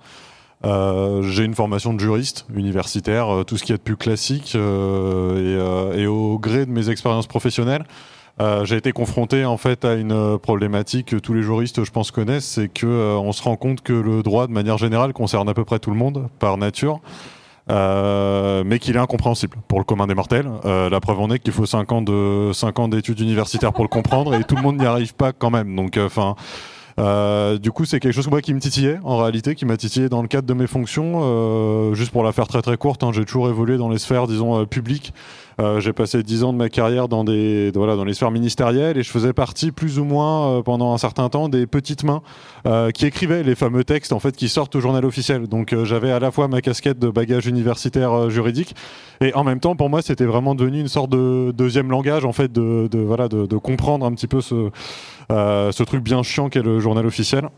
Euh, 0.64 1.22
j'ai 1.22 1.44
une 1.44 1.54
formation 1.54 1.94
de 1.94 2.00
juriste 2.00 2.46
universitaire, 2.52 3.32
euh, 3.32 3.44
tout 3.44 3.56
ce 3.56 3.62
qui 3.62 3.72
est 3.72 3.76
de 3.76 3.82
plus 3.82 3.96
classique, 3.96 4.54
euh, 4.56 5.92
et, 5.94 6.02
et, 6.02 6.06
au 6.06 6.38
gré 6.38 6.66
de 6.66 6.70
mes 6.70 6.90
expériences 6.90 7.26
professionnelles, 7.26 7.84
j'ai 8.62 8.76
été 8.76 8.92
confronté 8.92 9.44
en 9.44 9.56
fait 9.56 9.84
à 9.84 9.94
une 9.94 10.38
problématique 10.38 11.06
que 11.06 11.16
tous 11.16 11.34
les 11.34 11.42
juristes, 11.42 11.82
je 11.82 11.90
pense, 11.90 12.12
connaissent, 12.12 12.46
c'est 12.46 12.68
que 12.68 12.86
on 13.16 13.32
se 13.32 13.42
rend 13.42 13.56
compte 13.56 13.80
que 13.80 13.92
le 13.92 14.22
droit, 14.22 14.46
de 14.46 14.52
manière 14.52 14.78
générale, 14.78 15.12
concerne 15.12 15.48
à 15.48 15.54
peu 15.54 15.64
près 15.64 15.80
tout 15.80 15.90
le 15.90 15.96
monde 15.96 16.28
par 16.38 16.56
nature. 16.56 17.00
Euh, 17.70 18.62
mais 18.64 18.78
qu'il 18.78 18.96
est 18.96 18.98
incompréhensible 18.98 19.58
pour 19.68 19.78
le 19.78 19.84
commun 19.84 20.06
des 20.06 20.14
mortels. 20.14 20.48
Euh, 20.64 20.88
la 20.88 21.00
preuve 21.00 21.20
en 21.20 21.30
est 21.30 21.38
qu'il 21.38 21.52
faut 21.52 21.66
5 21.66 21.92
ans 21.92 22.02
de 22.02 22.50
5 22.54 22.78
ans 22.78 22.88
d'études 22.88 23.20
universitaires 23.20 23.74
pour 23.74 23.84
le 23.84 23.88
comprendre 23.88 24.34
et 24.34 24.44
tout 24.44 24.56
le 24.56 24.62
monde 24.62 24.78
n'y 24.78 24.86
arrive 24.86 25.14
pas 25.14 25.32
quand 25.32 25.50
même. 25.50 25.74
Donc 25.76 25.96
euh, 25.96 26.06
enfin 26.06 26.34
du 26.98 27.70
coup, 27.70 27.84
c'est 27.84 28.00
quelque 28.00 28.14
chose 28.14 28.28
moi, 28.28 28.42
qui 28.42 28.54
me 28.54 28.60
titillait 28.60 28.98
en 29.04 29.16
réalité, 29.16 29.54
qui 29.54 29.64
m'a 29.64 29.76
titillé 29.76 30.08
dans 30.08 30.22
le 30.22 30.28
cadre 30.28 30.46
de 30.46 30.54
mes 30.54 30.66
fonctions. 30.66 31.20
Euh, 31.22 31.94
juste 31.94 32.10
pour 32.10 32.24
la 32.24 32.32
faire 32.32 32.48
très 32.48 32.62
très 32.62 32.76
courte, 32.76 33.02
hein, 33.02 33.10
j'ai 33.12 33.24
toujours 33.24 33.48
évolué 33.48 33.76
dans 33.76 33.88
les 33.88 33.98
sphères, 33.98 34.26
disons, 34.26 34.60
euh, 34.60 34.64
publiques. 34.64 35.12
Euh, 35.60 35.80
j'ai 35.80 35.92
passé 35.92 36.22
dix 36.22 36.44
ans 36.44 36.52
de 36.52 36.58
ma 36.58 36.68
carrière 36.68 37.08
dans 37.08 37.24
des 37.24 37.72
voilà 37.74 37.96
dans 37.96 38.04
les 38.04 38.14
sphères 38.14 38.30
ministérielles 38.30 38.96
et 38.96 39.02
je 39.02 39.10
faisais 39.10 39.32
partie 39.32 39.72
plus 39.72 39.98
ou 39.98 40.04
moins 40.04 40.58
euh, 40.58 40.62
pendant 40.62 40.94
un 40.94 40.98
certain 40.98 41.28
temps 41.28 41.48
des 41.48 41.66
petites 41.66 42.04
mains 42.04 42.22
euh, 42.66 42.92
qui 42.92 43.06
écrivaient 43.06 43.42
les 43.42 43.56
fameux 43.56 43.82
textes 43.82 44.12
en 44.12 44.20
fait 44.20 44.36
qui 44.36 44.48
sortent 44.48 44.76
au 44.76 44.80
journal 44.80 45.04
officiel. 45.04 45.48
Donc 45.48 45.74
j'avais 45.82 46.12
à 46.12 46.20
la 46.20 46.30
fois 46.30 46.46
ma 46.46 46.60
casquette 46.60 47.00
de 47.00 47.08
bagage 47.08 47.46
universitaire 47.46 48.30
juridique 48.30 48.76
et 49.20 49.34
en 49.34 49.42
même 49.42 49.58
temps 49.58 49.74
pour 49.74 49.90
moi 49.90 50.00
c'était 50.00 50.26
vraiment 50.26 50.54
devenu 50.54 50.78
une 50.78 50.88
sorte 50.88 51.10
de 51.10 51.50
deuxième 51.50 51.90
langage 51.90 52.24
en 52.24 52.32
fait 52.32 52.52
de, 52.52 52.88
de 52.88 53.00
voilà 53.00 53.26
de, 53.28 53.46
de, 53.46 53.56
comprendre 53.56 54.06
un 54.06 54.12
petit 54.12 54.28
peu 54.28 54.40
ce 54.40 54.70
ce 55.30 55.82
truc 55.82 56.02
bien 56.02 56.22
chiant 56.22 56.48
qu'est 56.48 56.62
le 56.62 56.80
journal 56.80 57.06
officiel. 57.06 57.48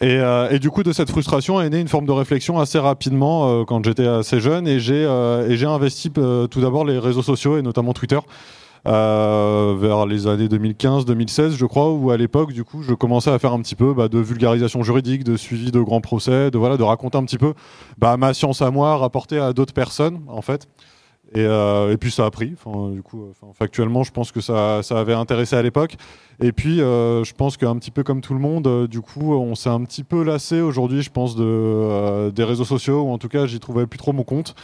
Et, 0.00 0.16
euh, 0.18 0.50
et, 0.50 0.58
du 0.58 0.70
coup, 0.70 0.82
de 0.82 0.92
cette 0.92 1.10
frustration 1.10 1.60
est 1.60 1.70
née 1.70 1.80
une 1.80 1.88
forme 1.88 2.06
de 2.06 2.12
réflexion 2.12 2.58
assez 2.58 2.78
rapidement 2.78 3.48
euh, 3.48 3.64
quand 3.64 3.84
j'étais 3.84 4.06
assez 4.06 4.40
jeune 4.40 4.66
et 4.66 4.80
j'ai 4.80 5.04
euh, 5.04 5.66
investi 5.68 6.10
tout 6.10 6.60
d'abord 6.60 6.84
les 6.84 6.98
réseaux 6.98 7.22
sociaux 7.22 7.58
et 7.58 7.62
notamment 7.62 7.92
Twitter. 7.92 8.18
vers 8.84 10.06
les 10.06 10.26
années 10.26 10.48
2015-2016, 10.48 11.52
je 11.52 11.66
crois, 11.66 11.90
où 11.90 12.10
à 12.10 12.16
l'époque, 12.16 12.52
du 12.52 12.64
coup, 12.64 12.82
je 12.82 12.94
commençais 12.94 13.30
à 13.30 13.38
faire 13.38 13.52
un 13.52 13.60
petit 13.60 13.76
peu 13.76 13.94
bah, 13.94 14.08
de 14.08 14.18
vulgarisation 14.18 14.82
juridique, 14.82 15.24
de 15.24 15.36
suivi 15.36 15.70
de 15.70 15.80
grands 15.80 16.00
procès, 16.00 16.50
de 16.50 16.58
voilà, 16.58 16.76
de 16.76 16.82
raconter 16.82 17.18
un 17.18 17.24
petit 17.24 17.38
peu 17.38 17.54
bah, 17.98 18.16
ma 18.16 18.34
science 18.34 18.60
à 18.60 18.70
moi, 18.70 18.96
rapportée 18.96 19.38
à 19.38 19.52
d'autres 19.52 19.74
personnes, 19.74 20.20
en 20.26 20.42
fait. 20.42 20.66
Et, 21.34 21.40
euh, 21.40 21.92
et, 21.92 21.96
puis 21.96 22.10
ça 22.10 22.26
a 22.26 22.30
pris. 22.30 22.54
Du 22.92 23.02
coup, 23.02 23.28
enfin, 23.30 23.52
factuellement, 23.54 24.02
je 24.02 24.10
pense 24.10 24.32
que 24.32 24.40
ça, 24.40 24.82
ça 24.82 24.98
avait 24.98 25.14
intéressé 25.14 25.56
à 25.56 25.62
l'époque. 25.62 25.96
Et 26.42 26.52
puis, 26.52 26.80
euh, 26.80 27.24
je 27.24 27.32
pense 27.32 27.56
qu'un 27.56 27.76
petit 27.76 27.90
peu 27.90 28.02
comme 28.02 28.20
tout 28.20 28.34
le 28.34 28.40
monde, 28.40 28.66
euh, 28.66 28.86
du 28.86 29.00
coup, 29.00 29.34
on 29.34 29.54
s'est 29.54 29.70
un 29.70 29.82
petit 29.84 30.04
peu 30.04 30.22
lassé 30.22 30.60
aujourd'hui, 30.60 31.02
je 31.02 31.10
pense, 31.10 31.34
de, 31.36 31.44
euh, 31.44 32.30
des 32.30 32.44
réseaux 32.44 32.64
sociaux, 32.64 33.02
ou 33.02 33.12
en 33.12 33.18
tout 33.18 33.28
cas, 33.28 33.46
j'y 33.46 33.60
trouvais 33.60 33.86
plus 33.86 33.98
trop 33.98 34.12
mon 34.12 34.24
compte. 34.24 34.54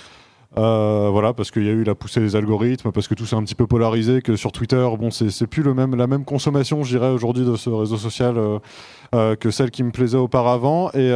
Euh, 0.56 1.08
voilà, 1.10 1.34
parce 1.34 1.50
qu'il 1.50 1.64
y 1.64 1.68
a 1.68 1.72
eu 1.72 1.84
la 1.84 1.94
poussée 1.94 2.20
des 2.20 2.36
algorithmes, 2.36 2.90
parce 2.90 3.06
que 3.06 3.14
tout 3.14 3.26
s'est 3.26 3.36
un 3.36 3.44
petit 3.44 3.54
peu 3.54 3.66
polarisé, 3.66 4.20
que 4.22 4.36
sur 4.36 4.52
Twitter, 4.52 4.86
bon, 4.98 5.10
c'est 5.10 5.46
plus 5.46 5.62
le 5.62 5.72
même, 5.72 5.94
la 5.94 6.06
même 6.06 6.24
consommation, 6.24 6.82
je 6.84 6.96
dirais, 6.96 7.10
aujourd'hui 7.10 7.44
de 7.44 7.56
ce 7.56 7.70
réseau 7.70 7.96
social 7.96 8.34
que 9.12 9.50
celle 9.50 9.70
qui 9.70 9.82
me 9.82 9.90
plaisait 9.90 10.18
auparavant. 10.18 10.90
Et 10.92 11.12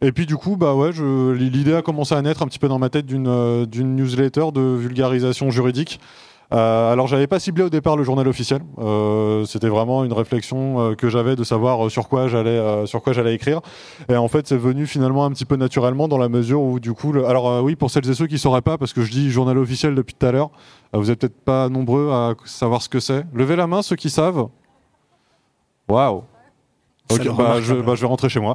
et 0.00 0.12
puis 0.12 0.26
du 0.26 0.36
coup, 0.36 0.56
bah 0.56 0.74
ouais, 0.74 0.90
l'idée 1.34 1.74
a 1.74 1.82
commencé 1.82 2.14
à 2.14 2.22
naître 2.22 2.42
un 2.42 2.46
petit 2.46 2.58
peu 2.58 2.68
dans 2.68 2.78
ma 2.78 2.90
tête 2.90 3.06
d'une 3.06 3.28
euh, 3.28 3.66
newsletter 3.66 4.46
de 4.52 4.60
vulgarisation 4.60 5.50
juridique. 5.50 6.00
Euh, 6.52 6.92
alors 6.92 7.08
j'avais 7.08 7.26
pas 7.26 7.40
ciblé 7.40 7.64
au 7.64 7.70
départ 7.70 7.96
le 7.96 8.04
journal 8.04 8.28
officiel. 8.28 8.62
Euh, 8.78 9.44
C'était 9.44 9.68
vraiment 9.68 10.04
une 10.04 10.12
réflexion 10.12 10.80
euh, 10.80 10.94
que 10.94 11.08
j'avais 11.08 11.34
de 11.34 11.42
savoir 11.42 11.90
sur 11.90 12.08
quoi 12.08 12.28
j'allais 12.28 12.86
sur 12.86 13.02
quoi 13.02 13.12
j'allais 13.12 13.34
écrire. 13.34 13.60
Et 14.08 14.16
en 14.16 14.28
fait 14.28 14.46
c'est 14.46 14.56
venu 14.56 14.86
finalement 14.86 15.24
un 15.24 15.30
petit 15.30 15.44
peu 15.44 15.56
naturellement 15.56 16.08
dans 16.08 16.18
la 16.18 16.28
mesure 16.28 16.62
où 16.62 16.78
du 16.78 16.92
coup 16.92 17.12
alors 17.26 17.64
oui 17.64 17.74
pour 17.74 17.90
celles 17.90 18.08
et 18.08 18.14
ceux 18.14 18.26
qui 18.26 18.38
sauraient 18.38 18.62
pas 18.62 18.78
parce 18.78 18.92
que 18.92 19.02
je 19.02 19.10
dis 19.10 19.30
journal 19.30 19.58
officiel 19.58 19.94
depuis 19.94 20.14
tout 20.14 20.26
à 20.26 20.32
l'heure, 20.32 20.50
vous 20.92 21.10
êtes 21.10 21.20
peut-être 21.20 21.40
pas 21.40 21.68
nombreux 21.68 22.10
à 22.12 22.34
savoir 22.44 22.80
ce 22.82 22.88
que 22.88 23.00
c'est. 23.00 23.24
Levez 23.34 23.56
la 23.56 23.66
main 23.66 23.82
ceux 23.82 23.96
qui 23.96 24.10
savent. 24.10 24.46
Waouh. 25.88 26.22
Ok, 27.10 27.28
bah, 27.36 27.60
je, 27.60 27.74
bah, 27.74 27.94
je, 27.94 28.00
vais 28.00 28.06
rentrer 28.06 28.28
chez 28.28 28.40
moi. 28.40 28.54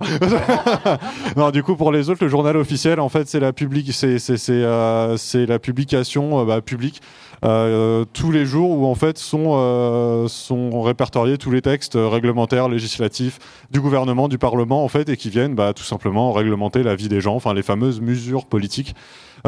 non, 1.37 1.51
du 1.51 1.63
coup, 1.63 1.75
pour 1.75 1.91
les 1.91 2.09
autres, 2.09 2.23
le 2.23 2.29
journal 2.29 2.57
officiel, 2.57 2.99
en 2.99 3.07
fait, 3.07 3.27
c'est 3.29 3.39
la 3.39 3.53
public, 3.53 3.93
c'est 3.93 4.19
c'est 4.19 4.37
c'est 4.37 4.51
euh, 4.53 5.15
la 5.33 5.59
publication 5.59 6.41
euh, 6.41 6.45
bah, 6.45 6.61
publique 6.61 7.01
euh, 7.43 8.05
tous 8.13 8.31
les 8.31 8.45
jours 8.45 8.69
où 8.71 8.85
en 8.85 8.93
fait 8.93 9.17
sont 9.17 9.53
euh, 9.55 10.27
sont 10.27 10.81
répertoriés 10.81 11.37
tous 11.37 11.49
les 11.49 11.61
textes 11.61 11.97
réglementaires, 11.97 12.69
législatifs 12.69 13.39
du 13.71 13.81
gouvernement, 13.81 14.27
du 14.27 14.37
parlement, 14.37 14.83
en 14.83 14.87
fait, 14.87 15.09
et 15.09 15.17
qui 15.17 15.29
viennent 15.29 15.55
bah, 15.55 15.73
tout 15.73 15.83
simplement 15.83 16.33
réglementer 16.33 16.83
la 16.83 16.95
vie 16.95 17.09
des 17.09 17.21
gens, 17.21 17.35
enfin 17.35 17.53
les 17.53 17.63
fameuses 17.63 18.01
mesures 18.01 18.45
politiques. 18.45 18.95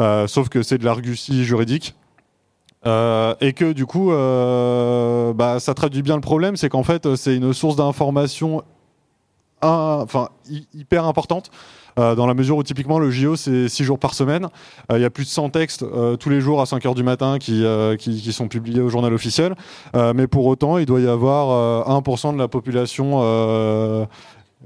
Euh, 0.00 0.26
sauf 0.26 0.48
que 0.48 0.62
c'est 0.62 0.78
de 0.78 0.84
l'argutie 0.84 1.44
juridique. 1.44 1.94
Euh, 2.86 3.34
et 3.40 3.54
que 3.54 3.72
du 3.72 3.86
coup, 3.86 4.12
euh, 4.12 5.32
bah, 5.32 5.58
ça 5.58 5.72
traduit 5.72 6.02
bien 6.02 6.16
le 6.16 6.20
problème, 6.20 6.56
c'est 6.56 6.68
qu'en 6.68 6.82
fait, 6.82 7.14
c'est 7.16 7.36
une 7.36 7.54
source 7.54 7.76
d'information 7.76 8.62
enfin, 9.68 10.28
hyper 10.74 11.04
importante. 11.04 11.50
Euh, 11.98 12.14
dans 12.16 12.26
la 12.26 12.34
mesure 12.34 12.56
où 12.56 12.62
typiquement 12.62 12.98
le 12.98 13.10
JO 13.10 13.36
c'est 13.36 13.68
6 13.68 13.84
jours 13.84 13.98
par 13.98 14.14
semaine, 14.14 14.48
euh, 14.90 14.98
il 14.98 15.02
y 15.02 15.04
a 15.04 15.10
plus 15.10 15.24
de 15.24 15.28
100 15.28 15.50
textes 15.50 15.84
euh, 15.84 16.16
tous 16.16 16.28
les 16.28 16.40
jours 16.40 16.60
à 16.60 16.66
5 16.66 16.84
heures 16.86 16.94
du 16.94 17.04
matin 17.04 17.38
qui, 17.38 17.64
qui, 17.98 18.20
qui, 18.20 18.32
sont 18.32 18.48
publiés 18.48 18.80
au 18.80 18.88
journal 18.88 19.12
officiel, 19.14 19.54
mais 19.94 20.26
pour 20.26 20.46
autant 20.46 20.78
il 20.78 20.86
doit 20.86 21.00
y 21.00 21.06
avoir 21.06 21.88
1% 21.88 22.34
de 22.34 22.38
la 22.38 22.48
population 22.48 24.08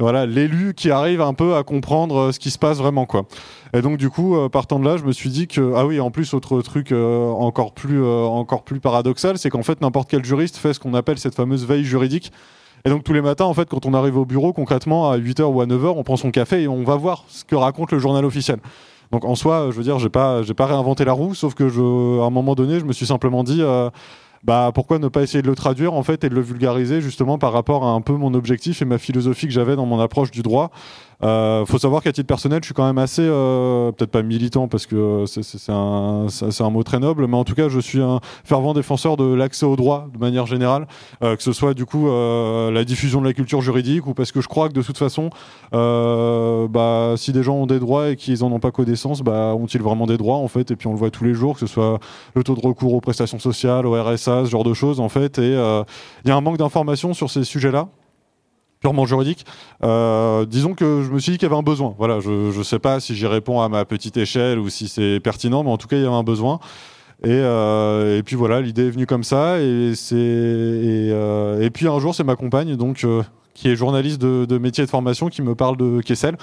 voilà, 0.00 0.26
l'élu 0.26 0.74
qui 0.74 0.92
arrive 0.92 1.20
un 1.20 1.34
peu 1.34 1.56
à 1.56 1.64
comprendre 1.64 2.30
ce 2.30 2.38
qui 2.38 2.50
se 2.50 2.58
passe 2.58 2.78
vraiment 2.78 3.04
quoi. 3.04 3.24
Et 3.74 3.82
donc 3.82 3.98
du 3.98 4.10
coup, 4.10 4.36
partant 4.48 4.78
de 4.78 4.84
là, 4.84 4.96
je 4.96 5.02
me 5.02 5.10
suis 5.10 5.28
dit 5.28 5.48
que 5.48 5.72
ah 5.74 5.86
oui, 5.86 5.98
en 5.98 6.10
plus 6.10 6.34
autre 6.34 6.62
truc 6.62 6.92
encore 6.92 7.72
plus 7.72 8.02
encore 8.04 8.62
plus 8.62 8.80
paradoxal, 8.80 9.38
c'est 9.38 9.50
qu'en 9.50 9.62
fait 9.62 9.80
n'importe 9.80 10.08
quel 10.08 10.24
juriste 10.24 10.56
fait 10.56 10.72
ce 10.72 10.80
qu'on 10.80 10.94
appelle 10.94 11.18
cette 11.18 11.34
fameuse 11.34 11.66
veille 11.66 11.84
juridique. 11.84 12.32
Et 12.84 12.90
donc 12.90 13.04
tous 13.04 13.12
les 13.12 13.20
matins, 13.20 13.44
en 13.44 13.54
fait, 13.54 13.68
quand 13.68 13.86
on 13.86 13.94
arrive 13.94 14.16
au 14.16 14.24
bureau, 14.24 14.52
concrètement, 14.52 15.10
à 15.10 15.18
8h 15.18 15.42
ou 15.42 15.60
à 15.60 15.66
9h, 15.66 15.94
on 15.96 16.02
prend 16.04 16.16
son 16.16 16.30
café 16.30 16.62
et 16.62 16.68
on 16.68 16.84
va 16.84 16.96
voir 16.96 17.24
ce 17.28 17.44
que 17.44 17.56
raconte 17.56 17.92
le 17.92 17.98
journal 17.98 18.24
officiel. 18.24 18.58
Donc 19.12 19.24
en 19.24 19.34
soi, 19.34 19.68
je 19.70 19.76
veux 19.76 19.82
dire, 19.82 19.98
j'ai 19.98 20.10
pas, 20.10 20.42
pas 20.56 20.66
réinventé 20.66 21.04
la 21.04 21.12
roue, 21.12 21.34
sauf 21.34 21.54
que 21.54 21.68
je, 21.68 22.20
à 22.20 22.24
un 22.24 22.30
moment 22.30 22.54
donné, 22.54 22.78
je 22.78 22.84
me 22.84 22.92
suis 22.92 23.06
simplement 23.06 23.42
dit, 23.42 23.62
euh, 23.62 23.88
bah 24.44 24.70
pourquoi 24.74 24.98
ne 24.98 25.08
pas 25.08 25.22
essayer 25.22 25.42
de 25.42 25.48
le 25.48 25.54
traduire 25.54 25.94
en 25.94 26.02
fait 26.02 26.22
et 26.24 26.28
de 26.28 26.34
le 26.34 26.40
vulgariser 26.40 27.00
justement 27.00 27.38
par 27.38 27.52
rapport 27.52 27.84
à 27.84 27.90
un 27.90 28.00
peu 28.00 28.12
mon 28.12 28.34
objectif 28.34 28.82
et 28.82 28.84
ma 28.84 28.98
philosophie 28.98 29.46
que 29.46 29.52
j'avais 29.52 29.76
dans 29.76 29.86
mon 29.86 29.98
approche 29.98 30.30
du 30.30 30.42
droit. 30.42 30.70
Euh, 31.24 31.66
faut 31.66 31.78
savoir 31.78 32.02
qu'à 32.02 32.12
titre 32.12 32.28
personnel, 32.28 32.60
je 32.62 32.66
suis 32.66 32.74
quand 32.74 32.86
même 32.86 32.98
assez, 32.98 33.22
euh, 33.24 33.90
peut-être 33.90 34.10
pas 34.10 34.22
militant 34.22 34.68
parce 34.68 34.86
que 34.86 35.24
c'est 35.26 35.72
un, 35.72 36.26
un, 36.60 36.70
mot 36.70 36.82
très 36.84 37.00
noble, 37.00 37.26
mais 37.26 37.36
en 37.36 37.44
tout 37.44 37.54
cas, 37.54 37.68
je 37.68 37.80
suis 37.80 38.00
un 38.00 38.20
fervent 38.44 38.72
défenseur 38.72 39.16
de 39.16 39.34
l'accès 39.34 39.66
au 39.66 39.74
droit 39.74 40.08
de 40.12 40.18
manière 40.18 40.46
générale, 40.46 40.86
euh, 41.22 41.34
que 41.34 41.42
ce 41.42 41.52
soit 41.52 41.74
du 41.74 41.86
coup 41.86 42.08
euh, 42.08 42.70
la 42.70 42.84
diffusion 42.84 43.20
de 43.20 43.26
la 43.26 43.32
culture 43.32 43.62
juridique 43.62 44.06
ou 44.06 44.14
parce 44.14 44.30
que 44.30 44.40
je 44.40 44.48
crois 44.48 44.68
que 44.68 44.74
de 44.74 44.82
toute 44.82 44.98
façon, 44.98 45.30
euh, 45.74 46.68
bah, 46.68 47.14
si 47.16 47.32
des 47.32 47.42
gens 47.42 47.56
ont 47.56 47.66
des 47.66 47.80
droits 47.80 48.10
et 48.10 48.16
qu'ils 48.16 48.44
en 48.44 48.52
ont 48.52 48.60
pas 48.60 48.70
connaissance, 48.70 49.22
bah, 49.22 49.54
ont-ils 49.56 49.82
vraiment 49.82 50.06
des 50.06 50.18
droits 50.18 50.36
en 50.36 50.48
fait? 50.48 50.70
Et 50.70 50.76
puis 50.76 50.86
on 50.86 50.92
le 50.92 50.98
voit 50.98 51.10
tous 51.10 51.24
les 51.24 51.34
jours, 51.34 51.54
que 51.54 51.60
ce 51.60 51.66
soit 51.66 51.98
le 52.36 52.44
taux 52.44 52.54
de 52.54 52.60
recours 52.60 52.94
aux 52.94 53.00
prestations 53.00 53.40
sociales, 53.40 53.86
au 53.86 54.00
RSA, 54.00 54.44
ce 54.44 54.50
genre 54.50 54.64
de 54.64 54.74
choses 54.74 55.00
en 55.00 55.08
fait. 55.08 55.38
Et 55.38 55.52
il 55.52 56.28
y 56.28 56.30
a 56.30 56.36
un 56.36 56.40
manque 56.40 56.58
d'informations 56.58 57.12
sur 57.12 57.28
ces 57.30 57.42
sujets-là 57.42 57.88
purement 58.80 59.06
juridique. 59.06 59.44
Euh, 59.82 60.44
disons 60.44 60.74
que 60.74 61.02
je 61.02 61.10
me 61.10 61.18
suis 61.18 61.32
dit 61.32 61.38
qu'il 61.38 61.48
y 61.48 61.50
avait 61.50 61.58
un 61.58 61.62
besoin. 61.62 61.94
Voilà, 61.98 62.20
je 62.20 62.56
ne 62.56 62.62
sais 62.62 62.78
pas 62.78 63.00
si 63.00 63.14
j'y 63.14 63.26
réponds 63.26 63.60
à 63.60 63.68
ma 63.68 63.84
petite 63.84 64.16
échelle 64.16 64.58
ou 64.58 64.68
si 64.68 64.88
c'est 64.88 65.20
pertinent, 65.20 65.64
mais 65.64 65.70
en 65.70 65.78
tout 65.78 65.88
cas, 65.88 65.96
il 65.96 66.02
y 66.02 66.06
avait 66.06 66.14
un 66.14 66.22
besoin. 66.22 66.60
Et, 67.24 67.30
euh, 67.30 68.18
et 68.18 68.22
puis 68.22 68.36
voilà, 68.36 68.60
l'idée 68.60 68.86
est 68.86 68.90
venue 68.90 69.06
comme 69.06 69.24
ça. 69.24 69.60
Et, 69.60 69.94
c'est, 69.94 70.16
et, 70.16 71.10
euh, 71.10 71.60
et 71.60 71.70
puis 71.70 71.88
un 71.88 71.98
jour, 71.98 72.14
c'est 72.14 72.24
ma 72.24 72.36
compagne, 72.36 72.76
donc, 72.76 73.02
euh, 73.04 73.22
qui 73.54 73.68
est 73.68 73.76
journaliste 73.76 74.20
de, 74.20 74.44
de 74.44 74.58
métier 74.58 74.84
de 74.84 74.90
formation, 74.90 75.28
qui 75.28 75.42
me 75.42 75.56
parle 75.56 75.76
de 75.76 76.00
Kessel, 76.00 76.36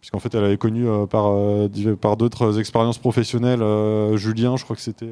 puisqu'en 0.00 0.20
fait, 0.20 0.34
elle 0.34 0.44
avait 0.44 0.56
connu 0.56 0.88
euh, 0.88 1.06
par, 1.06 1.26
euh, 1.32 1.68
par 2.00 2.16
d'autres 2.16 2.58
expériences 2.58 2.98
professionnelles 2.98 3.62
Julien, 4.16 4.56
je 4.56 4.64
crois 4.64 4.76
que 4.76 4.82
c'était 4.82 5.10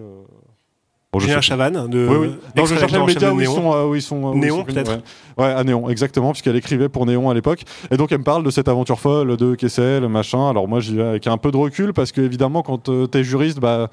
Bon, 1.12 1.18
Julien 1.18 1.40
Chavannes 1.40 1.88
de 1.88 2.06
oui, 2.06 2.28
oui. 2.28 2.62
Je 2.64 2.74
cherchais 2.76 2.96
le 2.96 3.04
média 3.04 3.34
où 3.34 3.40
ils 3.40 3.46
sont, 3.46 3.72
euh, 3.72 3.84
où 3.84 3.96
ils 3.96 4.02
sont 4.02 4.32
Néon 4.36 4.62
peut-être 4.62 4.92
ouais. 4.92 5.02
ouais. 5.38 5.52
à 5.52 5.64
Néon 5.64 5.90
exactement 5.90 6.30
puisqu'elle 6.30 6.54
écrivait 6.54 6.88
pour 6.88 7.04
Néon 7.04 7.28
à 7.28 7.34
l'époque 7.34 7.64
et 7.90 7.96
donc 7.96 8.12
elle 8.12 8.18
me 8.18 8.24
parle 8.24 8.44
de 8.44 8.50
cette 8.50 8.68
aventure 8.68 9.00
folle 9.00 9.36
de 9.36 9.56
Kessel 9.56 10.06
machin 10.06 10.48
alors 10.48 10.68
moi 10.68 10.78
j'y 10.78 10.94
vais 10.94 11.02
avec 11.02 11.26
un 11.26 11.36
peu 11.36 11.50
de 11.50 11.56
recul 11.56 11.92
parce 11.92 12.12
que 12.12 12.20
évidemment 12.20 12.62
quand 12.62 12.88
euh, 12.88 13.08
t'es 13.08 13.24
juriste 13.24 13.58
bah 13.58 13.90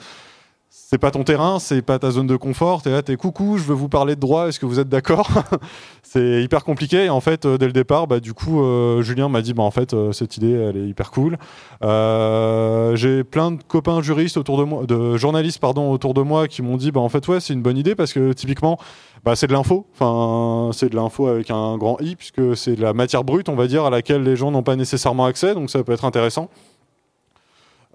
c'est 0.89 0.97
pas 0.97 1.11
ton 1.11 1.25
terrain, 1.25 1.59
c'est 1.59 1.81
pas 1.81 1.99
ta 1.99 2.11
zone 2.11 2.27
de 2.27 2.37
confort. 2.37 2.81
T'es 2.81 2.91
là, 2.91 3.01
t'es 3.01 3.17
coucou, 3.17 3.57
je 3.57 3.63
veux 3.63 3.73
vous 3.73 3.89
parler 3.89 4.15
de 4.15 4.21
droit. 4.21 4.47
Est-ce 4.47 4.57
que 4.57 4.65
vous 4.65 4.79
êtes 4.79 4.87
d'accord 4.87 5.29
C'est 6.01 6.41
hyper 6.41 6.63
compliqué. 6.63 7.03
Et 7.03 7.09
en 7.09 7.19
fait, 7.19 7.45
euh, 7.45 7.57
dès 7.57 7.65
le 7.65 7.73
départ, 7.73 8.07
bah, 8.07 8.21
du 8.21 8.33
coup, 8.33 8.63
euh, 8.63 9.01
Julien 9.01 9.27
m'a 9.27 9.41
dit, 9.41 9.53
bah, 9.53 9.63
en 9.63 9.71
fait, 9.71 9.93
euh, 9.93 10.13
cette 10.13 10.37
idée, 10.37 10.53
elle 10.53 10.77
est 10.77 10.87
hyper 10.87 11.11
cool. 11.11 11.37
Euh, 11.83 12.95
J'ai 12.95 13.25
plein 13.25 13.51
de 13.51 13.61
copains 13.67 14.01
juristes 14.01 14.37
autour 14.37 14.57
de 14.59 14.63
moi, 14.63 14.85
de 14.85 15.17
journalistes, 15.17 15.59
pardon, 15.59 15.91
autour 15.91 16.13
de 16.13 16.21
moi, 16.21 16.47
qui 16.47 16.61
m'ont 16.61 16.77
dit, 16.77 16.93
bah, 16.93 17.01
en 17.01 17.09
fait, 17.09 17.27
ouais, 17.27 17.41
c'est 17.41 17.51
une 17.51 17.61
bonne 17.61 17.77
idée 17.77 17.93
parce 17.93 18.13
que 18.13 18.31
typiquement, 18.31 18.79
bah, 19.25 19.35
c'est 19.35 19.47
de 19.47 19.53
l'info. 19.53 19.87
Enfin, 19.93 20.71
c'est 20.71 20.87
de 20.87 20.95
l'info 20.95 21.27
avec 21.27 21.51
un 21.51 21.77
grand 21.77 21.99
i 21.99 22.15
puisque 22.15 22.55
c'est 22.55 22.77
de 22.77 22.81
la 22.81 22.93
matière 22.93 23.25
brute, 23.25 23.49
on 23.49 23.55
va 23.55 23.67
dire, 23.67 23.83
à 23.83 23.89
laquelle 23.89 24.23
les 24.23 24.37
gens 24.37 24.51
n'ont 24.51 24.63
pas 24.63 24.77
nécessairement 24.77 25.25
accès. 25.25 25.53
Donc, 25.53 25.69
ça 25.69 25.83
peut 25.83 25.91
être 25.91 26.05
intéressant. 26.05 26.49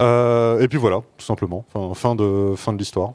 Euh, 0.00 0.60
et 0.60 0.68
puis 0.68 0.78
voilà, 0.78 1.02
tout 1.18 1.24
simplement. 1.24 1.64
Enfin, 1.74 1.94
fin 1.94 2.14
de, 2.14 2.54
fin 2.56 2.72
de 2.72 2.78
l'histoire. 2.78 3.12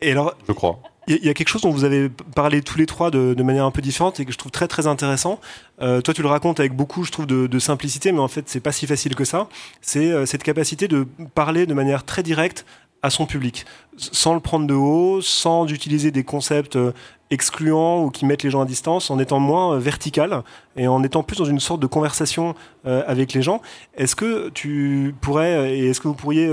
Et 0.00 0.10
alors, 0.10 0.34
je 0.46 0.52
crois. 0.52 0.80
Il 1.08 1.16
y, 1.16 1.26
y, 1.26 1.28
a 1.28 1.34
quelque 1.34 1.48
chose 1.48 1.62
dont 1.62 1.70
vous 1.70 1.82
avez 1.84 2.08
parlé 2.08 2.62
tous 2.62 2.78
les 2.78 2.86
trois 2.86 3.10
de, 3.10 3.34
de, 3.34 3.42
manière 3.42 3.64
un 3.64 3.72
peu 3.72 3.82
différente 3.82 4.20
et 4.20 4.24
que 4.24 4.32
je 4.32 4.38
trouve 4.38 4.52
très 4.52 4.68
très 4.68 4.86
intéressant. 4.86 5.40
Euh, 5.80 6.00
toi, 6.00 6.14
tu 6.14 6.22
le 6.22 6.28
racontes 6.28 6.60
avec 6.60 6.76
beaucoup, 6.76 7.02
je 7.02 7.10
trouve, 7.10 7.26
de, 7.26 7.48
de 7.48 7.58
simplicité, 7.58 8.12
mais 8.12 8.20
en 8.20 8.28
fait, 8.28 8.48
c'est 8.48 8.60
pas 8.60 8.70
si 8.70 8.86
facile 8.86 9.16
que 9.16 9.24
ça. 9.24 9.48
C'est 9.80 10.12
euh, 10.12 10.26
cette 10.26 10.44
capacité 10.44 10.86
de 10.86 11.06
parler 11.34 11.66
de 11.66 11.74
manière 11.74 12.04
très 12.04 12.22
directe 12.22 12.64
à 13.02 13.10
son 13.10 13.26
public, 13.26 13.66
sans 13.96 14.32
le 14.34 14.40
prendre 14.40 14.66
de 14.66 14.74
haut, 14.74 15.20
sans 15.20 15.66
utiliser 15.66 16.12
des 16.12 16.22
concepts 16.22 16.76
euh, 16.76 16.92
excluants 17.30 18.04
ou 18.04 18.10
qui 18.10 18.24
mettent 18.24 18.44
les 18.44 18.50
gens 18.50 18.60
à 18.60 18.64
distance, 18.64 19.10
en 19.10 19.18
étant 19.18 19.40
moins 19.40 19.74
euh, 19.74 19.78
vertical 19.78 20.42
et 20.76 20.86
en 20.86 21.02
étant 21.02 21.24
plus 21.24 21.36
dans 21.36 21.44
une 21.44 21.58
sorte 21.58 21.80
de 21.80 21.88
conversation 21.88 22.54
euh, 22.86 23.02
avec 23.08 23.32
les 23.32 23.42
gens. 23.42 23.60
Est-ce 23.96 24.14
que 24.14 24.50
tu 24.50 25.14
pourrais 25.20 25.76
et 25.76 25.88
est-ce 25.88 26.00
que 26.00 26.06
vous 26.06 26.14
pourriez 26.14 26.48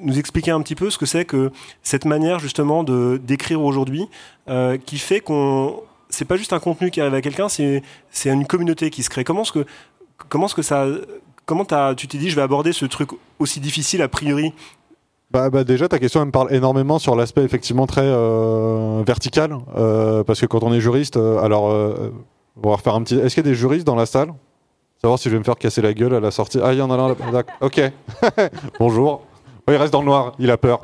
nous 0.00 0.18
expliquer 0.18 0.50
un 0.50 0.60
petit 0.60 0.74
peu 0.74 0.90
ce 0.90 0.98
que 0.98 1.06
c'est 1.06 1.24
que 1.24 1.52
cette 1.82 2.04
manière 2.04 2.40
justement 2.40 2.82
de 2.82 3.20
d'écrire 3.22 3.62
aujourd'hui 3.62 4.08
qui 4.86 4.98
fait 4.98 5.20
qu'on 5.20 5.82
c'est 6.08 6.24
pas 6.24 6.36
juste 6.36 6.52
un 6.52 6.58
contenu 6.58 6.90
qui 6.90 7.00
arrive 7.00 7.14
à 7.14 7.22
quelqu'un, 7.22 7.48
c'est 7.48 7.82
une 8.24 8.46
communauté 8.46 8.90
qui 8.90 9.02
se 9.02 9.08
crée. 9.08 9.24
Comment 9.24 9.42
est-ce 9.42 9.52
que 9.52 9.66
comment 10.28 10.46
est-ce 10.46 10.54
que 10.54 10.62
ça 10.62 10.86
comment 11.46 11.64
tu 11.94 12.08
t'es 12.08 12.18
dit 12.18 12.30
je 12.30 12.36
vais 12.36 12.42
aborder 12.42 12.72
ce 12.72 12.84
truc 12.84 13.10
aussi 13.38 13.60
difficile 13.60 14.02
a 14.02 14.08
priori 14.08 14.52
bah, 15.32 15.48
bah, 15.48 15.64
déjà, 15.64 15.88
ta 15.88 15.98
question 15.98 16.24
me 16.24 16.30
parle 16.30 16.54
énormément 16.54 16.98
sur 16.98 17.16
l'aspect 17.16 17.42
effectivement 17.42 17.86
très 17.86 18.04
euh, 18.04 19.02
vertical, 19.06 19.56
euh, 19.76 20.22
parce 20.24 20.40
que 20.40 20.46
quand 20.46 20.62
on 20.62 20.72
est 20.72 20.80
juriste, 20.80 21.16
euh, 21.16 21.38
alors 21.38 21.64
on 21.64 22.68
va 22.68 22.76
refaire 22.76 22.94
un 22.94 23.02
petit. 23.02 23.14
Est-ce 23.14 23.34
qu'il 23.34 23.44
y 23.44 23.48
a 23.48 23.50
des 23.50 23.56
juristes 23.56 23.86
dans 23.86 23.96
la 23.96 24.06
salle? 24.06 24.32
Savoir 25.00 25.18
si 25.18 25.28
je 25.28 25.34
vais 25.34 25.38
me 25.38 25.44
faire 25.44 25.56
casser 25.56 25.82
la 25.82 25.94
gueule 25.94 26.14
à 26.14 26.20
la 26.20 26.30
sortie. 26.30 26.60
Ah, 26.62 26.72
il 26.72 26.78
y 26.78 26.82
en 26.82 26.90
a 26.90 26.96
là. 26.96 27.42
Ok. 27.60 27.80
Bonjour. 28.78 29.22
Il 29.68 29.76
reste 29.76 29.92
dans 29.92 30.00
le 30.00 30.06
noir, 30.06 30.32
il 30.40 30.50
a 30.50 30.56
peur. 30.56 30.80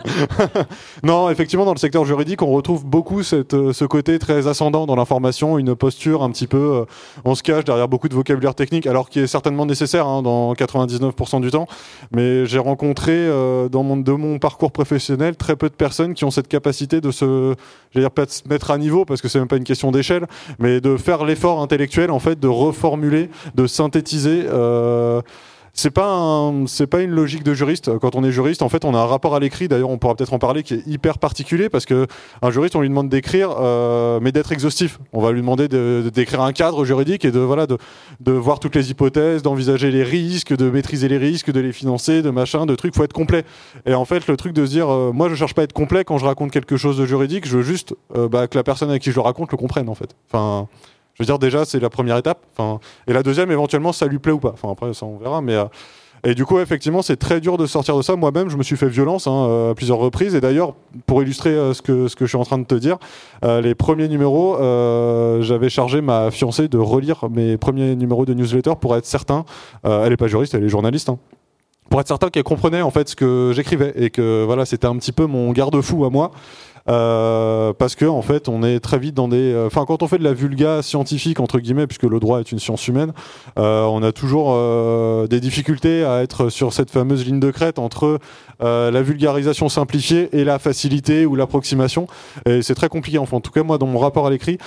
non, 1.03 1.31
effectivement, 1.31 1.65
dans 1.65 1.73
le 1.73 1.79
secteur 1.79 2.05
juridique, 2.05 2.43
on 2.43 2.53
retrouve 2.53 2.87
beaucoup 2.87 3.25
cette, 3.25 3.55
euh, 3.55 3.73
ce 3.73 3.85
côté 3.85 4.19
très 4.21 4.47
ascendant 4.47 4.87
dans 4.87 4.95
l'information, 4.95 5.59
une 5.59 5.75
posture 5.75 6.23
un 6.23 6.31
petit 6.31 6.47
peu, 6.47 6.59
euh, 6.59 6.85
on 7.25 7.35
se 7.35 7.43
cache 7.43 7.65
derrière 7.65 7.89
beaucoup 7.89 8.09
de 8.09 8.15
vocabulaire 8.15 8.55
technique, 8.55 8.87
alors 8.87 9.11
qui 9.11 9.19
est 9.19 9.27
certainement 9.27 9.67
nécessaire 9.67 10.07
hein, 10.07 10.23
dans 10.23 10.53
99% 10.55 11.41
du 11.41 11.51
temps. 11.51 11.67
Mais 12.13 12.47
j'ai 12.47 12.61
rencontré 12.61 13.13
euh, 13.15 13.69
dans 13.69 13.83
mon, 13.83 13.97
de 13.97 14.13
mon 14.13 14.39
parcours 14.39 14.71
professionnel 14.71 15.37
très 15.37 15.57
peu 15.57 15.69
de 15.69 15.75
personnes 15.75 16.15
qui 16.15 16.25
ont 16.25 16.31
cette 16.31 16.49
capacité 16.49 17.01
de 17.01 17.11
se, 17.11 17.55
dire 17.97 18.11
pas 18.13 18.27
de 18.27 18.31
se 18.31 18.49
mettre 18.49 18.71
à 18.71 18.79
niveau 18.79 19.05
parce 19.05 19.21
que 19.21 19.29
c'est 19.29 19.39
même 19.39 19.49
pas 19.49 19.57
une 19.57 19.65
question 19.65 19.91
d'échelle, 19.91 20.27
mais 20.59 20.81
de 20.81 20.97
faire 20.97 21.25
l'effort 21.25 21.61
intellectuel 21.61 22.11
en 22.11 22.21
fait 22.21 22.39
de 22.39 22.49
reformuler, 22.49 23.31
de 23.55 23.67
synthétiser. 23.67 24.45
Euh, 24.47 25.21
c'est 25.79 25.93
pas 25.93 26.53
c'est 26.67 26.89
pas 26.89 27.03
une 27.03 27.13
logique 27.13 27.45
de 27.45 27.55
juriste. 27.55 27.97
Quand 28.01 28.17
on 28.17 28.25
est 28.25 28.33
juriste, 28.33 28.63
en 28.63 28.69
fait, 28.69 28.85
on 28.85 28.95
a 28.95 28.99
un 28.99 29.07
rapport 29.07 29.37
à 29.37 29.39
l'écrit. 29.39 29.69
D'ailleurs, 29.69 29.91
on 29.91 29.99
pourra 29.99 30.17
peut-être 30.17 30.33
en 30.33 30.41
parler, 30.41 30.65
qui 30.65 30.75
est 30.75 30.87
hyper 30.89 31.19
particulier 31.19 31.69
parce 31.69 31.87
que 31.87 32.09
un 32.43 32.51
juriste, 32.51 32.75
on 32.75 32.81
lui 32.81 32.89
demande 32.89 33.09
d'écrire, 33.09 33.55
euh, 33.61 34.19
mais 34.21 34.33
d'être 34.33 34.51
exhaustif. 34.51 34.99
On 35.13 35.21
va 35.21 35.31
lui 35.31 35.41
demander 35.41 35.69
d'écrire 35.69 36.41
un 36.41 36.53
cadre 36.53 36.85
juridique 36.85 37.25
et 37.25 37.31
de 37.31 37.39
voilà 37.39 37.69
de, 37.69 37.79
de 38.19 38.33
voir 38.33 38.59
toutes 38.59 38.75
les 38.75 38.91
hypothèses, 38.91 39.43
d'envisager 39.43 39.93
les 39.93 40.03
risques, 40.03 40.53
de 40.53 40.69
maîtriser 40.69 41.07
les 41.07 41.17
risques, 41.19 41.53
de 41.53 41.61
les 41.61 41.73
financer, 41.73 42.23
de 42.23 42.31
machin, 42.31 42.67
de 42.67 42.75
trucs. 42.75 42.97
Faut 42.97 43.05
être 43.05 43.13
complet. 43.13 43.45
Et 43.87 43.95
en 43.95 44.05
fait, 44.05 44.27
le 44.27 44.37
truc 44.37 44.55
de 44.55 44.67
se 44.67 44.71
dire, 44.73 44.93
euh, 44.93 45.13
moi, 45.13 45.29
je 45.29 45.37
cherche 45.37 45.55
pas 45.55 45.63
à 45.63 45.65
être 45.65 45.73
complet 45.73 46.03
quand 46.03 46.19
je 46.19 46.25
raconte 46.25 46.51
quelque 46.51 46.77
chose 46.77 46.99
de 46.99 47.07
juridique. 47.07 47.47
Je 47.47 47.59
veux 47.59 47.63
juste 47.63 47.95
euh, 48.17 48.29
bah, 48.29 48.49
que 48.49 48.59
la 48.59 48.65
personne 48.65 48.91
à 48.91 48.99
qui 48.99 49.11
je 49.11 49.15
le 49.15 49.21
raconte 49.21 49.53
le 49.53 49.57
comprenne, 49.57 49.89
en 49.89 49.95
fait. 49.95 50.17
Enfin. 50.29 50.67
Je 51.19 51.25
veux 51.25 51.27
dire, 51.27 51.39
déjà, 51.41 51.65
c'est 51.65 51.81
la 51.81 51.91
première 51.91 52.17
étape. 52.17 52.39
Et 53.09 53.13
la 53.13 53.25
deuxième, 53.25 53.51
éventuellement, 53.51 53.93
ça 53.93 54.07
lui 54.07 54.21
plaît 54.21 54.33
ou 54.33 54.39
pas. 54.39 54.53
Enfin, 54.53 54.71
après, 54.71 54.95
ça, 54.95 55.05
on 55.05 55.17
verra. 55.17 55.41
Mais, 55.41 55.55
euh, 55.55 55.65
et 56.23 56.37
du 56.37 56.45
coup, 56.45 56.61
effectivement, 56.61 57.03
c'est 57.03 57.17
très 57.17 57.41
dur 57.41 57.57
de 57.57 57.67
sortir 57.67 57.97
de 57.97 58.03
ça. 58.03 58.15
Moi-même, 58.15 58.49
je 58.49 58.57
me 58.57 58.63
suis 58.63 58.77
fait 58.77 58.89
violence 58.89 59.27
hein, 59.27 59.47
euh, 59.49 59.71
à 59.73 59.75
plusieurs 59.75 59.99
reprises. 59.99 60.37
Et 60.37 60.41
d'ailleurs, 60.41 60.75
pour 61.07 61.21
illustrer 61.21 61.51
euh, 61.51 61.75
ce, 61.75 61.83
que, 61.83 62.07
ce 62.07 62.15
que 62.15 62.25
je 62.25 62.29
suis 62.29 62.39
en 62.39 62.45
train 62.45 62.59
de 62.59 62.65
te 62.65 62.77
dire, 62.77 62.99
les 63.43 63.75
premiers 63.75 64.07
numéros, 64.07 64.59
j'avais 65.43 65.69
chargé 65.69 66.01
ma 66.01 66.31
fiancée 66.31 66.69
de 66.69 66.79
relire 66.79 67.29
mes 67.31 67.57
premiers 67.57 67.97
numéros 67.97 68.25
de 68.25 68.35
newsletter 68.35 68.75
pour 68.81 68.97
être 68.97 69.07
certain. 69.07 69.45
elle 69.83 70.11
n'est 70.11 70.17
pas 70.17 70.29
juriste, 70.29 70.55
elle 70.55 70.65
est 70.65 70.69
journaliste. 70.69 71.09
Hein, 71.09 71.19
pour 71.91 72.01
être 72.01 72.09
certain 72.09 72.29
qu'elle 72.29 72.45
comprenait 72.45 72.83
en 72.83 72.91
fait 72.91 73.09
ce 73.09 73.17
que 73.17 73.53
j'écrivais 73.55 73.93
et 73.97 74.11
que 74.11 74.45
voilà 74.45 74.67
c'était 74.67 74.87
un 74.87 74.97
petit 74.97 75.13
peu 75.13 75.27
mon 75.27 75.53
garde-fou 75.53 76.05
à 76.05 76.11
moi 76.11 76.33
euh, 76.89 77.73
parce 77.75 77.95
que 77.95 78.05
en 78.05 78.23
fait, 78.23 78.49
on 78.49 78.63
est 78.63 78.81
très 78.81 78.99
vite 78.99 79.15
dans 79.15 79.29
des. 79.29 79.53
Euh, 79.53 79.67
enfin, 79.67 79.85
quand 79.87 80.03
on 80.03 80.09
fait 80.09 80.19
de 80.19 80.25
la 80.25 80.33
vulga 80.33 80.83
scientifique 80.83 81.41
entre 81.41 81.59
guillemets, 81.59 81.87
puisque 81.87 82.05
le 82.05 82.19
droit 82.19 82.41
est 82.41 82.51
une 82.51 82.59
science 82.59 82.89
humaine, 82.89 83.13
euh, 83.59 83.85
on 83.85 84.03
a 84.03 84.13
toujours 84.13 84.53
euh, 84.53 85.27
des 85.27 85.41
difficultés 85.41 86.05
à 86.05 86.23
être 86.23 86.49
sur 86.49 86.73
cette 86.73 86.91
fameuse 86.91 87.27
ligne 87.27 87.41
de 87.41 87.51
crête 87.51 87.79
entre 87.79 88.19
euh, 88.63 88.91
la 88.91 89.03
vulgarisation 89.03 89.69
simplifiée 89.69 90.31
et 90.33 90.45
la 90.45 90.59
facilité 90.59 91.27
ou 91.27 91.37
l'approximation. 91.37 92.07
Et 92.47 92.63
c'est 92.63 92.75
très 92.75 92.89
compliqué. 92.89 93.19
Enfin, 93.19 93.37
en 93.37 93.41
tout 93.41 93.53
cas, 93.53 93.63
moi, 93.63 93.79
dans 93.79 93.87
mon 93.87 93.99
rapport 93.99 94.27
à 94.27 94.31
l'écrit, 94.31 94.59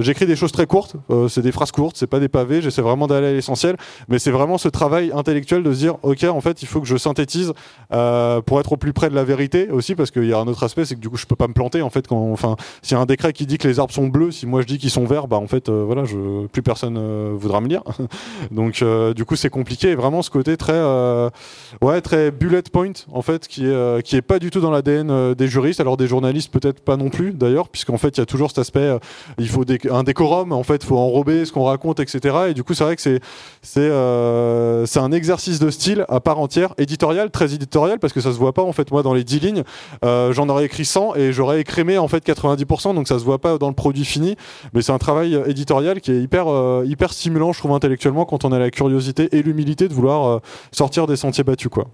j'écris 0.00 0.26
des 0.26 0.36
choses 0.36 0.52
très 0.52 0.66
courtes. 0.66 0.96
c'est 1.28 1.42
des 1.42 1.52
phrases 1.52 1.72
courtes, 1.72 1.96
c'est 1.96 2.06
pas 2.06 2.20
des 2.20 2.28
pavés. 2.28 2.62
J'essaie 2.62 2.82
vraiment 2.82 3.06
d'aller 3.06 3.28
à 3.28 3.32
l'essentiel, 3.32 3.76
mais 4.08 4.18
c'est 4.18 4.30
vraiment 4.30 4.58
ce 4.58 4.68
travail 4.68 5.10
intellectuel 5.14 5.62
de 5.62 5.72
se 5.72 5.78
dire, 5.78 5.96
ok, 6.02 6.24
en 6.24 6.40
fait, 6.40 6.62
il 6.62 6.68
faut 6.68 6.80
que 6.80 6.86
je 6.86 6.96
synthétise 6.96 7.52
pour 7.88 8.60
être 8.60 8.72
au 8.72 8.76
plus 8.76 8.92
près 8.92 9.10
de 9.10 9.14
la 9.14 9.24
vérité 9.24 9.68
aussi, 9.70 9.94
parce 9.94 10.10
qu'il 10.10 10.26
y 10.26 10.32
a 10.32 10.38
un 10.38 10.46
autre 10.46 10.62
aspect, 10.62 10.84
c'est 10.84 10.94
que 10.94 11.00
du 11.00 11.07
coup, 11.08 11.16
je 11.16 11.26
peux 11.26 11.36
pas 11.36 11.48
me 11.48 11.52
planter 11.52 11.82
en 11.82 11.90
fait. 11.90 12.06
Quand, 12.06 12.32
enfin, 12.32 12.56
s'il 12.82 12.96
y 12.96 12.98
a 12.98 13.02
un 13.02 13.06
décret 13.06 13.32
qui 13.32 13.46
dit 13.46 13.58
que 13.58 13.68
les 13.68 13.78
arbres 13.78 13.92
sont 13.92 14.08
bleus, 14.08 14.32
si 14.32 14.46
moi 14.46 14.62
je 14.62 14.66
dis 14.66 14.78
qu'ils 14.78 14.90
sont 14.90 15.04
verts, 15.04 15.28
bah 15.28 15.36
en 15.36 15.46
fait, 15.46 15.68
euh, 15.68 15.84
voilà, 15.84 16.02
plus 16.52 16.62
personne 16.62 16.96
euh, 16.98 17.32
voudra 17.34 17.60
me 17.60 17.68
lire. 17.68 17.82
Donc, 18.50 18.82
euh, 18.82 19.14
du 19.14 19.24
coup, 19.24 19.36
c'est 19.36 19.50
compliqué. 19.50 19.90
Et 19.90 19.94
vraiment, 19.94 20.22
ce 20.22 20.30
côté 20.30 20.56
très, 20.56 20.78
ouais, 21.82 22.00
très 22.00 22.30
bullet 22.30 22.62
point 22.62 22.92
en 23.12 23.22
fait, 23.22 23.48
qui 23.48 23.66
est 23.66 24.02
qui 24.02 24.16
est 24.16 24.22
pas 24.22 24.38
du 24.38 24.50
tout 24.50 24.60
dans 24.60 24.70
l'ADN 24.70 25.34
des 25.34 25.48
juristes. 25.48 25.80
Alors 25.80 25.96
des 25.96 26.06
journalistes 26.06 26.52
peut-être 26.52 26.80
pas 26.80 26.96
non 26.96 27.10
plus 27.10 27.32
d'ailleurs, 27.32 27.68
puisqu'en 27.68 27.98
fait, 27.98 28.16
il 28.16 28.20
y 28.20 28.22
a 28.22 28.26
toujours 28.26 28.48
cet 28.48 28.58
aspect. 28.58 28.98
il 29.38 29.48
faut 29.48 29.64
un 29.90 30.02
décorum. 30.02 30.52
En 30.52 30.62
fait, 30.62 30.84
faut 30.84 30.98
enrober 30.98 31.44
ce 31.44 31.52
qu'on 31.52 31.64
raconte, 31.64 32.00
etc. 32.00 32.36
Et 32.50 32.54
du 32.54 32.64
coup, 32.64 32.74
c'est 32.74 32.84
vrai 32.84 32.96
que 32.96 33.02
c'est 33.02 33.20
c'est 33.62 33.90
c'est 34.86 35.00
un 35.00 35.12
exercice 35.12 35.58
de 35.58 35.70
style 35.70 36.04
à 36.08 36.20
part 36.20 36.38
entière, 36.38 36.74
éditorial, 36.78 37.30
très 37.30 37.54
éditorial, 37.54 37.98
parce 37.98 38.12
que 38.12 38.20
ça 38.20 38.32
se 38.32 38.38
voit 38.38 38.52
pas 38.52 38.62
en 38.62 38.72
fait. 38.72 38.90
Moi, 38.90 39.02
dans 39.02 39.14
les 39.14 39.24
10 39.24 39.40
lignes, 39.40 39.62
j'en 40.02 40.48
aurais 40.48 40.64
écrit 40.64 40.84
100 40.98 41.14
et 41.16 41.32
j'aurais 41.32 41.60
écrémé 41.60 41.98
en 41.98 42.08
fait 42.08 42.26
90%, 42.26 42.94
donc 42.94 43.08
ça 43.08 43.18
se 43.18 43.24
voit 43.24 43.38
pas 43.38 43.58
dans 43.58 43.68
le 43.68 43.74
produit 43.74 44.04
fini, 44.04 44.36
mais 44.72 44.82
c'est 44.82 44.92
un 44.92 44.98
travail 44.98 45.40
éditorial 45.46 46.00
qui 46.00 46.12
est 46.12 46.20
hyper, 46.20 46.48
euh, 46.48 46.84
hyper 46.86 47.12
stimulant, 47.12 47.52
je 47.52 47.58
trouve, 47.58 47.72
intellectuellement, 47.72 48.24
quand 48.24 48.44
on 48.44 48.52
a 48.52 48.58
la 48.58 48.70
curiosité 48.70 49.28
et 49.32 49.42
l'humilité 49.42 49.88
de 49.88 49.94
vouloir 49.94 50.26
euh, 50.26 50.38
sortir 50.72 51.06
des 51.06 51.16
sentiers 51.16 51.44
battus, 51.44 51.70
quoi. 51.70 51.86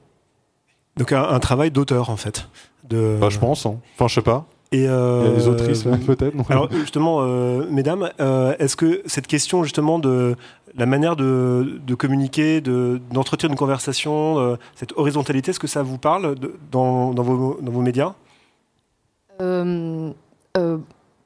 Donc 0.96 1.12
un, 1.12 1.38
travail 1.40 1.70
d'auteur, 1.70 2.08
en 2.08 2.16
fait. 2.16 2.48
De... 2.88 3.18
Bah, 3.20 3.28
je 3.28 3.38
pense, 3.38 3.66
hein. 3.66 3.76
enfin, 3.96 4.06
je 4.08 4.14
sais 4.14 4.22
pas. 4.22 4.46
Et 4.70 4.86
euh, 4.88 5.34
les 5.36 5.48
autrices, 5.48 5.82
peut-être. 6.06 6.34
Alors 6.48 6.70
justement, 6.72 7.22
mesdames, 7.70 8.10
est-ce 8.58 8.76
que 8.76 9.02
cette 9.06 9.26
question 9.26 9.62
justement 9.62 9.98
de 9.98 10.36
la 10.76 10.86
manière 10.86 11.14
de, 11.14 11.94
communiquer, 11.96 12.60
d'entretenir 12.60 13.50
une 13.52 13.58
conversation, 13.58 14.56
cette 14.74 14.92
horizontalité, 14.96 15.50
est-ce 15.50 15.60
que 15.60 15.66
ça 15.66 15.82
vous 15.82 15.98
parle 15.98 16.34
dans, 16.72 17.12
dans, 17.12 17.22
vos, 17.22 17.58
dans, 17.60 17.72
vos, 17.72 17.80
médias? 17.82 18.06
euh, 18.06 18.10
euh, 18.10 18.23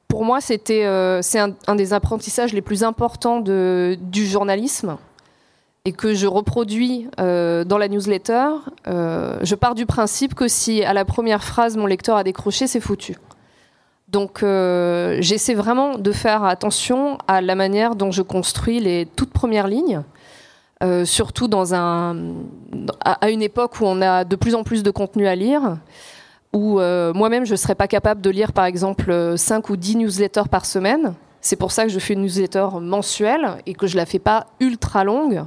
pour 0.07 0.25
moi, 0.25 0.41
c'était 0.41 0.85
euh, 0.85 1.21
c'est 1.21 1.39
un, 1.39 1.75
des 1.75 1.93
apprentissages 1.93 2.53
les 2.53 2.61
plus 2.61 2.83
importants 2.83 3.39
du 3.41 4.25
journalisme 4.25 4.97
et 5.85 5.93
que 5.93 6.13
je 6.13 6.27
reproduis 6.27 7.07
dans 7.17 7.77
la 7.77 7.87
newsletter. 7.87 8.47
je 8.85 9.55
pars 9.55 9.75
du 9.75 9.85
principe 9.85 10.35
que 10.35 10.47
si 10.47 10.83
à 10.83 10.93
la 10.93 11.05
première 11.05 11.43
phrase 11.43 11.77
mon 11.77 11.85
lecteur 11.85 12.17
a 12.17 12.23
décroché, 12.23 12.67
c'est 12.67 12.81
foutu. 12.81 13.15
Donc 14.09 14.39
j'essaie 14.41 15.53
vraiment 15.53 15.97
de 15.97 16.11
faire 16.11 16.43
attention 16.43 17.17
à 17.27 17.41
la 17.41 17.55
manière 17.55 17.95
dont 17.95 18.11
je 18.11 18.21
construis 18.21 18.79
les 18.79 19.07
toutes 19.15 19.31
premières 19.31 19.67
lignes. 19.67 20.01
surtout 21.05 21.47
dans 21.47 21.73
un, 21.73 22.17
à 23.05 23.29
une 23.29 23.41
époque 23.41 23.79
où 23.79 23.85
on 23.85 24.01
a 24.01 24.25
de 24.25 24.35
plus 24.35 24.55
en 24.55 24.63
plus 24.63 24.83
de 24.83 24.91
contenu 24.91 25.27
à 25.27 25.35
lire, 25.35 25.77
où 26.53 26.79
euh, 26.79 27.13
moi-même 27.13 27.45
je 27.45 27.51
ne 27.51 27.57
serais 27.57 27.75
pas 27.75 27.87
capable 27.87 28.21
de 28.21 28.29
lire 28.29 28.53
par 28.53 28.65
exemple 28.65 29.37
5 29.37 29.69
ou 29.69 29.77
10 29.77 29.97
newsletters 29.97 30.49
par 30.49 30.65
semaine. 30.65 31.13
C'est 31.41 31.55
pour 31.55 31.71
ça 31.71 31.83
que 31.83 31.89
je 31.89 31.99
fais 31.99 32.13
une 32.13 32.21
newsletter 32.21 32.67
mensuelle 32.81 33.57
et 33.65 33.73
que 33.73 33.87
je 33.87 33.93
ne 33.93 33.97
la 33.97 34.05
fais 34.05 34.19
pas 34.19 34.47
ultra 34.59 35.03
longue. 35.03 35.45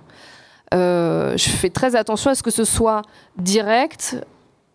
Euh, 0.72 1.36
je 1.36 1.50
fais 1.50 1.68
très 1.68 1.96
attention 1.96 2.30
à 2.30 2.34
ce 2.34 2.42
que 2.42 2.50
ce 2.50 2.64
soit 2.64 3.02
direct 3.36 4.16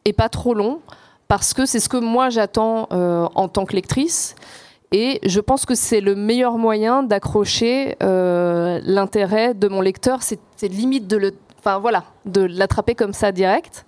et 0.05 0.13
pas 0.13 0.29
trop 0.29 0.53
long, 0.53 0.79
parce 1.27 1.53
que 1.53 1.65
c'est 1.65 1.79
ce 1.79 1.89
que 1.89 1.97
moi 1.97 2.29
j'attends 2.29 2.87
euh, 2.91 3.27
en 3.33 3.47
tant 3.47 3.65
que 3.65 3.73
lectrice. 3.73 4.35
Et 4.91 5.19
je 5.25 5.39
pense 5.39 5.65
que 5.65 5.75
c'est 5.75 5.99
le 5.99 6.15
meilleur 6.15 6.57
moyen 6.57 7.03
d'accrocher 7.03 7.97
l'intérêt 7.99 9.53
de 9.53 9.67
mon 9.67 9.81
lecteur. 9.81 10.19
C'est 10.21 10.39
limite 10.67 11.07
de 11.07 11.17
le, 11.17 11.31
voilà, 11.81 12.05
de 12.25 12.41
l'attraper 12.41 12.95
comme 12.95 13.11
ça 13.11 13.33
direct. 13.33 13.85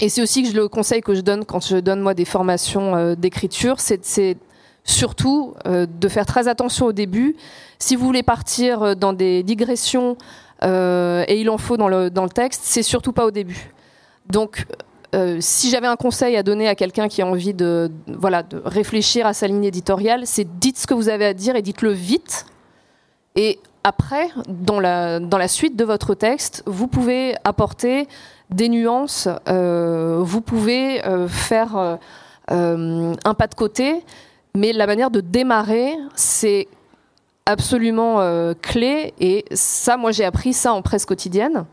Et 0.00 0.08
c'est 0.08 0.20
aussi 0.20 0.42
que 0.42 0.50
je 0.50 0.54
le 0.54 0.68
conseil 0.68 1.00
que 1.00 1.14
je 1.14 1.20
donne 1.20 1.44
quand 1.44 1.66
je 1.66 1.76
donne 1.76 2.00
moi 2.00 2.14
des 2.14 2.24
formations 2.24 2.94
euh, 2.96 3.14
d'écriture, 3.14 3.76
c'est 3.80 4.36
surtout 4.84 5.54
euh, 5.66 5.86
de 5.86 6.08
faire 6.08 6.26
très 6.26 6.48
attention 6.48 6.86
au 6.86 6.92
début. 6.92 7.36
Si 7.78 7.96
vous 7.96 8.04
voulez 8.04 8.22
partir 8.22 8.82
euh, 8.82 8.94
dans 8.94 9.12
des 9.12 9.42
digressions, 9.42 10.16
et 10.62 11.38
il 11.38 11.50
en 11.50 11.58
faut 11.58 11.76
dans 11.76 11.88
le, 11.88 12.08
dans 12.08 12.24
le 12.24 12.30
texte, 12.30 12.62
c'est 12.64 12.82
surtout 12.82 13.12
pas 13.12 13.26
au 13.26 13.30
début. 13.30 13.74
Donc, 14.30 14.64
si 15.38 15.68
j'avais 15.68 15.86
un 15.86 15.96
conseil 15.96 16.34
à 16.34 16.42
donner 16.42 16.66
à 16.66 16.74
quelqu'un 16.74 17.08
qui 17.08 17.20
a 17.20 17.26
envie 17.26 17.52
de, 17.52 17.90
voilà, 18.06 18.42
de 18.42 18.62
réfléchir 18.64 19.26
à 19.26 19.34
sa 19.34 19.48
ligne 19.48 19.64
éditoriale, 19.64 20.22
c'est 20.24 20.58
dites 20.58 20.78
ce 20.78 20.86
que 20.86 20.94
vous 20.94 21.10
avez 21.10 21.26
à 21.26 21.34
dire 21.34 21.56
et 21.56 21.62
dites-le 21.62 21.90
vite. 21.90 22.46
Et 23.34 23.60
après, 23.84 24.30
dans 24.48 24.80
la, 24.80 25.20
dans 25.20 25.38
la 25.38 25.46
suite 25.46 25.76
de 25.76 25.84
votre 25.84 26.14
texte, 26.14 26.62
vous 26.66 26.88
pouvez 26.88 27.36
apporter 27.44 28.08
des 28.50 28.68
nuances, 28.68 29.28
euh, 29.48 30.18
vous 30.20 30.40
pouvez 30.40 31.04
euh, 31.04 31.28
faire 31.28 31.98
euh, 32.50 33.14
un 33.24 33.34
pas 33.34 33.46
de 33.46 33.54
côté, 33.54 34.04
mais 34.54 34.72
la 34.72 34.86
manière 34.86 35.10
de 35.10 35.20
démarrer, 35.20 35.94
c'est 36.14 36.68
absolument 37.44 38.20
clé. 38.62 39.14
Et 39.20 39.44
ça, 39.52 39.96
moi, 39.96 40.10
j'ai 40.10 40.24
appris 40.24 40.52
ça 40.52 40.72
en 40.72 40.82
presse 40.82 41.04
quotidienne. 41.06 41.64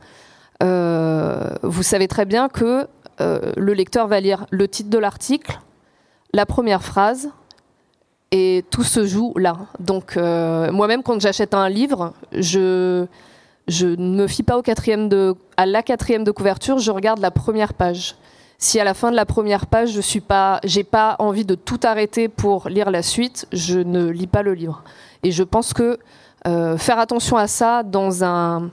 vous 0.61 1.83
savez 1.83 2.07
très 2.07 2.25
bien 2.25 2.49
que 2.49 2.87
le 3.19 3.73
lecteur 3.73 4.07
va 4.07 4.19
lire 4.19 4.45
le 4.51 4.67
titre 4.67 4.89
de 4.89 4.97
l'article, 4.97 5.59
la 6.33 6.45
première 6.45 6.83
phrase, 6.83 7.29
et 8.31 8.65
tout 8.69 8.83
se 8.83 9.05
joue 9.05 9.33
là. 9.37 9.57
Donc, 9.79 10.15
moi-même, 10.15 11.01
quand 11.01 11.19
j'achète 11.19 11.53
un 11.53 11.69
livre, 11.69 12.13
je 12.33 13.07
je 13.67 13.87
ne 13.87 14.15
me 14.15 14.27
fie 14.27 14.43
pas 14.43 14.57
au 14.57 14.61
quatrième 14.61 15.09
de, 15.09 15.35
à 15.57 15.65
la 15.65 15.83
quatrième 15.83 16.23
de 16.23 16.31
couverture, 16.31 16.79
je 16.79 16.91
regarde 16.91 17.19
la 17.19 17.31
première 17.31 17.73
page. 17.73 18.15
Si 18.57 18.79
à 18.79 18.83
la 18.83 18.93
fin 18.93 19.11
de 19.11 19.15
la 19.15 19.25
première 19.25 19.67
page, 19.67 19.91
je 19.91 20.01
suis 20.01 20.21
pas, 20.21 20.59
j'ai 20.63 20.83
pas 20.83 21.15
envie 21.19 21.45
de 21.45 21.55
tout 21.55 21.79
arrêter 21.83 22.29
pour 22.29 22.69
lire 22.69 22.91
la 22.91 23.01
suite, 23.01 23.47
je 23.51 23.79
ne 23.79 24.07
lis 24.07 24.27
pas 24.27 24.41
le 24.41 24.53
livre. 24.53 24.83
Et 25.23 25.31
je 25.31 25.43
pense 25.43 25.73
que 25.73 25.99
euh, 26.45 26.77
faire 26.77 26.99
attention 26.99 27.37
à 27.37 27.47
ça 27.47 27.83
dans 27.83 28.23
un, 28.23 28.69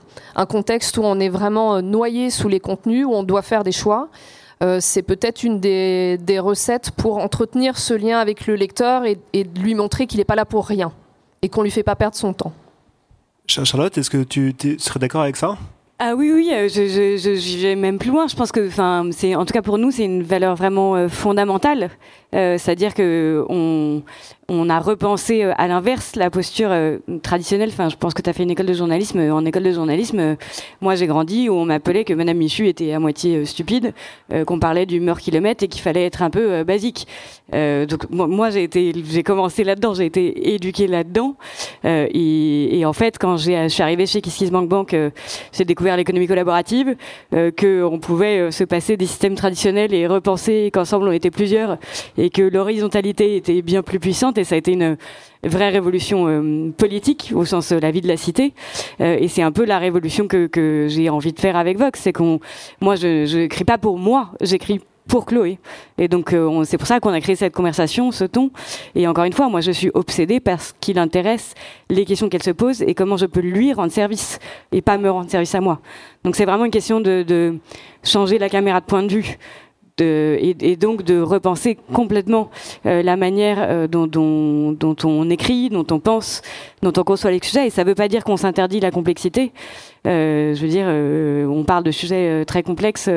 contexte 0.49 0.97
où 0.97 1.03
on 1.03 1.19
est 1.19 1.29
vraiment 1.29 1.75
euh, 1.75 1.81
noyé 1.81 2.29
sous 2.29 2.49
les 2.49 2.59
contenus, 2.59 3.05
où 3.05 3.13
on 3.13 3.23
doit 3.23 3.41
faire 3.41 3.63
des 3.63 3.71
choix, 3.71 4.09
euh, 4.61 4.79
c'est 4.81 5.01
peut-être 5.01 5.43
une 5.43 5.59
des, 5.59 6.39
recettes 6.39 6.91
pour 6.91 7.17
entretenir 7.17 7.77
ce 7.77 7.93
lien 7.93 8.19
avec 8.19 8.45
le 8.45 8.55
lecteur 8.55 9.05
et, 9.05 9.19
et 9.33 9.43
lui 9.43 9.73
montrer 9.73 10.05
qu'il 10.05 10.19
n'est 10.19 10.25
pas 10.25 10.35
là 10.35 10.45
pour 10.45 10.67
rien 10.67 10.91
et 11.41 11.49
qu'on 11.49 11.63
lui 11.63 11.71
fait 11.71 11.83
pas 11.83 11.95
perdre 11.95 12.15
son 12.15 12.33
temps. 12.33 12.53
Charlotte, 13.51 13.97
est-ce 13.97 14.09
que 14.09 14.23
tu 14.23 14.53
serais 14.79 14.99
d'accord 14.99 15.21
avec 15.21 15.35
ça? 15.35 15.57
Ah 16.03 16.15
oui, 16.15 16.31
oui, 16.33 16.49
euh, 16.51 16.67
je, 16.67 17.75
même 17.75 17.99
plus 17.99 18.09
loin. 18.09 18.25
Je 18.27 18.35
pense 18.35 18.51
que, 18.51 18.67
enfin, 18.67 19.07
c'est 19.11 19.35
en 19.35 19.45
tout 19.45 19.53
cas 19.53 19.61
pour 19.61 19.77
nous, 19.77 19.91
c'est 19.91 20.05
une 20.05 20.23
valeur 20.23 20.55
vraiment 20.55 20.95
euh, 20.95 21.07
fondamentale. 21.07 21.91
Euh, 22.33 22.57
c'est-à-dire 22.57 22.95
que 22.95 23.45
on, 23.49 24.01
on 24.53 24.69
a 24.69 24.79
repensé 24.79 25.43
à 25.43 25.67
l'inverse 25.67 26.17
la 26.17 26.29
posture 26.29 26.71
traditionnelle. 27.23 27.69
Enfin, 27.69 27.87
je 27.87 27.95
pense 27.95 28.13
que 28.13 28.21
tu 28.21 28.29
as 28.29 28.33
fait 28.33 28.43
une 28.43 28.51
école 28.51 28.65
de 28.65 28.73
journalisme. 28.73 29.19
En 29.31 29.45
école 29.45 29.63
de 29.63 29.71
journalisme, 29.71 30.35
moi 30.81 30.95
j'ai 30.95 31.07
grandi 31.07 31.47
où 31.47 31.53
on 31.53 31.63
m'appelait 31.63 32.03
que 32.03 32.13
Madame 32.13 32.37
Michu 32.37 32.67
était 32.67 32.91
à 32.91 32.99
moitié 32.99 33.45
stupide, 33.45 33.93
qu'on 34.45 34.59
parlait 34.59 34.85
du 34.85 34.99
meurtre 34.99 35.23
kilomètre 35.23 35.63
et 35.63 35.69
qu'il 35.69 35.81
fallait 35.81 36.05
être 36.05 36.21
un 36.21 36.29
peu 36.29 36.63
basique. 36.65 37.07
donc 37.53 38.09
moi 38.09 38.49
j'ai 38.49 39.23
commencé 39.23 39.63
là-dedans, 39.63 39.93
j'ai 39.93 40.05
été 40.05 40.53
éduquée 40.53 40.87
là-dedans. 40.87 41.35
Et, 41.85 42.83
en 42.85 42.93
fait, 42.93 43.17
quand 43.17 43.37
je 43.37 43.69
suis 43.69 43.83
arrivée 43.83 44.05
chez 44.05 44.21
KissKissBankBank, 44.21 44.91
Bank, 44.91 45.13
j'ai 45.53 45.65
découvert 45.65 45.95
l'économie 45.95 46.27
collaborative, 46.27 46.95
qu'on 47.31 47.99
pouvait 48.01 48.51
se 48.51 48.65
passer 48.65 48.97
des 48.97 49.05
systèmes 49.05 49.35
traditionnels 49.35 49.93
et 49.93 50.07
repenser 50.07 50.71
qu'ensemble 50.73 51.07
on 51.07 51.11
était 51.11 51.31
plusieurs 51.31 51.77
et 52.17 52.29
que 52.29 52.41
l'horizontalité 52.41 53.37
était 53.37 53.61
bien 53.61 53.81
plus 53.81 53.99
puissante 53.99 54.37
ça 54.43 54.55
a 54.55 54.57
été 54.57 54.73
une 54.73 54.97
vraie 55.43 55.69
révolution 55.69 56.27
euh, 56.27 56.71
politique 56.71 57.31
au 57.33 57.45
sens 57.45 57.71
de 57.71 57.77
la 57.77 57.91
vie 57.91 58.01
de 58.01 58.07
la 58.07 58.17
cité 58.17 58.53
euh, 58.99 59.17
et 59.19 59.27
c'est 59.27 59.41
un 59.41 59.51
peu 59.51 59.65
la 59.65 59.79
révolution 59.79 60.27
que, 60.27 60.87
j'ai 60.89 61.09
envie 61.09 61.33
de 61.33 61.39
faire 61.39 61.55
avec 61.55 61.77
Vox 61.77 61.99
c'est 61.99 62.13
qu'on 62.13 62.39
moi 62.81 62.95
je 62.95 63.37
n'écris 63.37 63.65
pas 63.65 63.77
pour 63.77 63.97
moi 63.97 64.31
j'écris 64.41 64.81
pour 65.07 65.25
Chloé. 65.25 65.57
Et 65.97 66.07
donc, 66.07 66.31
euh, 66.31 66.63
c'est 66.63 66.77
pour 66.77 66.87
ça 66.87 66.99
qu'on 66.99 67.11
a 67.11 67.19
créé 67.19 67.35
cette 67.35 67.53
conversation, 67.53 68.11
ce 68.11 68.23
ton. 68.23 68.51
Et 68.95 69.07
encore 69.07 69.25
une 69.25 69.33
fois, 69.33 69.49
moi, 69.49 69.59
je 69.59 69.71
suis 69.71 69.89
obsédée 69.93 70.39
parce 70.39 70.73
qu'il 70.79 70.97
intéresse 70.99 71.53
les 71.89 72.05
questions 72.05 72.29
qu'elle 72.29 72.43
se 72.43 72.51
pose 72.51 72.81
et 72.81 72.93
comment 72.93 73.17
je 73.17 73.25
peux 73.25 73.41
lui 73.41 73.73
rendre 73.73 73.91
service 73.91 74.39
et 74.71 74.81
pas 74.81 74.97
me 74.97 75.09
rendre 75.09 75.29
service 75.29 75.53
à 75.53 75.59
moi. 75.59 75.81
Donc, 76.23 76.35
c'est 76.35 76.45
vraiment 76.45 76.65
une 76.65 76.71
question 76.71 77.01
de 77.01 77.57
changer 78.03 78.37
la 78.37 78.47
caméra 78.47 78.79
de 78.79 78.85
point 78.85 79.03
de 79.03 79.11
vue 79.11 79.37
et, 80.01 80.75
donc 80.75 81.03
de 81.03 81.21
repenser 81.21 81.77
complètement 81.93 82.49
euh, 82.85 83.01
la 83.03 83.15
manière 83.15 83.57
euh, 83.61 83.87
dont, 83.87 84.09
on 85.03 85.29
écrit, 85.29 85.69
dont 85.69 85.85
on 85.91 85.99
pense, 85.99 86.41
dont 86.81 86.93
on 86.97 87.03
conçoit 87.03 87.31
les 87.31 87.39
sujets. 87.41 87.67
Et 87.67 87.69
ça 87.69 87.83
ne 87.83 87.89
veut 87.89 87.95
pas 87.95 88.07
dire 88.07 88.23
qu'on 88.23 88.37
s'interdit 88.37 88.79
la 88.79 88.91
complexité. 88.91 89.51
Euh, 90.07 90.55
je 90.55 90.61
veux 90.61 90.67
dire, 90.67 90.87
on 90.87 91.63
parle 91.63 91.83
de 91.83 91.91
sujets 91.91 92.45
très 92.45 92.63
complexes 92.63 93.09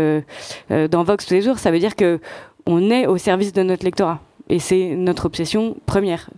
dans 0.71 1.05
Vox 1.05 1.27
tous 1.27 1.35
les 1.35 1.43
jours. 1.43 1.59
Ça 1.59 1.71
veut 1.71 1.79
dire 1.79 1.97
que 1.97 2.21
on 2.67 2.91
est 2.91 3.07
au 3.07 3.19
service 3.19 3.53
de 3.53 3.63
notre 3.63 3.85
lectorat. 3.85 4.21
Et 4.49 4.59
c'est 4.59 4.95
notre 4.97 5.27
obsession 5.27 5.77
première. 5.87 6.29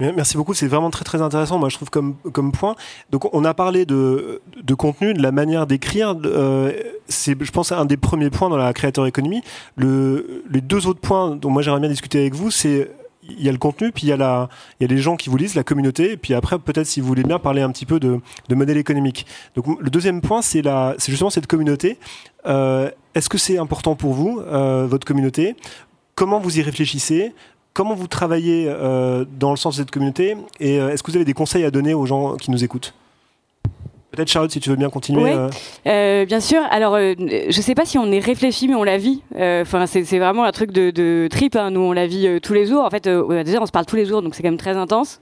Merci 0.00 0.36
beaucoup, 0.36 0.54
c'est 0.54 0.68
vraiment 0.68 0.90
très 0.90 1.04
très 1.04 1.22
intéressant, 1.22 1.58
moi 1.58 1.68
je 1.70 1.74
trouve 1.74 1.90
comme, 1.90 2.14
comme 2.32 2.52
point. 2.52 2.76
Donc 3.10 3.34
on 3.34 3.44
a 3.44 3.52
parlé 3.52 3.84
de, 3.84 4.40
de 4.62 4.74
contenu, 4.74 5.12
de 5.12 5.20
la 5.20 5.32
manière 5.32 5.66
d'écrire, 5.66 6.14
euh, 6.24 6.72
c'est 7.08 7.36
je 7.42 7.50
pense 7.50 7.72
un 7.72 7.84
des 7.84 7.96
premiers 7.96 8.30
points 8.30 8.48
dans 8.48 8.56
la 8.56 8.72
créateur 8.72 9.06
économie. 9.06 9.42
Le, 9.74 10.44
les 10.50 10.60
deux 10.60 10.86
autres 10.86 11.00
points 11.00 11.34
dont 11.34 11.50
moi 11.50 11.62
j'aimerais 11.62 11.80
bien 11.80 11.88
discuter 11.88 12.20
avec 12.20 12.34
vous, 12.34 12.52
c'est 12.52 12.92
il 13.28 13.42
y 13.42 13.48
a 13.48 13.52
le 13.52 13.58
contenu, 13.58 13.90
puis 13.90 14.06
il 14.06 14.10
y 14.10 14.12
a, 14.12 14.16
la, 14.16 14.48
il 14.78 14.88
y 14.88 14.90
a 14.90 14.94
les 14.94 15.02
gens 15.02 15.16
qui 15.16 15.30
vous 15.30 15.36
lisent, 15.36 15.56
la 15.56 15.64
communauté, 15.64 16.12
et 16.12 16.16
puis 16.16 16.32
après, 16.32 16.58
peut-être, 16.58 16.86
si 16.86 17.00
vous 17.00 17.06
voulez 17.08 17.24
bien, 17.24 17.38
parler 17.38 17.60
un 17.60 17.70
petit 17.70 17.84
peu 17.84 18.00
de, 18.00 18.20
de 18.48 18.54
modèle 18.54 18.78
économique. 18.78 19.26
Donc, 19.54 19.66
le 19.80 19.90
deuxième 19.90 20.22
point, 20.22 20.40
c'est 20.40 20.62
justement 21.08 21.28
cette 21.28 21.46
communauté. 21.46 21.98
Euh, 22.46 22.90
Est-ce 23.14 23.28
que 23.28 23.36
c'est 23.36 23.58
important 23.58 23.96
pour 23.96 24.14
vous, 24.14 24.40
euh, 24.40 24.86
votre 24.88 25.06
communauté? 25.06 25.56
Comment 26.14 26.40
vous 26.40 26.58
y 26.58 26.62
réfléchissez? 26.62 27.34
Comment 27.78 27.94
vous 27.94 28.08
travaillez 28.08 28.66
euh, 28.66 29.24
dans 29.38 29.50
le 29.50 29.56
sens 29.56 29.76
de 29.76 29.82
cette 29.82 29.92
communauté 29.92 30.36
et 30.58 30.80
euh, 30.80 30.90
est-ce 30.90 31.04
que 31.04 31.12
vous 31.12 31.16
avez 31.16 31.24
des 31.24 31.32
conseils 31.32 31.64
à 31.64 31.70
donner 31.70 31.94
aux 31.94 32.06
gens 32.06 32.34
qui 32.34 32.50
nous 32.50 32.64
écoutent? 32.64 32.92
Peut-être 34.10 34.28
Charlotte, 34.28 34.50
si 34.50 34.58
tu 34.58 34.68
veux 34.68 34.74
bien 34.74 34.90
continuer. 34.90 35.22
Oui, 35.22 35.50
euh. 35.86 36.24
bien 36.26 36.40
sûr. 36.40 36.60
Alors, 36.72 36.98
je 36.98 37.46
ne 37.46 37.62
sais 37.62 37.76
pas 37.76 37.84
si 37.84 37.96
on 37.96 38.10
est 38.10 38.18
réfléchi, 38.18 38.66
mais 38.66 38.74
on 38.74 38.82
la 38.82 38.98
vit. 38.98 39.22
Enfin, 39.32 39.86
c'est 39.86 40.18
vraiment 40.18 40.42
un 40.42 40.50
truc 40.50 40.72
de, 40.72 40.90
de 40.90 41.28
trip. 41.30 41.54
Hein. 41.54 41.70
Nous, 41.70 41.80
on 41.80 41.92
la 41.92 42.08
vit 42.08 42.40
tous 42.40 42.52
les 42.52 42.66
jours. 42.66 42.84
En 42.84 42.90
fait, 42.90 43.06
déjà, 43.06 43.60
on 43.60 43.66
se 43.66 43.70
parle 43.70 43.86
tous 43.86 43.94
les 43.94 44.06
jours, 44.06 44.22
donc 44.22 44.34
c'est 44.34 44.42
quand 44.42 44.48
même 44.48 44.58
très 44.58 44.76
intense. 44.76 45.20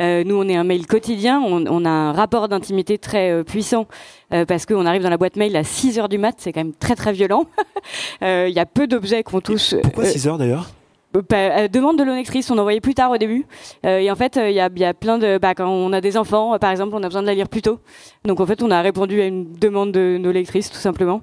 nous, 0.00 0.34
on 0.34 0.48
est 0.48 0.56
un 0.56 0.64
mail 0.64 0.88
quotidien, 0.88 1.40
on, 1.40 1.84
a 1.84 1.88
un 1.88 2.12
rapport 2.12 2.48
d'intimité 2.48 2.98
très 2.98 3.44
puissant 3.44 3.86
parce 4.30 4.66
qu'on 4.66 4.86
arrive 4.86 5.02
dans 5.02 5.10
la 5.10 5.18
boîte 5.18 5.36
mail 5.36 5.54
à 5.54 5.62
6 5.62 6.00
heures 6.00 6.08
du 6.08 6.18
mat, 6.18 6.34
c'est 6.38 6.52
quand 6.52 6.64
même 6.64 6.74
très 6.74 6.96
très 6.96 7.12
violent. 7.12 7.44
Il 8.22 8.52
y 8.52 8.58
a 8.58 8.66
peu 8.66 8.88
d'objets 8.88 9.22
qu'on 9.22 9.40
touche. 9.40 9.76
pourquoi 9.82 10.06
6 10.06 10.26
heures 10.26 10.38
d'ailleurs? 10.38 10.72
Euh, 11.16 11.68
demande 11.68 11.98
de 11.98 12.04
l'onectrice, 12.04 12.50
on 12.50 12.58
envoyait 12.58 12.80
plus 12.80 12.94
tard 12.94 13.10
au 13.10 13.18
début. 13.18 13.46
Euh, 13.84 13.98
et 13.98 14.10
en 14.10 14.16
fait, 14.16 14.36
il 14.36 14.52
y 14.52 14.60
a, 14.60 14.68
y, 14.74 14.84
a, 14.84 14.94
plein 14.94 15.18
de... 15.18 15.38
Bah, 15.38 15.54
quand 15.54 15.68
on 15.68 15.92
a 15.92 16.00
des 16.00 16.16
enfants, 16.16 16.58
par 16.58 16.70
exemple, 16.70 16.94
on 16.94 17.02
a 17.02 17.06
besoin 17.06 17.22
de 17.22 17.26
la 17.26 17.34
lire 17.34 17.48
plus 17.48 17.62
tôt. 17.62 17.80
Donc 18.24 18.40
en 18.40 18.46
fait, 18.46 18.62
on 18.62 18.70
a 18.70 18.80
répondu 18.80 19.20
à 19.20 19.26
une 19.26 19.52
demande 19.52 19.92
de 19.92 20.16
nos 20.18 20.32
lectrices, 20.32 20.70
tout 20.70 20.78
simplement. 20.78 21.22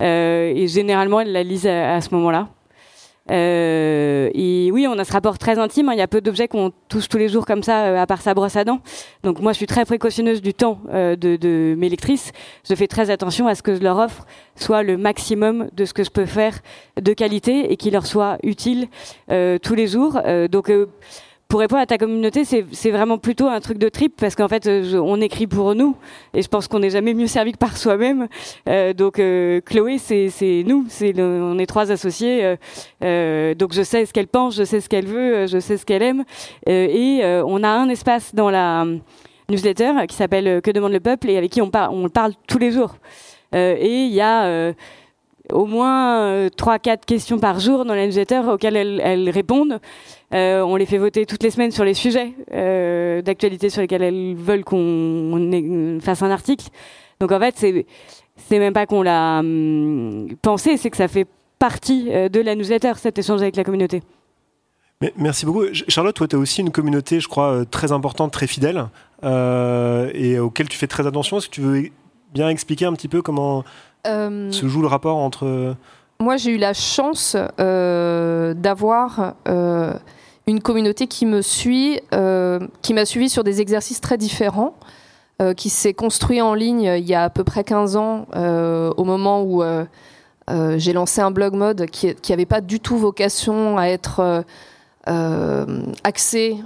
Euh, 0.00 0.52
et 0.54 0.66
généralement, 0.68 1.20
elles 1.20 1.32
la 1.32 1.42
lisent 1.42 1.66
à 1.66 2.00
ce 2.00 2.14
moment-là. 2.14 2.48
Euh, 3.30 4.30
et 4.34 4.70
oui, 4.70 4.86
on 4.86 4.98
a 4.98 5.04
ce 5.04 5.12
rapport 5.12 5.38
très 5.38 5.58
intime. 5.58 5.88
Hein. 5.88 5.94
Il 5.94 5.98
y 5.98 6.02
a 6.02 6.08
peu 6.08 6.20
d'objets 6.20 6.48
qu'on 6.48 6.72
touche 6.88 7.08
tous 7.08 7.18
les 7.18 7.28
jours 7.28 7.46
comme 7.46 7.62
ça, 7.62 7.86
euh, 7.86 8.00
à 8.00 8.06
part 8.06 8.20
sa 8.20 8.34
brosse 8.34 8.56
à 8.56 8.64
dents. 8.64 8.80
Donc 9.22 9.40
moi, 9.40 9.52
je 9.52 9.56
suis 9.56 9.66
très 9.66 9.84
précautionneuse 9.84 10.42
du 10.42 10.52
temps 10.52 10.80
euh, 10.92 11.16
de, 11.16 11.74
mes 11.78 11.88
lectrices. 11.88 12.32
Je 12.68 12.74
fais 12.74 12.86
très 12.86 13.10
attention 13.10 13.46
à 13.46 13.54
ce 13.54 13.62
que 13.62 13.74
je 13.74 13.80
leur 13.80 13.98
offre 13.98 14.26
soit 14.56 14.82
le 14.82 14.96
maximum 14.96 15.68
de 15.72 15.84
ce 15.84 15.92
que 15.94 16.04
je 16.04 16.10
peux 16.10 16.26
faire 16.26 16.60
de 17.00 17.12
qualité 17.12 17.72
et 17.72 17.76
qui 17.76 17.90
leur 17.90 18.06
soit 18.06 18.38
utile 18.42 18.88
euh, 19.30 19.58
tous 19.58 19.74
les 19.74 19.86
jours. 19.86 20.20
donc 20.50 20.70
pour 21.48 21.60
répondre 21.60 21.82
à 21.82 21.86
ta 21.86 21.98
communauté, 21.98 22.44
c'est 22.44 22.90
vraiment 22.90 23.18
plutôt 23.18 23.46
un 23.48 23.60
truc 23.60 23.78
de 23.78 23.88
trip 23.88 24.14
parce 24.18 24.34
qu'en 24.34 24.48
fait, 24.48 24.66
on 24.66 25.20
écrit 25.20 25.46
pour 25.46 25.74
nous 25.74 25.96
et 26.32 26.42
je 26.42 26.48
pense 26.48 26.68
qu'on 26.68 26.80
n'est 26.80 26.90
jamais 26.90 27.14
mieux 27.14 27.26
servi 27.26 27.52
que 27.52 27.58
par 27.58 27.76
soi-même. 27.76 28.28
Euh, 28.68 28.92
donc 28.92 29.18
euh, 29.18 29.60
Chloé, 29.60 29.98
c'est 29.98 30.64
nous, 30.66 30.86
on 31.18 31.58
est 31.58 31.66
trois 31.66 31.92
associés. 31.92 32.44
Euh, 32.44 32.56
euh, 33.04 33.54
donc 33.54 33.72
je 33.72 33.82
sais 33.82 34.06
ce 34.06 34.12
qu'elle 34.12 34.26
pense, 34.26 34.56
je 34.56 34.64
sais 34.64 34.80
ce 34.80 34.88
qu'elle 34.88 35.06
veut, 35.06 35.46
je 35.46 35.58
sais 35.58 35.76
ce 35.76 35.84
qu'elle 35.84 36.02
aime 36.02 36.24
et 36.66 37.22
on 37.24 37.62
a 37.62 37.68
un 37.68 37.88
espace 37.88 38.34
dans 38.34 38.50
la 38.50 38.86
newsletter 39.48 39.92
qui 40.08 40.16
s'appelle 40.16 40.62
Que 40.62 40.70
demande 40.70 40.92
le 40.92 41.00
peuple 41.00 41.28
et 41.30 41.36
avec 41.36 41.52
qui 41.52 41.60
on, 41.62 41.70
on 41.90 42.08
parle 42.08 42.32
tous 42.48 42.58
les 42.58 42.70
jours. 42.70 42.96
et 43.52 44.06
il 44.06 44.12
y 44.12 44.20
a 44.20 44.72
au 45.52 45.66
moins 45.66 46.48
trois, 46.56 46.78
quatre 46.78 47.04
questions 47.04 47.38
par 47.38 47.60
jour 47.60 47.84
dans 47.84 47.94
la 47.94 48.06
newsletter 48.06 48.42
auxquelles 48.48 48.76
elles, 48.76 49.30
répondent. 49.30 49.80
Euh, 50.34 50.62
on 50.62 50.76
les 50.76 50.86
fait 50.86 50.98
voter 50.98 51.26
toutes 51.26 51.42
les 51.42 51.50
semaines 51.50 51.70
sur 51.70 51.84
les 51.84 51.94
sujets 51.94 52.32
euh, 52.52 53.22
d'actualité 53.22 53.70
sur 53.70 53.82
lesquels 53.82 54.02
elles 54.02 54.34
veulent 54.34 54.64
qu'on 54.64 55.98
fasse 56.02 56.22
un 56.22 56.30
article. 56.30 56.66
Donc 57.20 57.30
en 57.30 57.38
fait, 57.38 57.54
c'est 57.56 57.86
c'est 58.36 58.58
même 58.58 58.72
pas 58.72 58.86
qu'on 58.86 59.02
l'a 59.02 59.38
hum, 59.38 60.28
pensé, 60.42 60.76
c'est 60.76 60.90
que 60.90 60.96
ça 60.96 61.06
fait 61.06 61.26
partie 61.60 62.08
euh, 62.10 62.28
de 62.28 62.40
la 62.40 62.56
newsletter, 62.56 62.94
cet 62.96 63.16
échange 63.18 63.42
avec 63.42 63.54
la 63.54 63.62
communauté. 63.62 64.02
merci 65.16 65.46
beaucoup. 65.46 65.66
Charlotte, 65.86 66.16
toi, 66.16 66.26
tu 66.26 66.34
as 66.34 66.38
aussi 66.38 66.62
une 66.62 66.72
communauté, 66.72 67.20
je 67.20 67.28
crois, 67.28 67.64
très 67.70 67.92
importante, 67.92 68.32
très 68.32 68.48
fidèle, 68.48 68.86
et 69.22 70.38
auquel 70.40 70.68
tu 70.68 70.76
fais 70.76 70.88
très 70.88 71.06
attention. 71.06 71.38
Est-ce 71.38 71.48
que 71.48 71.54
tu 71.54 71.60
veux 71.60 71.82
bien 72.32 72.48
expliquer 72.48 72.86
un 72.86 72.92
petit 72.94 73.08
peu 73.08 73.22
comment 73.22 73.62
se 74.04 74.66
joue 74.66 74.82
le 74.82 74.88
rapport 74.88 75.16
entre... 75.16 75.76
Moi, 76.20 76.36
j'ai 76.36 76.52
eu 76.52 76.58
la 76.58 76.74
chance 76.74 77.36
d'avoir 77.58 79.34
une 80.46 80.60
communauté 80.60 81.06
qui 81.06 81.26
me 81.26 81.42
suit, 81.42 82.00
euh, 82.12 82.60
qui 82.82 82.94
m'a 82.94 83.04
suivi 83.04 83.28
sur 83.28 83.44
des 83.44 83.60
exercices 83.60 84.00
très 84.00 84.18
différents, 84.18 84.74
euh, 85.42 85.54
qui 85.54 85.70
s'est 85.70 85.94
construit 85.94 86.40
en 86.40 86.54
ligne 86.54 86.82
il 86.82 87.06
y 87.06 87.14
a 87.14 87.24
à 87.24 87.30
peu 87.30 87.44
près 87.44 87.64
15 87.64 87.96
ans, 87.96 88.26
euh, 88.36 88.92
au 88.96 89.04
moment 89.04 89.42
où 89.42 89.62
j'ai 90.76 90.92
lancé 90.92 91.22
un 91.22 91.30
blog 91.30 91.54
mode 91.54 91.86
qui 91.86 92.14
n'avait 92.28 92.44
pas 92.44 92.60
du 92.60 92.78
tout 92.78 92.98
vocation 92.98 93.78
à 93.78 93.86
être 93.86 94.44
axé 96.04 96.58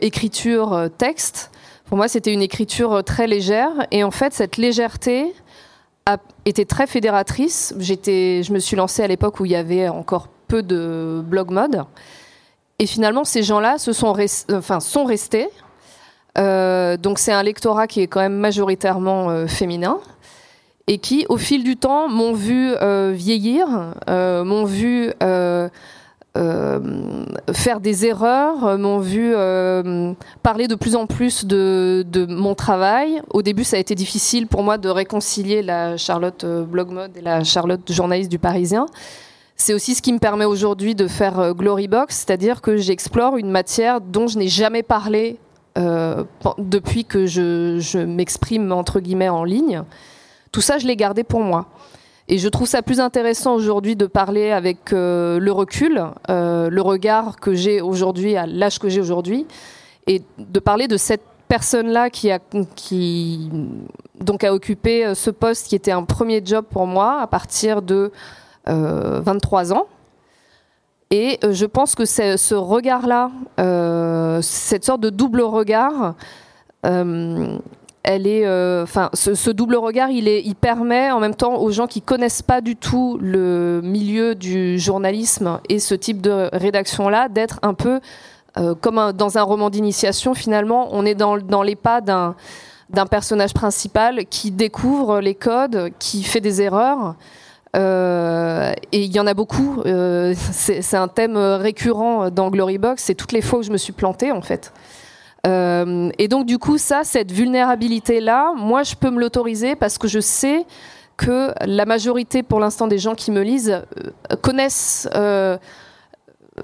écriture 0.00 0.88
texte. 0.96 1.50
Pour 1.84 1.98
moi, 1.98 2.08
c'était 2.08 2.32
une 2.32 2.42
écriture 2.42 3.04
très 3.04 3.26
légère, 3.26 3.70
et 3.90 4.02
en 4.04 4.10
fait, 4.10 4.32
cette 4.32 4.56
légèreté 4.56 5.34
a 6.06 6.18
été 6.44 6.64
très 6.64 6.86
fédératrice. 6.86 7.74
J'étais, 7.78 8.42
je 8.42 8.52
me 8.52 8.58
suis 8.58 8.76
lancée 8.76 9.02
à 9.02 9.08
l'époque 9.08 9.40
où 9.40 9.44
il 9.44 9.50
y 9.50 9.56
avait 9.56 9.88
encore 9.88 10.28
peu 10.48 10.62
de 10.62 11.22
blog 11.24 11.50
mode. 11.50 11.82
Et 12.78 12.86
finalement, 12.86 13.24
ces 13.24 13.42
gens-là 13.42 13.78
se 13.78 13.92
sont, 13.92 14.14
enfin, 14.52 14.80
sont 14.80 15.04
restés. 15.04 15.48
Euh, 16.38 16.96
donc 16.96 17.18
c'est 17.18 17.32
un 17.32 17.42
lectorat 17.42 17.86
qui 17.86 18.02
est 18.02 18.06
quand 18.06 18.20
même 18.20 18.36
majoritairement 18.36 19.30
euh, 19.30 19.46
féminin 19.46 19.98
et 20.86 20.98
qui, 20.98 21.24
au 21.30 21.38
fil 21.38 21.64
du 21.64 21.76
temps, 21.76 22.08
m'ont 22.08 22.34
vu 22.34 22.74
euh, 22.82 23.12
vieillir, 23.14 23.66
m'ont 24.06 24.64
vu 24.64 25.12
faire 27.52 27.80
des 27.80 28.06
erreurs, 28.06 28.78
m'ont 28.78 28.98
vu 28.98 29.34
parler 30.42 30.68
de 30.68 30.74
plus 30.74 30.96
en 30.96 31.06
plus 31.06 31.44
de, 31.44 32.26
mon 32.28 32.54
travail. 32.54 33.20
Au 33.30 33.42
début, 33.42 33.64
ça 33.64 33.76
a 33.76 33.80
été 33.80 33.94
difficile 33.94 34.46
pour 34.46 34.62
moi 34.62 34.78
de 34.78 34.88
réconcilier 34.88 35.62
la 35.62 35.96
Charlotte 35.96 36.44
Blogmode 36.44 37.16
et 37.16 37.22
la 37.22 37.44
Charlotte 37.44 37.90
journaliste 37.90 38.30
du 38.30 38.38
Parisien. 38.38 38.86
C'est 39.56 39.72
aussi 39.72 39.94
ce 39.94 40.02
qui 40.02 40.12
me 40.12 40.18
permet 40.18 40.44
aujourd'hui 40.44 40.94
de 40.94 41.08
faire 41.08 41.38
euh, 41.40 41.52
Glorybox, 41.54 42.14
c'est-à-dire 42.14 42.60
que 42.60 42.76
j'explore 42.76 43.38
une 43.38 43.50
matière 43.50 44.02
dont 44.02 44.26
je 44.26 44.38
n'ai 44.38 44.48
jamais 44.48 44.82
parlé 44.82 45.38
euh, 45.78 46.24
depuis 46.58 47.04
que 47.06 47.26
je, 47.26 48.04
m'exprime 48.04 48.70
entre 48.70 49.00
guillemets 49.00 49.30
en 49.30 49.44
ligne. 49.44 49.82
Tout 50.52 50.60
ça, 50.60 50.78
je 50.78 50.86
l'ai 50.86 50.96
gardé 50.96 51.24
pour 51.24 51.40
moi. 51.40 51.66
Et 52.28 52.38
je 52.38 52.48
trouve 52.48 52.66
ça 52.66 52.82
plus 52.82 52.98
intéressant 53.00 53.54
aujourd'hui 53.54 53.94
de 53.94 54.06
parler 54.06 54.50
avec 54.50 54.90
le 54.90 55.50
recul, 55.50 56.04
le 56.28 56.80
regard 56.80 57.36
que 57.36 57.54
j'ai 57.54 57.80
aujourd'hui, 57.80 58.36
à 58.36 58.46
l'âge 58.46 58.80
que 58.80 58.88
j'ai 58.88 59.00
aujourd'hui, 59.00 59.46
et 60.08 60.22
de 60.38 60.58
parler 60.58 60.88
de 60.88 60.96
cette 60.96 61.22
personne-là 61.46 62.10
qui 62.10 62.32
a, 62.32 62.40
donc 64.20 64.44
occupé 64.44 65.14
ce 65.14 65.30
poste 65.30 65.68
qui 65.68 65.76
était 65.76 65.92
un 65.92 66.02
premier 66.02 66.42
job 66.44 66.64
pour 66.68 66.88
moi 66.88 67.20
à 67.20 67.28
partir 67.28 67.80
de 67.80 68.10
23 68.66 69.72
ans. 69.72 69.86
Et 71.10 71.38
euh, 71.44 71.52
je 71.52 71.66
pense 71.66 71.94
que 71.94 72.04
ce 72.04 72.54
regard-là, 72.54 73.30
euh, 73.60 74.40
cette 74.42 74.84
sorte 74.84 75.00
de 75.00 75.10
double 75.10 75.42
regard, 75.42 76.14
euh, 76.84 77.58
elle 78.06 78.26
est, 78.26 78.48
enfin, 78.82 79.10
ce, 79.12 79.50
double 79.50 79.76
regard, 79.76 80.10
il, 80.10 80.54
permet 80.54 81.10
en 81.10 81.20
même 81.20 81.34
temps 81.34 81.56
aux 81.56 81.70
gens 81.70 81.86
qui 81.86 82.00
connaissent 82.00 82.42
pas 82.42 82.60
du 82.60 82.76
tout 82.76 83.18
le 83.20 83.80
milieu 83.82 84.34
du 84.34 84.78
journalisme 84.78 85.60
et 85.68 85.78
ce 85.78 85.94
type 85.94 86.22
de 86.22 86.48
rédaction-là 86.52 87.28
d'être 87.28 87.58
un 87.62 87.74
peu 87.74 88.00
comme 88.80 89.12
dans 89.12 89.38
un 89.38 89.42
roman 89.42 89.70
d'initiation. 89.70 90.34
Finalement, 90.34 90.88
on 90.92 91.04
est 91.04 91.14
dans, 91.16 91.36
dans 91.36 91.62
les 91.62 91.76
pas 91.76 92.00
d'un 92.00 92.34
personnage 93.10 93.52
principal 93.52 94.24
qui 94.26 94.52
découvre 94.52 95.20
les 95.20 95.34
codes, 95.34 95.90
qui 95.98 96.22
fait 96.22 96.40
des 96.40 96.62
erreurs. 96.62 97.16
Euh, 97.76 98.72
et 98.92 99.02
il 99.02 99.12
y 99.12 99.20
en 99.20 99.26
a 99.26 99.34
beaucoup. 99.34 99.82
Euh, 99.86 100.34
c'est 100.52 100.96
un 100.96 101.08
thème 101.08 101.36
récurrent 101.36 102.30
dans 102.30 102.50
Glorybox. 102.50 103.02
C'est 103.02 103.14
toutes 103.14 103.32
les 103.32 103.42
fois 103.42 103.60
où 103.60 103.62
je 103.62 103.70
me 103.70 103.76
suis 103.76 103.92
plantée, 103.92 104.32
en 104.32 104.42
fait. 104.42 104.72
Euh, 105.46 106.10
et 106.18 106.28
donc, 106.28 106.46
du 106.46 106.58
coup, 106.58 106.78
ça, 106.78 107.02
cette 107.04 107.32
vulnérabilité-là, 107.32 108.52
moi, 108.56 108.82
je 108.82 108.94
peux 108.94 109.10
me 109.10 109.20
l'autoriser 109.20 109.76
parce 109.76 109.98
que 109.98 110.08
je 110.08 110.20
sais 110.20 110.66
que 111.16 111.52
la 111.64 111.86
majorité, 111.86 112.42
pour 112.42 112.60
l'instant, 112.60 112.86
des 112.86 112.98
gens 112.98 113.14
qui 113.14 113.30
me 113.30 113.42
lisent 113.42 113.82
connaissent 114.42 115.08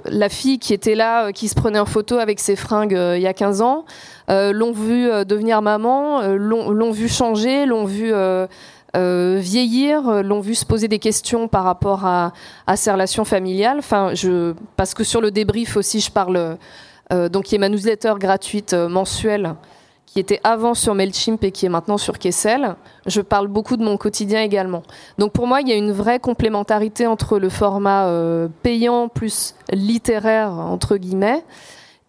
la 0.06 0.28
fille 0.28 0.58
qui 0.58 0.74
était 0.74 0.94
là, 0.94 1.32
qui 1.32 1.48
se 1.48 1.54
prenait 1.54 1.78
en 1.78 1.86
photo 1.86 2.16
avec 2.18 2.40
ses 2.40 2.56
fringues 2.56 2.98
il 3.16 3.22
y 3.22 3.26
a 3.26 3.32
15 3.32 3.62
ans, 3.62 3.84
l'ont 4.28 4.72
vu 4.72 5.08
devenir 5.24 5.62
maman, 5.62 6.20
l'ont 6.36 6.90
vu 6.90 7.08
changer, 7.08 7.64
l'ont 7.64 7.86
vu 7.86 8.12
euh, 8.94 9.38
vieillir, 9.40 10.06
euh, 10.06 10.22
l'ont 10.22 10.40
vu 10.40 10.54
se 10.54 10.66
poser 10.66 10.86
des 10.86 10.98
questions 10.98 11.48
par 11.48 11.64
rapport 11.64 12.04
à, 12.04 12.32
ses 12.76 12.92
relations 12.92 13.24
familiales. 13.24 13.78
Enfin, 13.78 14.12
parce 14.76 14.92
que 14.92 15.02
sur 15.02 15.22
le 15.22 15.30
débrief 15.30 15.76
aussi, 15.76 16.00
je 16.00 16.10
parle. 16.10 16.58
Euh, 17.12 17.28
donc, 17.28 17.52
y 17.52 17.56
a 17.56 17.58
ma 17.58 17.68
newsletter 17.68 18.14
gratuite 18.18 18.74
mensuelle 18.74 19.54
qui 20.06 20.20
était 20.20 20.40
avant 20.44 20.74
sur 20.74 20.94
Mailchimp 20.94 21.42
et 21.42 21.52
qui 21.52 21.64
est 21.64 21.70
maintenant 21.70 21.96
sur 21.96 22.18
Kessel. 22.18 22.76
Je 23.06 23.22
parle 23.22 23.48
beaucoup 23.48 23.78
de 23.78 23.82
mon 23.82 23.96
quotidien 23.96 24.42
également. 24.42 24.82
Donc 25.16 25.32
pour 25.32 25.46
moi, 25.46 25.62
il 25.62 25.68
y 25.68 25.72
a 25.72 25.76
une 25.76 25.92
vraie 25.92 26.18
complémentarité 26.20 27.06
entre 27.06 27.38
le 27.38 27.48
format 27.48 28.10
payant 28.62 29.08
plus 29.08 29.54
littéraire, 29.72 30.50
entre 30.50 30.98
guillemets, 30.98 31.42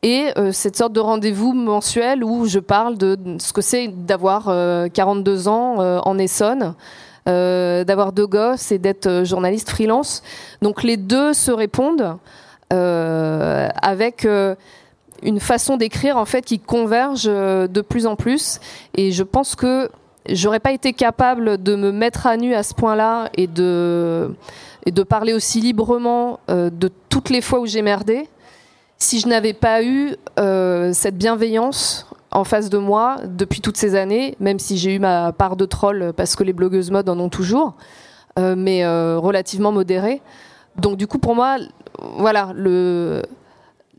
et 0.04 0.34
euh, 0.38 0.52
cette 0.52 0.76
sorte 0.76 0.92
de 0.92 1.00
rendez-vous 1.00 1.54
mensuel 1.54 2.26
où 2.26 2.46
je 2.46 2.60
parle 2.60 2.98
de 2.98 3.18
ce 3.40 3.54
que 3.54 3.62
c'est 3.62 3.88
d'avoir 3.88 4.44
42 4.92 5.48
euh, 5.48 5.50
ans 5.50 5.82
euh, 5.82 6.00
en 6.04 6.18
Essonne, 6.18 6.76
d'avoir 7.26 8.12
deux 8.12 8.28
gosses 8.28 8.74
et 8.74 8.80
d'être 8.80 9.24
journaliste 9.24 9.70
freelance. 9.70 10.22
Donc 10.62 10.84
les 10.84 10.98
deux 10.98 11.34
se 11.34 11.52
répondent 11.52 12.18
avec 12.70 14.28
une 15.24 15.40
façon 15.40 15.78
d'écrire 15.78 16.18
en 16.18 16.26
fait 16.26 16.44
qui 16.44 16.60
converge 16.60 17.24
de 17.26 17.82
plus 17.82 18.06
en 18.06 18.16
plus. 18.16 18.60
Et 18.96 19.12
je 19.12 19.24
pense 19.24 19.56
que 19.56 19.90
j'aurais 20.28 20.60
pas 20.60 20.72
été 20.72 20.94
capable 20.94 21.62
de 21.62 21.76
me 21.76 21.92
mettre 21.92 22.28
à 22.28 22.38
nu 22.38 22.54
à 22.54 22.64
ce 22.64 22.74
point-là 22.74 23.30
et 23.36 23.48
de, 23.48 24.34
et 24.86 24.92
de 24.92 25.04
parler 25.04 25.34
aussi 25.34 25.62
librement 25.62 26.40
de 26.48 26.92
toutes 27.10 27.30
les 27.30 27.42
fois 27.42 27.60
où 27.60 27.66
j'ai 27.66 27.82
merdé 27.82 28.28
si 29.04 29.20
je 29.20 29.28
n'avais 29.28 29.54
pas 29.54 29.84
eu 29.84 30.16
euh, 30.40 30.92
cette 30.94 31.18
bienveillance 31.18 32.08
en 32.32 32.44
face 32.44 32.70
de 32.70 32.78
moi 32.78 33.18
depuis 33.26 33.62
toutes 33.62 33.78
ces 33.78 33.96
années, 33.96 34.36
même 34.40 34.60
si 34.60 34.78
j'ai 34.78 34.96
eu 34.96 35.00
ma 35.00 35.34
part 35.34 35.56
de 35.56 35.66
troll 35.66 36.14
parce 36.16 36.36
que 36.36 36.44
les 36.44 36.54
blogueuses 36.54 36.90
mode 36.90 37.10
en 37.10 37.20
ont 37.20 37.30
toujours, 37.30 37.76
euh, 38.40 38.56
mais 38.58 38.84
euh, 38.84 39.20
relativement 39.20 39.72
modérée. 39.72 40.22
Donc 40.78 40.98
du 40.98 41.06
coup, 41.06 41.20
pour 41.20 41.36
moi, 41.36 41.58
voilà, 42.18 42.52
le, 42.56 43.22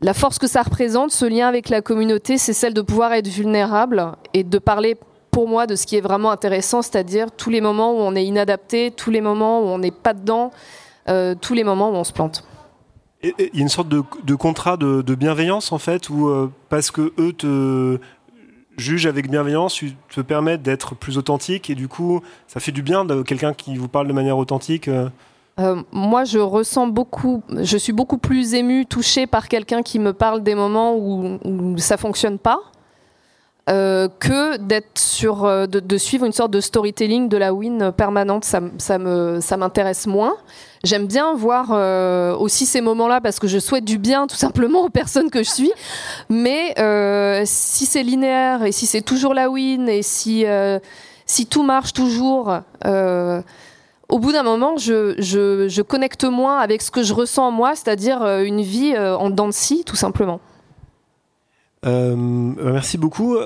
la 0.01 0.13
force 0.13 0.39
que 0.39 0.47
ça 0.47 0.61
représente, 0.61 1.11
ce 1.11 1.25
lien 1.25 1.47
avec 1.47 1.69
la 1.69 1.81
communauté, 1.81 2.37
c'est 2.37 2.53
celle 2.53 2.73
de 2.73 2.81
pouvoir 2.81 3.13
être 3.13 3.27
vulnérable 3.27 4.11
et 4.33 4.43
de 4.43 4.57
parler 4.59 4.97
pour 5.31 5.47
moi 5.47 5.67
de 5.67 5.75
ce 5.75 5.85
qui 5.85 5.95
est 5.97 6.01
vraiment 6.01 6.31
intéressant, 6.31 6.81
c'est-à-dire 6.81 7.31
tous 7.31 7.49
les 7.49 7.61
moments 7.61 7.93
où 7.93 7.97
on 7.97 8.15
est 8.15 8.25
inadapté, 8.25 8.91
tous 8.91 9.11
les 9.11 9.21
moments 9.21 9.61
où 9.61 9.65
on 9.65 9.77
n'est 9.79 9.91
pas 9.91 10.13
dedans, 10.13 10.51
tous 11.41 11.53
les 11.53 11.63
moments 11.63 11.91
où 11.91 11.95
on 11.95 12.03
se 12.03 12.13
plante. 12.13 12.45
Il 13.23 13.33
y 13.53 13.59
a 13.59 13.61
une 13.61 13.69
sorte 13.69 13.87
de, 13.87 14.35
contrat 14.35 14.77
de, 14.77 15.15
bienveillance 15.15 15.71
en 15.71 15.79
fait, 15.79 16.09
où 16.09 16.27
euh, 16.27 16.51
parce 16.69 16.91
que 16.91 17.13
eux 17.17 17.33
te 17.33 17.97
jugent 18.77 19.07
avec 19.07 19.29
bienveillance, 19.29 19.81
te 20.09 20.21
permettent 20.21 20.61
d'être 20.61 20.95
plus 20.95 21.17
authentique 21.17 21.69
et 21.69 21.75
du 21.75 21.87
coup, 21.87 22.21
ça 22.47 22.59
fait 22.59 22.71
du 22.71 22.83
bien 22.83 23.05
de 23.05 23.23
quelqu'un 23.23 23.53
qui 23.53 23.77
vous 23.77 23.87
parle 23.87 24.07
de 24.07 24.13
manière 24.13 24.37
authentique. 24.37 24.87
Euh. 24.87 25.09
Euh, 25.59 25.81
moi, 25.91 26.25
je 26.25 26.39
ressens 26.39 26.87
beaucoup, 26.87 27.43
je 27.49 27.77
suis 27.77 27.93
beaucoup 27.93 28.17
plus 28.17 28.53
émue, 28.53 28.85
touchée 28.85 29.25
par 29.27 29.47
quelqu'un 29.47 29.81
qui 29.83 29.99
me 29.99 30.13
parle 30.13 30.43
des 30.43 30.55
moments 30.55 30.95
où, 30.95 31.39
où 31.43 31.77
ça 31.77 31.97
fonctionne 31.97 32.39
pas. 32.39 32.59
que 33.67 34.57
d'être 34.57 34.99
sur 34.99 35.67
de, 35.67 35.97
suivre 35.97 36.25
une 36.25 36.33
sorte 36.33 36.51
de 36.51 36.61
storytelling 36.61 37.29
de 37.29 37.37
la 37.37 37.51
win 37.51 37.91
permanente 37.91 38.45
ça, 38.45 38.59
ça 38.77 38.99
me 38.99 39.39
ça 39.41 39.57
m'intéresse 39.57 40.05
moins 40.05 40.35
J'aime 40.85 41.07
bien 41.07 41.33
voir 41.33 41.69
euh, 41.71 42.35
aussi 42.35 42.67
ces 42.67 42.79
moments-là 42.79 43.19
parce 43.19 43.39
que 43.39 43.47
je 43.47 43.57
souhaite 43.57 43.85
du 43.85 43.97
bien 43.97 44.27
tout 44.27 44.35
simplement 44.35 44.81
aux 44.81 44.89
personnes 44.89 45.31
que 45.31 45.41
je 45.41 45.49
suis. 45.49 45.71
Mais 46.29 46.75
euh, 46.77 47.41
si 47.45 47.87
c'est 47.87 48.03
linéaire 48.03 48.63
et 48.63 48.71
si 48.71 48.85
c'est 48.85 49.01
toujours 49.01 49.33
la 49.33 49.49
win 49.49 49.89
et 49.89 50.03
si, 50.03 50.45
euh, 50.45 50.77
si 51.25 51.47
tout 51.47 51.63
marche 51.63 51.93
toujours, 51.93 52.59
au 54.09 54.19
bout 54.19 54.31
d'un 54.31 54.43
moment, 54.43 54.77
je, 54.77 55.15
je, 55.17 55.67
je, 55.67 55.81
connecte 55.81 56.23
moins 56.25 56.59
avec 56.59 56.81
ce 56.81 56.91
que 56.91 57.03
je 57.03 57.13
ressens 57.13 57.47
en 57.47 57.51
moi, 57.51 57.75
c'est-à-dire 57.75 58.23
une 58.39 58.61
vie 58.61 58.95
en 58.97 59.29
dents 59.29 59.47
de 59.47 59.53
scie, 59.53 59.83
tout 59.85 59.95
simplement. 59.95 60.39
merci 61.83 62.97
beaucoup. 62.97 63.37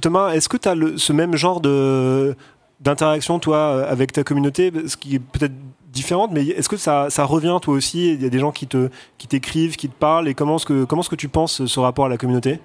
Thomas, 0.00 0.32
est-ce 0.32 0.48
que 0.48 0.56
tu 0.56 0.68
as 0.68 0.74
ce 0.96 1.12
même 1.12 1.36
genre 1.36 1.60
de 1.60 2.34
d'interaction, 2.80 3.38
toi, 3.38 3.84
avec 3.86 4.12
ta 4.12 4.24
communauté, 4.24 4.72
ce 4.86 4.96
qui 4.96 5.16
est 5.16 5.18
peut-être 5.18 5.52
différente, 5.92 6.30
mais 6.32 6.46
est-ce 6.46 6.68
que 6.68 6.76
ça, 6.76 7.08
revient 7.24 7.58
toi 7.60 7.74
aussi? 7.74 8.12
Il 8.14 8.22
y 8.22 8.26
a 8.26 8.30
des 8.30 8.38
gens 8.38 8.52
qui 8.52 8.66
te 8.66 8.88
qui 9.18 9.26
t'écrivent, 9.26 9.76
qui 9.76 9.88
te 9.88 9.98
parlent, 9.98 10.28
et 10.28 10.34
comment 10.34 10.56
que 10.58 10.84
comment 10.84 11.02
est-ce 11.02 11.10
que 11.10 11.16
tu 11.16 11.28
penses 11.28 11.64
ce 11.66 11.80
rapport 11.80 12.06
à 12.06 12.08
la 12.08 12.16
communauté? 12.16 12.60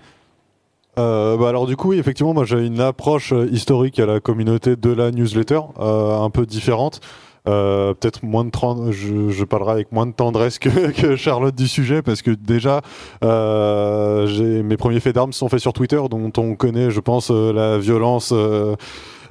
Euh, 0.98 1.38
bah 1.38 1.50
alors 1.50 1.68
du 1.68 1.76
coup, 1.76 1.94
effectivement, 1.94 2.34
moi 2.34 2.46
j'ai 2.46 2.66
une 2.66 2.80
approche 2.80 3.34
euh, 3.34 3.48
historique 3.52 4.00
à 4.00 4.06
la 4.06 4.20
communauté 4.20 4.76
de 4.76 4.92
la 4.92 5.12
newsletter, 5.12 5.60
euh, 5.80 6.20
un 6.20 6.30
peu 6.30 6.46
différente. 6.46 7.02
peut-être 7.46 8.24
moins 8.24 8.44
de 8.44 8.52
je, 8.92 9.44
parlerai 9.44 9.72
avec 9.72 9.92
moins 9.92 10.08
de 10.08 10.14
tendresse 10.14 10.58
que, 10.58 11.16
Charlotte 11.16 11.56
du 11.56 11.68
sujet 11.68 12.02
parce 12.02 12.22
que 12.24 12.32
déjà 12.32 12.82
mes 13.22 14.78
premiers 14.78 15.00
faits 15.00 15.14
d'armes 15.16 15.34
sont 15.34 15.48
faits 15.48 15.60
sur 15.60 15.74
Twitter 15.74 16.02
dont 16.10 16.32
on 16.38 16.56
connaît 16.56 16.90
je 16.90 17.00
pense 17.00 17.30
la 17.30 17.78
violence 17.78 18.32
euh, 18.34 18.76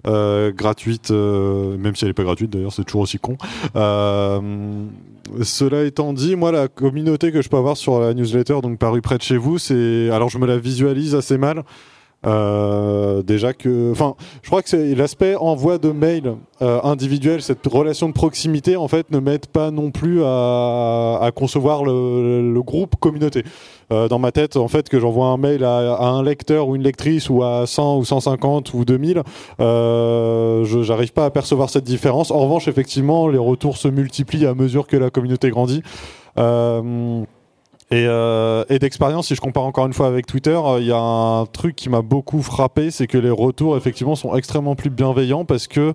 gratuite, 0.04 1.10
euh, 1.10 1.76
même 1.78 1.96
si 1.96 2.04
elle 2.04 2.10
n'est 2.10 2.14
pas 2.14 2.24
gratuite 2.24 2.50
d'ailleurs, 2.50 2.72
c'est 2.72 2.84
toujours 2.84 3.02
aussi 3.02 3.18
con. 3.18 3.36
Euh, 3.76 4.40
cela 5.42 5.84
étant 5.84 6.12
dit, 6.12 6.36
moi, 6.36 6.52
la 6.52 6.68
communauté 6.68 7.32
que 7.32 7.42
je 7.42 7.48
peux 7.48 7.56
avoir 7.56 7.76
sur 7.76 8.00
la 8.00 8.14
newsletter, 8.14 8.60
donc 8.62 8.78
parue 8.78 9.02
près 9.02 9.18
de 9.18 9.22
chez 9.22 9.36
vous, 9.36 9.58
c'est. 9.58 10.10
Alors, 10.10 10.28
je 10.28 10.38
me 10.38 10.46
la 10.46 10.58
visualise 10.58 11.14
assez 11.14 11.38
mal. 11.38 11.64
Euh, 12.26 13.22
déjà 13.22 13.52
que, 13.52 13.90
enfin, 13.92 14.14
je 14.42 14.48
crois 14.48 14.62
que 14.62 14.68
c'est 14.68 14.94
l'aspect 14.94 15.34
envoi 15.34 15.76
de 15.78 15.90
mail 15.90 16.34
euh, 16.62 16.80
individuel, 16.82 17.42
cette 17.42 17.66
relation 17.66 18.08
de 18.08 18.14
proximité, 18.14 18.76
en 18.76 18.88
fait, 18.88 19.10
ne 19.10 19.18
m'aide 19.18 19.46
pas 19.46 19.70
non 19.70 19.90
plus 19.90 20.22
à, 20.24 21.18
à 21.20 21.30
concevoir 21.34 21.84
le, 21.84 22.52
le, 22.52 22.62
groupe 22.62 22.96
communauté. 22.96 23.44
Euh, 23.92 24.08
dans 24.08 24.18
ma 24.18 24.32
tête, 24.32 24.56
en 24.56 24.68
fait, 24.68 24.88
que 24.88 24.98
j'envoie 24.98 25.26
un 25.26 25.36
mail 25.36 25.64
à, 25.64 26.02
un 26.02 26.22
lecteur 26.22 26.68
ou 26.68 26.76
une 26.76 26.82
lectrice 26.82 27.28
ou 27.30 27.42
à 27.42 27.66
100 27.66 27.98
ou 27.98 28.04
150 28.04 28.74
ou 28.74 28.84
2000, 28.84 29.22
euh, 29.60 30.64
je 30.64 30.82
j'arrive 30.82 31.12
pas 31.12 31.26
à 31.26 31.30
percevoir 31.30 31.70
cette 31.70 31.84
différence. 31.84 32.30
En 32.30 32.38
revanche, 32.38 32.68
effectivement, 32.68 33.28
les 33.28 33.38
retours 33.38 33.76
se 33.76 33.88
multiplient 33.88 34.46
à 34.46 34.54
mesure 34.54 34.86
que 34.86 34.96
la 34.96 35.10
communauté 35.10 35.50
grandit. 35.50 35.82
Euh, 36.38 37.22
et, 37.94 38.06
euh, 38.08 38.64
et 38.68 38.78
d'expérience, 38.78 39.28
si 39.28 39.34
je 39.34 39.40
compare 39.40 39.64
encore 39.64 39.86
une 39.86 39.92
fois 39.92 40.08
avec 40.08 40.26
Twitter, 40.26 40.58
euh, 40.64 40.80
il 40.80 40.86
y 40.86 40.92
a 40.92 40.98
un 40.98 41.46
truc 41.46 41.76
qui 41.76 41.88
m'a 41.88 42.02
beaucoup 42.02 42.42
frappé, 42.42 42.90
c'est 42.90 43.06
que 43.06 43.18
les 43.18 43.30
retours 43.30 43.76
effectivement 43.76 44.16
sont 44.16 44.34
extrêmement 44.34 44.74
plus 44.74 44.90
bienveillants 44.90 45.44
parce 45.44 45.68
que 45.68 45.94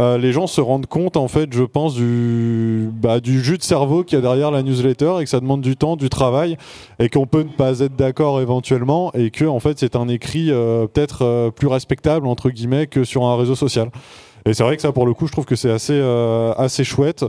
euh, 0.00 0.18
les 0.18 0.32
gens 0.32 0.48
se 0.48 0.60
rendent 0.60 0.86
compte 0.86 1.16
en 1.16 1.28
fait, 1.28 1.52
je 1.52 1.62
pense, 1.62 1.94
du, 1.94 2.88
bah, 2.92 3.20
du 3.20 3.42
jus 3.42 3.58
de 3.58 3.62
cerveau 3.62 4.02
qu'il 4.02 4.16
y 4.16 4.18
a 4.18 4.22
derrière 4.22 4.50
la 4.50 4.62
newsletter 4.62 5.16
et 5.20 5.24
que 5.24 5.30
ça 5.30 5.38
demande 5.38 5.60
du 5.60 5.76
temps, 5.76 5.96
du 5.96 6.08
travail 6.08 6.56
et 6.98 7.08
qu'on 7.08 7.26
peut 7.26 7.42
ne 7.42 7.52
pas 7.52 7.78
être 7.80 7.94
d'accord 7.94 8.40
éventuellement 8.40 9.12
et 9.12 9.30
que 9.30 9.44
en 9.44 9.60
fait 9.60 9.78
c'est 9.78 9.94
un 9.94 10.08
écrit 10.08 10.50
euh, 10.50 10.88
peut-être 10.88 11.22
euh, 11.22 11.50
plus 11.50 11.68
respectable 11.68 12.26
entre 12.26 12.50
guillemets 12.50 12.88
que 12.88 13.04
sur 13.04 13.24
un 13.24 13.36
réseau 13.36 13.54
social. 13.54 13.90
Et 14.46 14.52
c'est 14.52 14.62
vrai 14.62 14.76
que 14.76 14.82
ça, 14.82 14.92
pour 14.92 15.06
le 15.06 15.14
coup, 15.14 15.26
je 15.26 15.32
trouve 15.32 15.46
que 15.46 15.56
c'est 15.56 15.70
assez, 15.70 15.98
assez 16.58 16.84
chouette. 16.84 17.24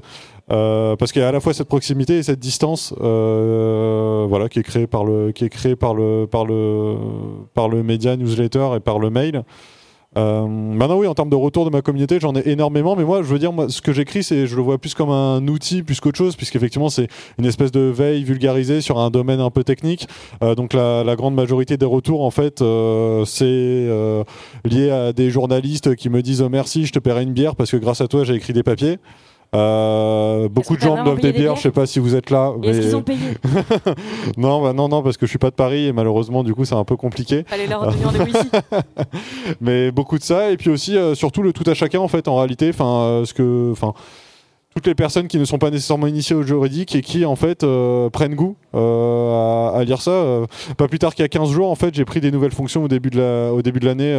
Parce 0.48 1.12
qu'il 1.12 1.22
y 1.22 1.26
a 1.26 1.30
à 1.30 1.32
la 1.32 1.40
fois 1.40 1.54
cette 1.54 1.68
proximité 1.68 2.18
et 2.18 2.24
cette 2.24 2.40
distance, 2.40 2.94
voilà, 3.00 4.50
qui 4.50 4.60
est 4.60 4.64
créée 4.64 4.88
par 4.88 5.06
le, 5.06 5.32
qui 5.32 5.46
est 5.46 5.50
créée 5.50 5.76
par 5.76 5.94
le, 5.94 6.28
par 6.30 6.46
le, 6.46 6.96
par 7.54 7.70
le 7.70 7.84
média 7.84 8.16
newsletter 8.16 8.70
et 8.76 8.80
par 8.80 9.00
le 9.00 9.10
mail. 9.10 9.44
Euh, 10.18 10.48
maintenant, 10.48 10.98
oui, 10.98 11.08
en 11.08 11.14
termes 11.14 11.30
de 11.30 11.36
retour 11.36 11.66
de 11.66 11.70
ma 11.70 11.82
communauté, 11.82 12.20
j'en 12.22 12.34
ai 12.36 12.48
énormément, 12.50 12.96
mais 12.96 13.04
moi, 13.04 13.22
je 13.22 13.28
veux 13.28 13.40
dire, 13.40 13.52
moi, 13.52 13.68
ce 13.70 13.82
que 13.82 13.92
j'écris, 13.92 14.24
c'est, 14.24 14.48
je 14.48 14.56
le 14.56 14.62
vois 14.62 14.78
plus 14.78 14.94
comme 14.94 15.10
un 15.10 15.46
outil 15.48 15.84
plus 15.84 16.00
qu'autre 16.00 16.18
chose, 16.18 16.36
puisqu'effectivement, 16.36 16.90
c'est 16.90 17.08
une 17.38 17.46
espèce 17.46 17.72
de 17.72 17.82
veille 17.82 18.24
vulgarisée 18.24 18.80
sur 18.80 18.98
un 18.98 19.10
domaine 19.10 19.42
un 19.42 19.50
peu 19.50 19.64
technique. 19.64 20.08
Euh, 20.42 20.56
donc, 20.56 20.74
la, 20.74 21.16
grande 21.16 21.36
majorité 21.36 21.78
des 21.78 21.86
retours, 21.86 22.24
en 22.24 22.32
fait, 22.32 22.62
euh, 22.62 23.26
c'est 23.26 23.46
euh, 23.46 24.24
lié 24.64 24.90
à 24.90 25.14
des 25.14 25.30
journalistes 25.30 25.96
qui 25.96 26.10
me 26.10 26.22
disent 26.22 26.42
oh, 26.42 26.50
merci, 26.50 26.86
je 26.86 26.94
te 26.94 27.00
paierai 27.00 27.24
une 27.24 27.34
bière 27.34 27.56
parce 27.56 27.72
que 27.72 27.78
grâce 27.78 28.02
à 28.02 28.08
toi, 28.08 28.24
j'ai 28.24 28.36
écrit 28.36 28.54
des 28.54 28.64
papiers. 28.64 29.00
Euh, 29.56 30.50
beaucoup 30.50 30.76
de 30.76 30.82
gens 30.82 31.04
doivent 31.04 31.22
des 31.22 31.32
bières, 31.32 31.56
je 31.56 31.62
sais 31.62 31.72
pas 31.72 31.86
si 31.86 32.00
vous 32.00 32.16
êtes 32.16 32.30
là. 32.30 32.54
Est-ce 32.64 32.82
qu'ils 32.82 32.96
ont 32.96 33.02
payé 33.02 33.20
non, 34.38 34.62
bah 34.62 34.74
non, 34.74 34.90
non, 34.90 35.02
parce 35.02 35.18
que 35.18 35.26
je 35.26 35.30
suis 35.30 35.40
pas 35.40 35.50
de 35.50 35.56
Paris 35.56 35.88
et 35.88 35.94
malheureusement, 35.94 36.44
du 36.44 36.54
coup, 36.54 36.66
c'est 36.66 36.76
un 36.76 36.84
peu 36.84 36.98
compliqué. 36.98 37.46
Allez 37.52 37.68
leur 37.68 37.86
donner 37.86 38.30
ici. 38.30 38.50
Mais 39.62 39.92
beaucoup 39.92 40.18
de 40.18 40.24
ça 40.24 40.52
et 40.52 40.58
puis 40.58 40.70
aussi, 40.70 40.98
euh, 40.98 41.16
surtout 41.16 41.42
le 41.42 41.54
tout 41.54 41.70
à 41.70 41.74
chacun 41.74 42.00
en 42.00 42.08
fait, 42.08 42.28
en 42.28 42.36
réalité, 42.36 42.70
enfin, 42.70 43.02
euh, 43.02 43.26
ce 43.26 43.34
que, 43.34 43.72
enfin 43.72 43.94
toutes 44.76 44.88
les 44.88 44.96
personnes 44.96 45.30
qui 45.30 45.40
ne 45.40 45.46
sont 45.46 45.58
pas 45.58 45.70
nécessairement 45.70 46.08
initiées 46.08 46.36
au 46.36 46.44
juridique 46.44 46.98
et 46.98 47.02
qui 47.02 47.24
en 47.24 47.38
fait 47.38 47.64
euh, 47.64 48.10
prennent 48.10 48.36
goût 48.36 48.58
euh, 48.76 49.70
à, 49.74 49.82
lire 49.86 50.02
ça. 50.02 50.12
Euh, 50.12 50.46
pas 50.76 50.90
plus 50.90 51.00
tard 51.00 51.16
qu'il 51.16 51.24
y 51.24 51.26
a 51.26 51.30
15 51.30 51.50
jours, 51.50 51.72
en 51.72 51.76
fait, 51.76 51.96
j'ai 51.96 52.04
pris 52.04 52.20
des 52.20 52.30
nouvelles 52.30 52.52
fonctions 52.52 52.84
au 52.84 52.90
début 52.90 53.10
de 53.10 53.18
la, 53.18 53.54
au 53.54 53.62
début 53.62 53.80
de 53.80 53.86
l'année 53.86 54.12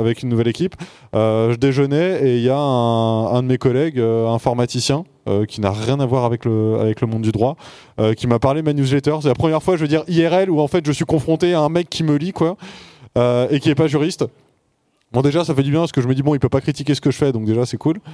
avec 0.00 0.22
une 0.22 0.30
nouvelle 0.30 0.48
équipe. 0.48 0.74
je 1.12 1.54
déjeunais 1.56 2.22
et 2.22 2.38
il 2.38 2.42
y 2.42 2.48
a 2.48 2.56
un, 2.56 3.26
un, 3.26 3.42
de 3.42 3.48
mes 3.48 3.58
collègues, 3.58 4.00
informaticien, 4.00 5.04
qui 5.46 5.60
n'a 5.60 5.70
rien 5.70 6.00
à 6.00 6.06
voir 6.06 6.24
avec 6.24 6.46
le, 6.46 6.78
avec 6.80 7.02
le 7.02 7.06
monde 7.06 7.20
du 7.20 7.30
droit, 7.30 7.56
qui 8.16 8.26
m'a 8.26 8.38
parlé 8.38 8.62
de 8.62 8.64
ma 8.64 8.72
newsletter. 8.72 9.16
C'est 9.20 9.28
la 9.28 9.34
première 9.34 9.62
fois, 9.62 9.76
je 9.76 9.82
veux 9.82 9.88
dire, 9.88 10.02
IRL, 10.08 10.50
où 10.50 10.60
en 10.60 10.68
fait 10.68 10.86
je 10.86 10.92
suis 10.92 11.04
confronté 11.04 11.52
à 11.52 11.60
un 11.60 11.68
mec 11.68 11.90
qui 11.90 12.04
me 12.04 12.16
lit, 12.16 12.32
quoi, 12.32 12.56
et 13.16 13.60
qui 13.60 13.68
est 13.68 13.74
pas 13.74 13.86
juriste. 13.86 14.24
Bon 15.12 15.22
déjà 15.22 15.44
ça 15.44 15.56
fait 15.56 15.64
du 15.64 15.72
bien 15.72 15.80
parce 15.80 15.90
que 15.90 16.00
je 16.00 16.06
me 16.06 16.14
dis 16.14 16.22
bon 16.22 16.36
il 16.36 16.38
peut 16.38 16.48
pas 16.48 16.60
critiquer 16.60 16.94
ce 16.94 17.00
que 17.00 17.10
je 17.10 17.16
fais 17.16 17.32
donc 17.32 17.44
déjà 17.44 17.66
c'est 17.66 17.76
cool. 17.76 17.98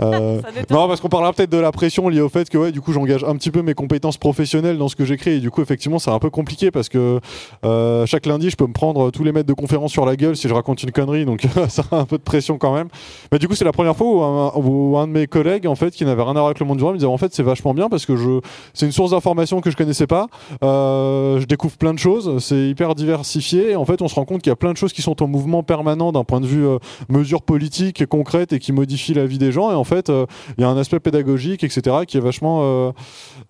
Euh, 0.00 0.42
non 0.70 0.88
parce 0.88 1.00
qu'on 1.00 1.08
parlera 1.08 1.32
peut-être 1.32 1.50
de 1.50 1.56
la 1.56 1.72
pression 1.72 2.08
liée 2.08 2.20
au 2.20 2.28
fait 2.28 2.50
que 2.50 2.58
ouais 2.58 2.70
du 2.70 2.82
coup 2.82 2.92
j'engage 2.92 3.24
un 3.24 3.34
petit 3.36 3.50
peu 3.50 3.62
mes 3.62 3.72
compétences 3.72 4.18
professionnelles 4.18 4.76
dans 4.76 4.88
ce 4.88 4.96
que 4.96 5.06
j'écris 5.06 5.30
et 5.30 5.40
du 5.40 5.50
coup 5.50 5.62
effectivement 5.62 5.98
c'est 5.98 6.10
un 6.10 6.18
peu 6.18 6.28
compliqué 6.28 6.70
parce 6.70 6.90
que 6.90 7.18
euh, 7.64 8.04
chaque 8.04 8.26
lundi 8.26 8.50
je 8.50 8.56
peux 8.56 8.66
me 8.66 8.74
prendre 8.74 9.10
tous 9.10 9.24
les 9.24 9.32
maîtres 9.32 9.46
de 9.46 9.54
conférence 9.54 9.92
sur 9.92 10.04
la 10.04 10.16
gueule 10.16 10.36
si 10.36 10.48
je 10.48 10.54
raconte 10.54 10.82
une 10.82 10.92
connerie 10.92 11.24
donc 11.24 11.46
ça 11.68 11.82
a 11.90 11.96
un 11.96 12.04
peu 12.04 12.18
de 12.18 12.22
pression 12.22 12.58
quand 12.58 12.74
même. 12.74 12.88
Mais 13.32 13.38
du 13.38 13.48
coup 13.48 13.54
c'est 13.54 13.64
la 13.64 13.72
première 13.72 13.96
fois 13.96 14.58
où 14.58 14.98
un, 14.98 15.06
de 15.06 15.12
mes 15.12 15.26
collègues 15.26 15.66
en 15.66 15.76
fait 15.76 15.92
qui 15.92 16.04
n'avait 16.04 16.22
rien 16.22 16.32
à 16.32 16.34
voir 16.34 16.46
avec 16.46 16.60
le 16.60 16.66
monde 16.66 16.76
du 16.76 16.80
droit 16.80 16.92
me 16.92 16.98
disait 16.98 17.08
en 17.08 17.16
fait 17.16 17.32
c'est 17.32 17.44
vachement 17.44 17.72
bien 17.72 17.88
parce 17.88 18.04
que 18.04 18.16
je 18.16 18.40
c'est 18.74 18.84
une 18.84 18.92
source 18.92 19.12
d'information 19.12 19.62
que 19.62 19.70
je 19.70 19.76
connaissais 19.76 20.06
pas. 20.06 20.26
Euh, 20.62 21.40
je 21.40 21.46
découvre 21.46 21.76
plein 21.78 21.94
de 21.94 21.98
choses 21.98 22.44
c'est 22.44 22.68
hyper 22.68 22.94
diversifié 22.94 23.70
et 23.70 23.76
en 23.76 23.86
fait 23.86 24.02
on 24.02 24.08
se 24.08 24.14
rend 24.16 24.26
compte 24.26 24.42
qu'il 24.42 24.50
y 24.50 24.52
a 24.52 24.56
plein 24.56 24.72
de 24.72 24.76
choses 24.76 24.92
qui 24.92 25.02
sont 25.02 25.22
en 25.22 25.28
mouvement 25.28 25.62
permanent 25.62 26.12
d'un 26.12 26.24
point 26.24 26.35
de 26.40 26.46
vue 26.46 26.66
euh, 26.66 26.78
mesures 27.08 27.42
politiques 27.42 28.06
concrètes 28.06 28.52
et 28.52 28.58
qui 28.58 28.72
modifient 28.72 29.14
la 29.14 29.26
vie 29.26 29.38
des 29.38 29.52
gens. 29.52 29.70
Et 29.70 29.74
en 29.74 29.84
fait, 29.84 30.10
euh, 30.10 30.26
il 30.58 30.62
y 30.62 30.64
a 30.64 30.68
un 30.68 30.76
aspect 30.76 31.00
pédagogique, 31.00 31.64
etc., 31.64 31.98
qui 32.06 32.16
est 32.16 32.20
vachement. 32.20 32.60
Euh, 32.62 32.92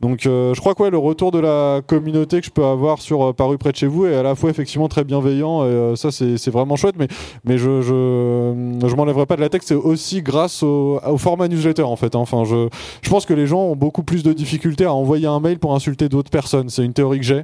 donc, 0.00 0.20
je 0.22 0.58
crois 0.60 0.74
que 0.74 0.82
le 0.84 0.98
retour 0.98 1.30
de 1.32 1.38
la 1.38 1.80
communauté 1.86 2.40
que 2.40 2.46
je 2.46 2.50
peux 2.50 2.64
avoir 2.64 3.00
sur 3.00 3.34
Paru 3.34 3.58
près 3.58 3.72
de 3.72 3.76
chez 3.76 3.86
vous 3.86 4.06
est 4.06 4.14
à 4.14 4.22
la 4.22 4.34
fois 4.34 4.50
effectivement 4.50 4.88
très 4.88 5.04
bienveillant. 5.04 5.64
Et 5.64 5.96
ça, 5.96 6.10
c'est 6.10 6.50
vraiment 6.50 6.76
chouette. 6.76 6.96
Mais, 6.98 7.08
mais 7.44 7.58
je, 7.58 7.80
je, 7.80 8.86
je 8.86 8.94
m'enlèverai 8.94 9.26
pas 9.26 9.36
de 9.36 9.40
la 9.40 9.48
texte. 9.48 9.68
C'est 9.68 9.74
aussi 9.74 10.22
grâce 10.22 10.62
au, 10.62 11.00
format 11.16 11.48
newsletter, 11.48 11.82
en 11.82 11.96
fait. 11.96 12.14
Hein. 12.14 12.20
Enfin, 12.20 12.44
je, 12.44 12.68
je 13.02 13.10
pense 13.10 13.26
que 13.26 13.34
les 13.34 13.46
gens 13.46 13.60
ont 13.60 13.76
beaucoup 13.76 14.02
plus 14.02 14.22
de 14.22 14.32
difficultés 14.32 14.84
à 14.84 14.92
envoyer 14.92 15.26
un 15.26 15.40
mail 15.40 15.58
pour 15.58 15.74
insulter 15.74 16.08
d'autres 16.08 16.30
personnes. 16.30 16.68
C'est 16.68 16.84
une 16.84 16.92
théorie 16.92 17.18
que 17.18 17.24
j'ai. 17.24 17.42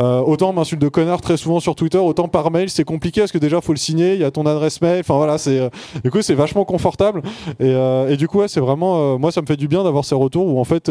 Euh, 0.00 0.20
autant 0.20 0.52
m'insulte 0.52 0.82
de 0.82 0.88
connard 0.88 1.20
très 1.20 1.36
souvent 1.36 1.60
sur 1.60 1.76
Twitter, 1.76 1.98
autant 1.98 2.26
par 2.26 2.50
mail 2.50 2.68
c'est 2.68 2.84
compliqué 2.84 3.20
parce 3.20 3.30
que 3.30 3.38
déjà 3.38 3.60
faut 3.60 3.72
le 3.72 3.78
signer, 3.78 4.14
il 4.14 4.20
y 4.20 4.24
a 4.24 4.30
ton 4.30 4.44
adresse 4.44 4.80
mail, 4.80 5.00
enfin 5.00 5.16
voilà, 5.16 5.38
c'est 5.38 5.58
euh, 5.58 5.68
du 6.02 6.10
coup 6.10 6.20
c'est 6.20 6.34
vachement 6.34 6.64
confortable. 6.64 7.22
Et, 7.60 7.74
euh, 7.74 8.10
et, 8.10 8.16
du 8.16 8.26
coup 8.26 8.40
ouais, 8.40 8.48
c'est 8.48 8.60
vraiment 8.60 9.18
moi 9.18 9.30
ça 9.30 9.40
me 9.40 9.46
fait 9.46 9.56
du 9.56 9.68
bien 9.68 9.84
d'avoir 9.84 10.04
ces 10.04 10.14
retours 10.14 10.46
où 10.46 10.58
en 10.58 10.64
fait 10.64 10.90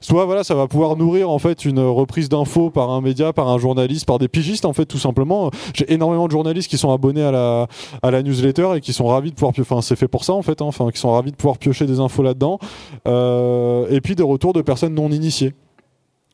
soit 0.00 0.24
voilà 0.24 0.42
ça 0.44 0.54
va 0.54 0.66
pouvoir 0.66 0.96
nourrir 0.96 1.30
en 1.30 1.38
fait 1.38 1.64
une 1.64 1.80
reprise 1.80 2.28
d'infos 2.28 2.70
par 2.70 2.90
un 2.90 3.00
média, 3.00 3.32
par 3.32 3.48
un 3.48 3.58
journaliste, 3.58 4.06
par 4.06 4.18
des 4.18 4.28
pigistes 4.28 4.64
en 4.64 4.72
fait 4.72 4.86
tout 4.86 4.98
simplement. 4.98 5.50
J'ai 5.74 5.92
énormément 5.92 6.26
de 6.26 6.32
journalistes 6.32 6.68
qui 6.68 6.78
sont 6.78 6.92
abonnés 6.92 7.22
à 7.22 7.30
la 7.30 7.68
à 8.02 8.10
la 8.10 8.22
newsletter 8.22 8.72
et 8.76 8.80
qui 8.80 8.92
sont 8.92 9.06
ravis 9.06 9.30
de 9.30 9.36
pouvoir 9.36 9.52
enfin 9.58 9.80
c'est 9.80 9.96
fait 9.96 10.08
pour 10.08 10.24
ça 10.24 10.32
en 10.32 10.42
fait, 10.42 10.60
hein, 10.60 10.66
enfin 10.66 10.90
qui 10.90 10.98
sont 10.98 11.12
ravis 11.12 11.30
de 11.30 11.36
pouvoir 11.36 11.58
piocher 11.58 11.86
des 11.86 12.00
infos 12.00 12.22
là-dedans. 12.22 12.58
Et 13.06 14.00
puis 14.00 14.16
des 14.16 14.22
retours 14.22 14.52
de 14.52 14.62
personnes 14.62 14.94
non 14.94 15.10
initiées 15.10 15.54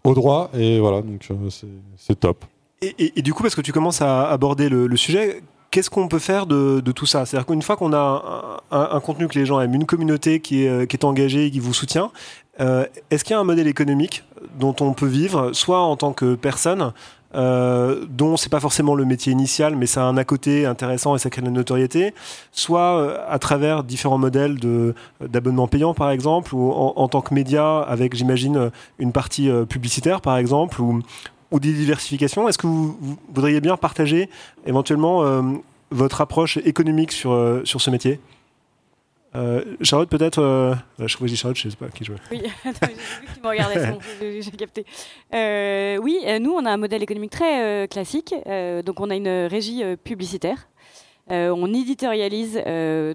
au 0.04 0.14
droit. 0.14 0.50
Et 0.54 0.80
voilà, 0.80 1.02
donc 1.02 1.26
euh, 1.30 1.48
c'est 1.96 2.18
top. 2.18 2.44
Et, 2.82 3.20
du 3.20 3.34
coup, 3.34 3.42
parce 3.42 3.54
que 3.54 3.60
tu 3.60 3.72
commences 3.72 4.00
à 4.00 4.30
aborder 4.30 4.70
le, 4.70 4.96
sujet, 4.96 5.42
qu'est-ce 5.70 5.90
qu'on 5.90 6.08
peut 6.08 6.18
faire 6.18 6.46
de, 6.46 6.80
tout 6.92 7.04
ça? 7.04 7.26
C'est-à-dire 7.26 7.46
qu'une 7.46 7.60
fois 7.60 7.76
qu'on 7.76 7.92
a 7.92 8.62
un, 8.70 9.00
contenu 9.00 9.28
que 9.28 9.38
les 9.38 9.44
gens 9.44 9.60
aiment, 9.60 9.74
une 9.74 9.84
communauté 9.84 10.40
qui 10.40 10.64
est, 10.64 10.94
est 10.94 11.04
engagée 11.04 11.44
et 11.44 11.50
qui 11.50 11.60
vous 11.60 11.74
soutient, 11.74 12.10
euh, 12.60 12.86
est-ce 13.10 13.24
qu'il 13.24 13.34
y 13.34 13.36
a 13.36 13.40
un 13.40 13.44
modèle 13.44 13.66
économique 13.66 14.24
dont 14.58 14.74
on 14.80 14.92
peut 14.92 15.06
vivre, 15.06 15.52
soit 15.52 15.80
en 15.80 15.96
tant 15.96 16.12
que 16.12 16.34
personne, 16.34 16.92
euh, 17.34 18.06
dont 18.08 18.36
c'est 18.36 18.50
pas 18.50 18.60
forcément 18.60 18.94
le 18.94 19.04
métier 19.04 19.32
initial, 19.32 19.76
mais 19.76 19.86
ça 19.86 20.02
a 20.02 20.04
un 20.04 20.16
à 20.16 20.24
côté 20.24 20.66
intéressant 20.66 21.14
et 21.14 21.18
ça 21.18 21.30
crée 21.30 21.42
de 21.42 21.46
la 21.46 21.52
notoriété, 21.52 22.12
soit 22.52 22.98
euh, 22.98 23.18
à 23.28 23.38
travers 23.38 23.84
différents 23.84 24.18
modèles 24.18 24.58
de 24.58 24.94
d'abonnement 25.20 25.68
payant 25.68 25.94
par 25.94 26.10
exemple, 26.10 26.54
ou 26.54 26.72
en, 26.72 27.08
tant 27.08 27.20
que 27.20 27.34
média 27.34 27.80
avec 27.80 28.14
j'imagine 28.14 28.70
une 28.98 29.12
partie 29.12 29.48
euh, 29.48 29.64
publicitaire 29.64 30.20
par 30.20 30.36
exemple, 30.36 30.80
ou, 30.82 31.02
ou 31.50 31.60
des 31.60 31.72
diversifications. 31.72 32.48
Est-ce 32.48 32.58
que 32.58 32.66
vous, 32.66 32.96
voudriez 33.32 33.60
bien 33.60 33.76
partager 33.76 34.28
éventuellement 34.66 35.24
euh, 35.24 35.42
votre 35.90 36.20
approche 36.20 36.56
économique 36.58 37.12
sur, 37.12 37.60
sur 37.64 37.80
ce 37.80 37.90
métier? 37.90 38.20
Euh, 39.36 39.76
Charlotte, 39.82 40.08
peut-être. 40.08 40.40
Euh... 40.40 40.74
Je 40.98 41.06
je 41.06 41.24
dis 41.24 41.36
Charlotte, 41.36 41.56
je 41.56 41.68
ne 41.68 41.70
sais 41.70 41.76
pas 41.76 41.88
qui 41.88 42.04
veux. 42.04 42.16
Oui, 42.30 42.42
j'ai 42.64 42.70
vu 42.70 43.26
que 43.26 43.34
tu 43.34 43.40
me 43.42 43.48
regardais, 43.48 43.98
j'ai 44.42 44.50
capté. 44.50 44.84
Euh, 45.34 45.96
oui, 45.98 46.18
euh, 46.26 46.38
nous, 46.38 46.52
on 46.52 46.64
a 46.64 46.70
un 46.72 46.76
modèle 46.76 47.02
économique 47.02 47.30
très 47.30 47.86
classique. 47.88 48.34
donc, 48.84 49.00
on 49.00 49.10
a 49.10 49.14
une 49.14 49.46
régie 49.46 49.82
publicitaire. 50.02 50.68
on 51.28 51.72
éditorialise 51.72 52.60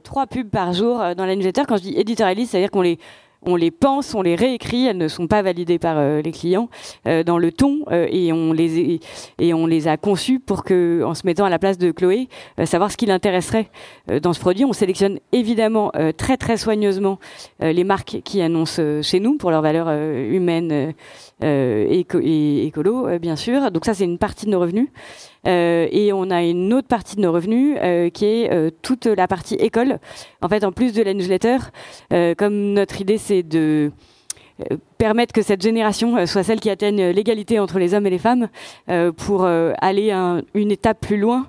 trois 0.03 0.27
pubs 0.27 0.49
par 0.49 0.73
jour 0.73 0.99
dans 1.15 1.25
la 1.25 1.35
newsletter. 1.35 1.63
Quand 1.67 1.77
je 1.77 1.83
dis 1.83 1.97
éditorialise, 1.97 2.49
c'est-à-dire 2.49 2.71
qu'on 2.71 2.81
les 2.81 2.97
on 3.41 3.55
les 3.55 3.71
pense, 3.71 4.15
on 4.15 4.21
les 4.21 4.35
réécrit, 4.35 4.87
elles 4.87 4.97
ne 4.97 5.07
sont 5.07 5.27
pas 5.27 5.41
validées 5.41 5.79
par 5.79 5.97
euh, 5.97 6.21
les 6.21 6.31
clients 6.31 6.69
euh, 7.07 7.23
dans 7.23 7.37
le 7.37 7.51
ton 7.51 7.79
euh, 7.91 8.07
et 8.09 8.33
on 8.33 8.53
les 8.53 9.87
a 9.87 9.97
conçues 9.97 10.39
pour 10.39 10.63
que, 10.63 11.03
en 11.03 11.13
se 11.13 11.25
mettant 11.25 11.45
à 11.45 11.49
la 11.49 11.59
place 11.59 11.77
de 11.77 11.91
Chloé, 11.91 12.27
savoir 12.65 12.91
ce 12.91 12.97
qui 12.97 13.05
l'intéresserait 13.05 13.69
dans 14.21 14.33
ce 14.33 14.39
produit. 14.39 14.65
On 14.65 14.73
sélectionne 14.73 15.19
évidemment 15.31 15.91
très 16.17 16.37
très 16.37 16.57
soigneusement 16.57 17.19
les 17.59 17.83
marques 17.83 18.21
qui 18.23 18.41
annoncent 18.41 18.81
chez 19.01 19.19
nous 19.19 19.37
pour 19.37 19.51
leur 19.51 19.61
valeur 19.61 19.89
humaine 19.89 20.93
et, 21.41 22.05
et, 22.21 22.65
écolo, 22.65 23.19
bien 23.19 23.35
sûr. 23.35 23.71
Donc 23.71 23.85
ça, 23.85 23.93
c'est 23.93 24.05
une 24.05 24.17
partie 24.17 24.45
de 24.45 24.51
nos 24.51 24.59
revenus. 24.59 24.89
Euh, 25.47 25.87
et 25.91 26.11
on 26.11 26.29
a 26.31 26.43
une 26.43 26.73
autre 26.73 26.87
partie 26.87 27.15
de 27.15 27.21
nos 27.21 27.31
revenus 27.31 27.77
euh, 27.81 28.09
qui 28.09 28.25
est 28.25 28.51
euh, 28.51 28.71
toute 28.81 29.05
la 29.05 29.27
partie 29.27 29.55
école. 29.55 29.99
En 30.41 30.49
fait, 30.49 30.63
en 30.63 30.71
plus 30.71 30.93
de 30.93 31.03
la 31.03 31.13
newsletter, 31.13 31.57
comme 32.37 32.73
notre 32.73 33.01
idée 33.01 33.17
c'est 33.17 33.43
de 33.43 33.91
permettre 34.97 35.33
que 35.33 35.41
cette 35.41 35.61
génération 35.61 36.17
euh, 36.17 36.25
soit 36.25 36.43
celle 36.43 36.59
qui 36.59 36.69
atteigne 36.69 37.09
l'égalité 37.09 37.59
entre 37.59 37.79
les 37.79 37.93
hommes 37.93 38.07
et 38.07 38.09
les 38.09 38.19
femmes 38.19 38.47
euh, 38.89 39.11
pour 39.11 39.43
euh, 39.43 39.73
aller 39.81 40.11
une 40.53 40.71
étape 40.71 40.99
plus 41.01 41.17
loin 41.17 41.47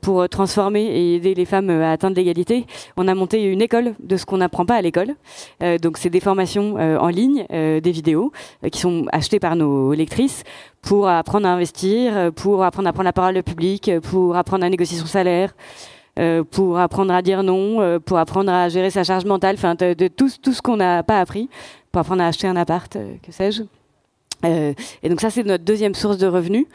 pour 0.00 0.28
transformer 0.28 0.82
et 0.82 1.16
aider 1.16 1.34
les 1.34 1.44
femmes 1.44 1.70
à 1.70 1.92
atteindre 1.92 2.16
l'égalité. 2.16 2.66
On 2.96 3.08
a 3.08 3.14
monté 3.14 3.42
une 3.42 3.60
école 3.60 3.94
de 4.00 4.16
ce 4.16 4.24
qu'on 4.24 4.38
n'apprend 4.38 4.64
pas 4.66 4.76
à 4.76 4.82
l'école. 4.82 5.14
donc 5.82 5.98
c'est 5.98 6.10
des 6.10 6.20
formations 6.20 6.74
en 6.74 7.08
ligne, 7.08 7.46
des 7.50 7.90
vidéos 7.90 8.32
qui 8.70 8.80
sont 8.80 9.06
achetées 9.12 9.40
par 9.40 9.56
nos 9.56 9.92
lectrices 9.92 10.44
pour 10.82 11.08
apprendre 11.08 11.46
à 11.46 11.50
investir, 11.50 12.32
pour 12.34 12.62
apprendre 12.64 12.88
à 12.88 12.92
prendre 12.92 13.06
la 13.06 13.12
parole 13.12 13.38
au 13.38 13.42
public, 13.42 13.90
pour 14.02 14.36
apprendre 14.36 14.64
à 14.64 14.68
négocier 14.68 14.98
son 14.98 15.06
salaire. 15.06 15.54
pour 16.50 16.78
apprendre 16.78 17.12
à 17.12 17.22
dire 17.22 17.42
non, 17.42 18.00
pour 18.00 18.18
apprendre 18.18 18.52
à 18.52 18.68
gérer 18.68 18.90
sa 18.90 19.04
charge 19.04 19.24
mentale, 19.24 19.56
enfin 19.56 19.74
de, 19.74 20.08
tout 20.08 20.28
ce 20.28 20.62
qu'on 20.62 20.76
n'a 20.76 21.02
pas 21.02 21.20
appris 21.20 21.48
pour 21.98 22.02
apprendre 22.02 22.22
à 22.22 22.28
acheter 22.28 22.46
un 22.46 22.54
appart, 22.54 22.94
euh, 22.94 23.14
que 23.24 23.32
sais-je. 23.32 23.64
Euh, 24.44 24.72
et 25.02 25.08
donc 25.08 25.20
ça 25.20 25.30
c'est 25.30 25.42
notre 25.42 25.64
deuxième 25.64 25.96
source 25.96 26.16
de 26.16 26.28
revenus. 26.28 26.66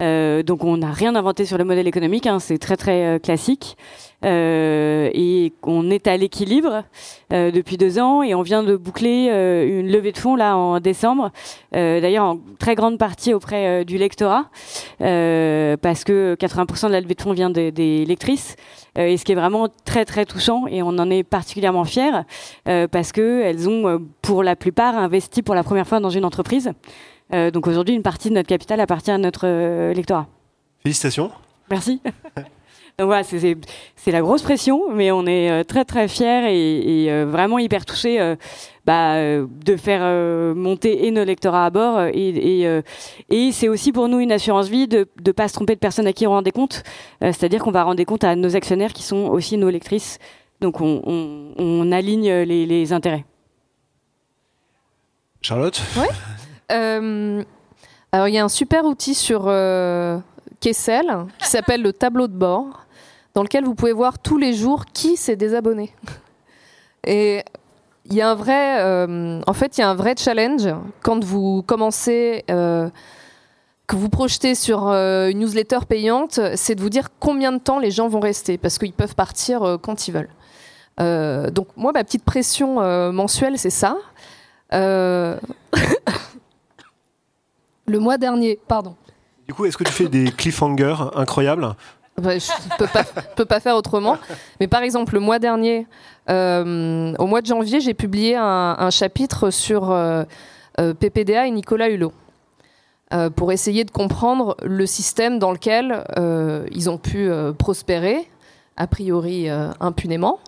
Euh, 0.00 0.42
donc 0.42 0.64
on 0.64 0.78
n'a 0.78 0.90
rien 0.90 1.14
inventé 1.14 1.44
sur 1.44 1.56
le 1.56 1.62
modèle 1.62 1.86
économique, 1.86 2.26
hein, 2.26 2.40
c'est 2.40 2.58
très 2.58 2.76
très 2.76 3.20
classique. 3.22 3.76
Euh, 4.24 5.10
et 5.12 5.52
on 5.62 5.90
est 5.90 6.06
à 6.06 6.16
l'équilibre 6.16 6.84
euh, 7.32 7.50
depuis 7.50 7.76
deux 7.76 7.98
ans 7.98 8.22
et 8.22 8.34
on 8.34 8.42
vient 8.42 8.62
de 8.62 8.76
boucler 8.76 9.28
euh, 9.30 9.80
une 9.80 9.90
levée 9.90 10.12
de 10.12 10.18
fonds 10.18 10.36
là 10.36 10.56
en 10.56 10.78
décembre, 10.80 11.30
d'ailleurs 11.72 12.24
en 12.24 12.38
très 12.58 12.74
grande 12.74 12.98
partie 12.98 13.34
auprès 13.34 13.84
du 13.84 13.98
lectorat, 13.98 14.46
parce 14.98 16.04
que 16.04 16.36
80% 16.38 16.88
de 16.88 16.92
la 16.92 17.00
levée 17.00 17.14
de 17.14 17.22
fonds 17.22 17.32
vient 17.32 17.50
des 17.50 18.04
lectrices. 18.06 18.56
et 18.96 19.16
ce 19.16 19.24
qui 19.24 19.32
est 19.32 19.36
vraiment 19.36 19.68
très 19.84 20.04
très 20.04 20.24
touchant 20.24 20.66
et 20.66 20.82
on 20.82 20.88
en 20.88 21.10
est 21.10 21.22
particulièrement 21.22 21.84
fiers 21.84 22.22
parce 22.64 23.12
que 23.12 23.42
elles 23.42 23.68
ont 23.68 24.00
pour 24.20 24.42
la 24.42 24.56
plupart 24.56 24.96
investi 24.96 25.42
pour 25.42 25.54
la 25.54 25.62
première 25.62 25.86
fois 25.86 26.00
dans 26.00 26.10
une 26.10 26.24
entreprise. 26.24 26.72
donc 27.32 27.66
aujourd'hui, 27.66 27.94
une 27.94 28.02
partie 28.02 28.28
de 28.28 28.34
notre 28.34 28.48
capital 28.48 28.80
appartient 28.80 29.10
à 29.10 29.18
notre 29.18 29.92
lectorat. 29.92 30.26
Félicitations. 30.82 31.30
Merci. 31.70 32.00
Donc 32.98 33.06
voilà, 33.06 33.24
c'est 33.24 34.12
la 34.12 34.20
grosse 34.20 34.42
pression, 34.42 34.92
mais 34.92 35.10
on 35.12 35.26
est 35.26 35.50
euh, 35.50 35.64
très 35.64 35.84
très 35.84 36.08
fiers 36.08 36.44
et, 36.50 37.10
euh, 37.10 37.24
vraiment 37.24 37.58
hyper 37.58 37.86
touchés 37.86 38.20
euh, 38.20 38.36
bah, 38.84 39.16
de 39.16 39.76
faire 39.76 40.02
monter 40.54 41.06
et 41.06 41.10
nos 41.10 41.24
lecteurs 41.24 41.54
à 41.54 41.70
bord. 41.70 42.02
Et, 42.12 42.82
et, 43.30 43.52
c'est 43.52 43.68
aussi 43.68 43.92
pour 43.92 44.08
nous 44.08 44.20
une 44.20 44.32
assurance 44.32 44.68
vie 44.68 44.88
de 44.88 45.08
ne 45.24 45.32
pas 45.32 45.48
se 45.48 45.54
tromper 45.54 45.74
de 45.74 45.80
personnes 45.80 46.06
à 46.06 46.12
qui 46.12 46.26
on 46.26 46.30
rend 46.30 46.42
des 46.42 46.50
comptes. 46.50 46.82
C'est-à-dire 47.20 47.62
qu'on 47.62 47.70
va 47.70 47.84
rendre 47.84 47.96
des 47.96 48.04
comptes 48.04 48.24
à 48.24 48.36
nos 48.36 48.56
actionnaires 48.56 48.92
qui 48.92 49.02
sont 49.02 49.28
aussi 49.28 49.56
nos 49.56 49.70
lectrices. 49.70 50.18
Donc 50.60 50.80
on, 50.80 51.92
aligne 51.92 52.30
les, 52.30 52.66
les, 52.66 52.92
intérêts. 52.92 53.24
Charlotte? 55.40 55.80
Oui. 55.96 56.06
alors 58.12 58.28
il 58.28 58.34
y 58.34 58.38
a 58.38 58.44
un 58.44 58.48
super 58.48 58.84
outil 58.84 59.14
sur 59.14 59.44
Kessel 60.60 61.06
qui 61.38 61.48
s'appelle 61.48 61.82
le 61.82 61.92
tableau 61.92 62.28
de 62.28 62.34
bord 62.34 62.81
dans 63.34 63.42
lequel 63.42 63.64
vous 63.64 63.74
pouvez 63.74 63.92
voir 63.92 64.18
tous 64.18 64.38
les 64.38 64.52
jours 64.52 64.86
qui 64.86 65.16
s'est 65.16 65.36
désabonné. 65.36 65.92
Et 67.04 67.42
il 68.06 68.14
y 68.14 68.20
a 68.20 68.30
un 68.30 68.34
vrai, 68.34 68.80
euh, 68.80 69.40
en 69.46 69.52
fait, 69.52 69.78
il 69.78 69.80
y 69.80 69.84
a 69.84 69.88
un 69.88 69.94
vrai 69.94 70.14
challenge 70.16 70.68
quand 71.02 71.22
vous 71.24 71.62
commencez, 71.62 72.44
euh, 72.50 72.88
que 73.86 73.96
vous 73.96 74.08
projetez 74.08 74.54
sur 74.54 74.88
euh, 74.88 75.28
une 75.28 75.40
newsletter 75.40 75.80
payante, 75.88 76.40
c'est 76.56 76.74
de 76.74 76.80
vous 76.80 76.90
dire 76.90 77.08
combien 77.20 77.52
de 77.52 77.58
temps 77.58 77.78
les 77.78 77.90
gens 77.90 78.08
vont 78.08 78.20
rester, 78.20 78.58
parce 78.58 78.78
qu'ils 78.78 78.92
peuvent 78.92 79.14
partir 79.14 79.78
quand 79.82 80.08
ils 80.08 80.12
veulent. 80.12 80.30
donc 81.52 81.68
moi, 81.76 81.92
ma 81.92 82.04
petite 82.04 82.24
pression 82.24 82.80
mensuelle, 83.12 83.58
c'est 83.58 83.70
ça. 83.70 83.96
le 84.72 85.38
mois 87.86 88.18
dernier, 88.18 88.58
pardon. 88.68 88.96
Du 89.46 89.54
coup, 89.54 89.66
est-ce 89.66 89.76
que 89.76 89.84
tu 89.84 89.92
fais 89.92 90.08
des 90.08 90.30
cliffhangers 90.30 90.96
incroyables? 91.14 91.74
Je 92.18 92.22
ne 92.24 93.34
peux 93.36 93.44
pas, 93.44 93.60
faire 93.60 93.76
autrement. 93.76 94.18
Mais 94.60 94.68
par 94.68 94.82
exemple, 94.82 95.14
le 95.14 95.20
mois 95.20 95.38
dernier, 95.38 95.86
euh, 96.30 97.14
au 97.18 97.26
mois 97.26 97.40
de 97.40 97.46
janvier, 97.46 97.80
j'ai 97.80 97.94
publié 97.94 98.36
un, 98.36 98.90
chapitre 98.90 99.50
sur 99.50 99.90
euh, 99.90 100.24
euh, 100.80 100.94
PPDA 100.94 101.46
et 101.46 101.50
Nicolas 101.50 101.88
Hulot. 101.88 102.12
pour 103.36 103.52
essayer 103.52 103.84
de 103.84 103.90
comprendre 103.90 104.56
le 104.62 104.86
système 104.86 105.38
dans 105.38 105.52
lequel 105.52 106.04
ils 106.70 106.88
ont 106.88 106.98
pu 106.98 107.30
prospérer, 107.58 108.28
a 108.76 108.86
priori 108.86 109.48
impunément, 109.80 110.38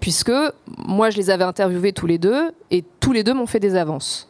puisque 0.00 0.32
moi 0.76 1.10
je 1.10 1.16
les 1.16 1.30
avais 1.30 1.44
interviewés 1.44 1.92
tous 1.92 2.06
les 2.06 2.18
deux 2.18 2.50
et 2.70 2.84
tous 3.00 3.12
les 3.12 3.24
deux 3.24 3.34
m'ont 3.34 3.46
fait 3.46 3.60
des 3.60 3.74
avances. 3.74 4.28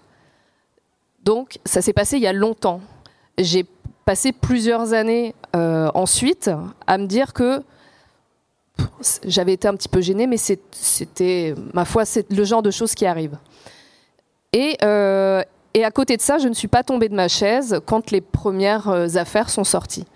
Donc 1.24 1.58
ça 1.64 1.82
s'est 1.82 1.92
passé 1.92 2.16
il 2.16 2.22
y 2.22 2.28
a 2.28 2.32
longtemps. 2.32 2.80
J'ai 3.38 3.66
passé 4.10 4.32
plusieurs 4.32 4.92
années 4.92 5.36
euh, 5.54 5.88
ensuite 5.94 6.50
à 6.88 6.98
me 6.98 7.06
dire 7.06 7.32
que 7.32 7.62
j'avais 9.24 9.52
été 9.52 9.68
un 9.68 9.76
petit 9.76 9.88
peu 9.88 10.00
gênée, 10.00 10.26
mais 10.26 10.36
c'était, 10.36 11.54
ma 11.74 11.84
foi, 11.84 12.04
c'est 12.04 12.28
le 12.32 12.42
genre 12.42 12.60
de 12.60 12.72
choses 12.72 12.96
qui 12.96 13.06
arrivent. 13.06 13.38
Et, 14.52 14.76
euh, 14.82 15.44
et, 15.74 15.84
à 15.84 15.92
côté 15.92 16.16
de 16.16 16.22
ça, 16.22 16.38
je 16.38 16.48
ne 16.48 16.54
suis 16.54 16.66
pas 16.66 16.82
tombée 16.82 17.08
de 17.08 17.14
ma 17.14 17.28
chaise 17.28 17.78
quand 17.86 18.10
les 18.10 18.20
premières 18.20 18.88
euh, 18.88 19.06
affaires 19.14 19.48
sont 19.48 19.62
sorties. 19.62 20.06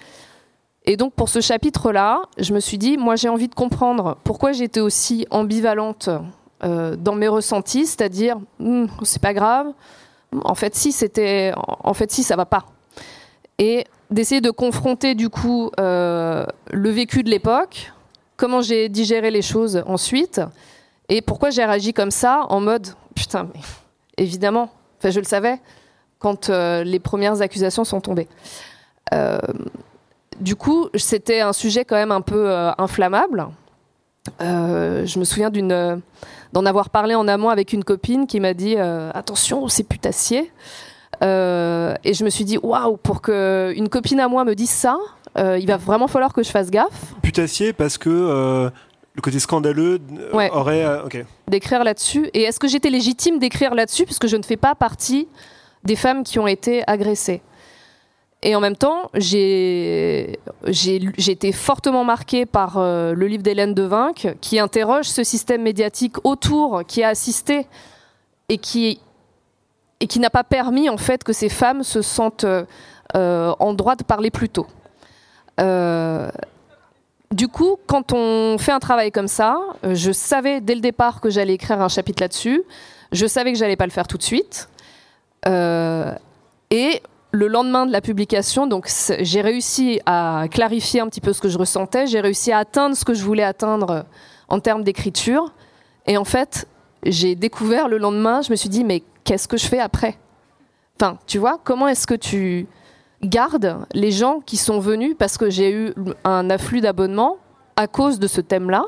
Et 0.84 0.96
donc 0.96 1.12
pour 1.12 1.28
ce 1.28 1.40
chapitre-là, 1.40 2.22
je 2.36 2.52
me 2.52 2.58
suis 2.58 2.78
dit, 2.78 2.96
moi 2.96 3.14
j'ai 3.14 3.28
envie 3.28 3.46
de 3.46 3.54
comprendre 3.54 4.18
pourquoi 4.24 4.50
j'étais 4.50 4.80
aussi 4.80 5.24
ambivalente 5.30 6.10
dans 6.62 7.14
mes 7.14 7.28
ressentis, 7.28 7.86
c'est-à-dire, 7.86 8.38
hmm, 8.58 8.86
c'est 9.04 9.22
pas 9.22 9.34
grave, 9.34 9.68
en 10.44 10.54
fait 10.56 10.74
si 10.74 10.90
c'était, 10.90 11.52
en 11.56 11.94
fait 11.94 12.10
si 12.10 12.24
ça 12.24 12.36
va 12.36 12.46
pas 12.46 12.64
et 13.58 13.84
d'essayer 14.10 14.40
de 14.40 14.50
confronter 14.50 15.14
du 15.14 15.28
coup 15.28 15.70
euh, 15.78 16.44
le 16.70 16.90
vécu 16.90 17.22
de 17.22 17.30
l'époque, 17.30 17.92
comment 18.36 18.62
j'ai 18.62 18.88
digéré 18.88 19.30
les 19.30 19.42
choses 19.42 19.82
ensuite, 19.86 20.40
et 21.08 21.22
pourquoi 21.22 21.50
j'ai 21.50 21.64
réagi 21.64 21.92
comme 21.92 22.10
ça 22.10 22.46
en 22.48 22.60
mode 22.60 22.88
putain, 23.14 23.48
mais 23.54 23.60
évidemment, 24.16 24.70
enfin 24.98 25.10
je 25.10 25.20
le 25.20 25.24
savais 25.24 25.60
quand 26.18 26.48
euh, 26.48 26.84
les 26.84 26.98
premières 26.98 27.42
accusations 27.42 27.84
sont 27.84 28.00
tombées. 28.00 28.28
Euh, 29.12 29.38
du 30.40 30.56
coup, 30.56 30.88
c'était 30.94 31.40
un 31.40 31.52
sujet 31.52 31.84
quand 31.84 31.96
même 31.96 32.10
un 32.10 32.22
peu 32.22 32.50
inflammable. 32.76 33.46
je 34.40 35.18
me 35.18 35.24
souviens 35.24 35.50
d'en 35.50 36.66
avoir 36.66 36.90
parlé 36.90 37.14
en 37.14 37.28
amont 37.28 37.50
avec 37.50 37.72
une 37.72 37.84
copine 37.84 38.26
qui 38.26 38.40
m'a 38.40 38.52
dit 38.52 38.76
attention, 38.76 39.68
c'est 39.68 39.84
putassier. 39.84 40.50
Euh, 41.22 41.94
et 42.04 42.14
je 42.14 42.24
me 42.24 42.30
suis 42.30 42.44
dit, 42.44 42.58
waouh, 42.58 42.96
pour 42.96 43.22
qu'une 43.22 43.88
copine 43.88 44.20
à 44.20 44.28
moi 44.28 44.44
me 44.44 44.54
dise 44.54 44.70
ça, 44.70 44.98
euh, 45.38 45.58
il 45.58 45.66
va 45.66 45.76
vraiment 45.76 46.08
falloir 46.08 46.32
que 46.32 46.42
je 46.42 46.50
fasse 46.50 46.70
gaffe. 46.70 47.14
Putassier 47.22 47.72
parce 47.72 47.98
que 47.98 48.10
euh, 48.10 48.70
le 49.14 49.22
côté 49.22 49.38
scandaleux 49.38 50.00
aurait. 50.32 50.86
D'écrire 51.48 51.84
là-dessus. 51.84 52.30
Et 52.34 52.42
est-ce 52.42 52.58
que 52.58 52.68
j'étais 52.68 52.90
légitime 52.90 53.38
d'écrire 53.38 53.74
là-dessus 53.74 54.04
puisque 54.04 54.26
je 54.26 54.36
ne 54.36 54.42
fais 54.42 54.56
pas 54.56 54.74
partie 54.74 55.28
des 55.84 55.96
femmes 55.96 56.24
qui 56.24 56.38
ont 56.38 56.46
été 56.46 56.82
agressées? 56.86 57.42
Et 58.46 58.54
en 58.54 58.60
même 58.60 58.76
temps, 58.76 59.10
j'ai 59.14 60.38
été 60.66 61.50
fortement 61.52 62.04
marquée 62.04 62.44
par 62.44 62.78
le 62.78 63.26
livre 63.26 63.42
d'Hélène 63.42 63.72
Devinck, 63.72 64.36
qui 64.42 64.58
interroge 64.58 65.06
ce 65.06 65.24
système 65.24 65.62
médiatique 65.62 66.16
autour, 66.24 66.82
qui 66.86 67.02
a 67.02 67.08
assisté 67.08 67.66
et 68.50 68.58
qui 68.58 69.00
et 70.00 70.06
qui 70.06 70.20
n'a 70.20 70.30
pas 70.30 70.44
permis 70.44 70.88
en 70.88 70.96
fait 70.96 71.24
que 71.24 71.32
ces 71.32 71.48
femmes 71.48 71.82
se 71.82 72.02
sentent 72.02 72.46
euh, 73.16 73.54
en 73.58 73.74
droit 73.74 73.96
de 73.96 74.02
parler 74.02 74.30
plus 74.30 74.48
tôt. 74.48 74.66
Euh, 75.60 76.28
du 77.30 77.48
coup, 77.48 77.76
quand 77.86 78.12
on 78.12 78.58
fait 78.58 78.72
un 78.72 78.80
travail 78.80 79.12
comme 79.12 79.28
ça, 79.28 79.56
euh, 79.84 79.94
je 79.94 80.10
savais 80.10 80.60
dès 80.60 80.74
le 80.74 80.80
départ 80.80 81.20
que 81.20 81.30
j'allais 81.30 81.54
écrire 81.54 81.80
un 81.80 81.88
chapitre 81.88 82.22
là-dessus. 82.22 82.62
Je 83.12 83.26
savais 83.26 83.52
que 83.52 83.58
j'allais 83.58 83.76
pas 83.76 83.86
le 83.86 83.92
faire 83.92 84.08
tout 84.08 84.18
de 84.18 84.22
suite. 84.22 84.68
et 85.46 87.02
le 87.30 87.48
lendemain 87.48 87.84
de 87.84 87.92
la 87.92 88.00
publication, 88.00 88.66
donc 88.68 88.88
j'ai 89.20 89.40
réussi 89.40 90.00
à 90.06 90.46
clarifier 90.50 91.00
un 91.00 91.08
petit 91.08 91.20
peu 91.20 91.32
ce 91.32 91.40
que 91.40 91.48
je 91.48 91.58
ressentais. 91.58 92.06
J'ai 92.06 92.20
réussi 92.20 92.52
à 92.52 92.58
atteindre 92.58 92.96
ce 92.96 93.04
que 93.04 93.12
je 93.12 93.24
voulais 93.24 93.42
atteindre 93.42 94.06
en 94.48 94.60
termes 94.60 94.82
d'écriture. 94.82 95.52
Et 96.06 96.16
en 96.16 96.24
fait, 96.24 96.66
j'ai 97.04 97.34
découvert 97.34 97.88
le 97.88 97.98
lendemain, 97.98 98.42
je 98.42 98.50
me 98.50 98.56
suis 98.56 98.68
dit, 98.68 98.84
mais 98.84 99.02
qu'est-ce 99.24 99.48
que 99.48 99.56
je 99.56 99.66
fais 99.66 99.80
après 99.80 100.18
Enfin, 101.00 101.18
tu 101.26 101.38
vois, 101.38 101.58
comment 101.64 101.88
est-ce 101.88 102.06
que 102.06 102.14
tu 102.14 102.66
gardes 103.22 103.86
les 103.92 104.12
gens 104.12 104.40
qui 104.40 104.56
sont 104.56 104.78
venus 104.78 105.16
parce 105.18 105.38
que 105.38 105.50
j'ai 105.50 105.72
eu 105.72 105.94
un 106.24 106.50
afflux 106.50 106.80
d'abonnements 106.80 107.38
à 107.76 107.86
cause 107.86 108.18
de 108.18 108.26
ce 108.26 108.40
thème-là 108.40 108.84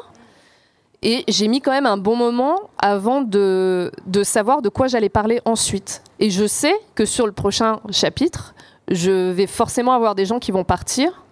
et 1.03 1.25
j'ai 1.29 1.49
mis 1.49 1.61
quand 1.61 1.73
même 1.73 1.87
un 1.87 1.97
bon 1.97 2.17
moment 2.17 2.57
avant 2.79 3.21
de, 3.21 3.91
de 4.07 4.23
savoir 4.23 4.63
de 4.63 4.69
quoi 4.69 4.87
j'allais 4.89 5.09
parler 5.09 5.41
ensuite. 5.45 6.03
Et 6.19 6.31
je 6.31 6.47
sais 6.47 6.75
que 6.95 7.05
sur 7.05 7.27
le 7.27 7.33
prochain 7.33 7.81
chapitre, 7.91 8.55
je 8.91 9.31
vais 9.31 9.47
forcément 9.47 9.93
avoir 9.93 10.15
des 10.15 10.25
gens 10.25 10.39
qui 10.39 10.53
vont 10.53 10.65
partir 10.65 11.25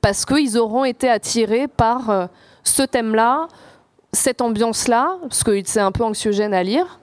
parce 0.00 0.24
qu'ils 0.24 0.58
auront 0.58 0.84
été 0.84 1.08
attirés 1.08 1.68
par 1.68 2.10
euh, 2.10 2.26
ce 2.62 2.82
thème-là, 2.82 3.48
cette 4.12 4.40
ambiance-là, 4.40 5.18
parce 5.22 5.42
que 5.42 5.60
c'est 5.64 5.80
un 5.80 5.92
peu 5.92 6.04
anxiogène 6.04 6.54
à 6.54 6.62
lire 6.62 7.00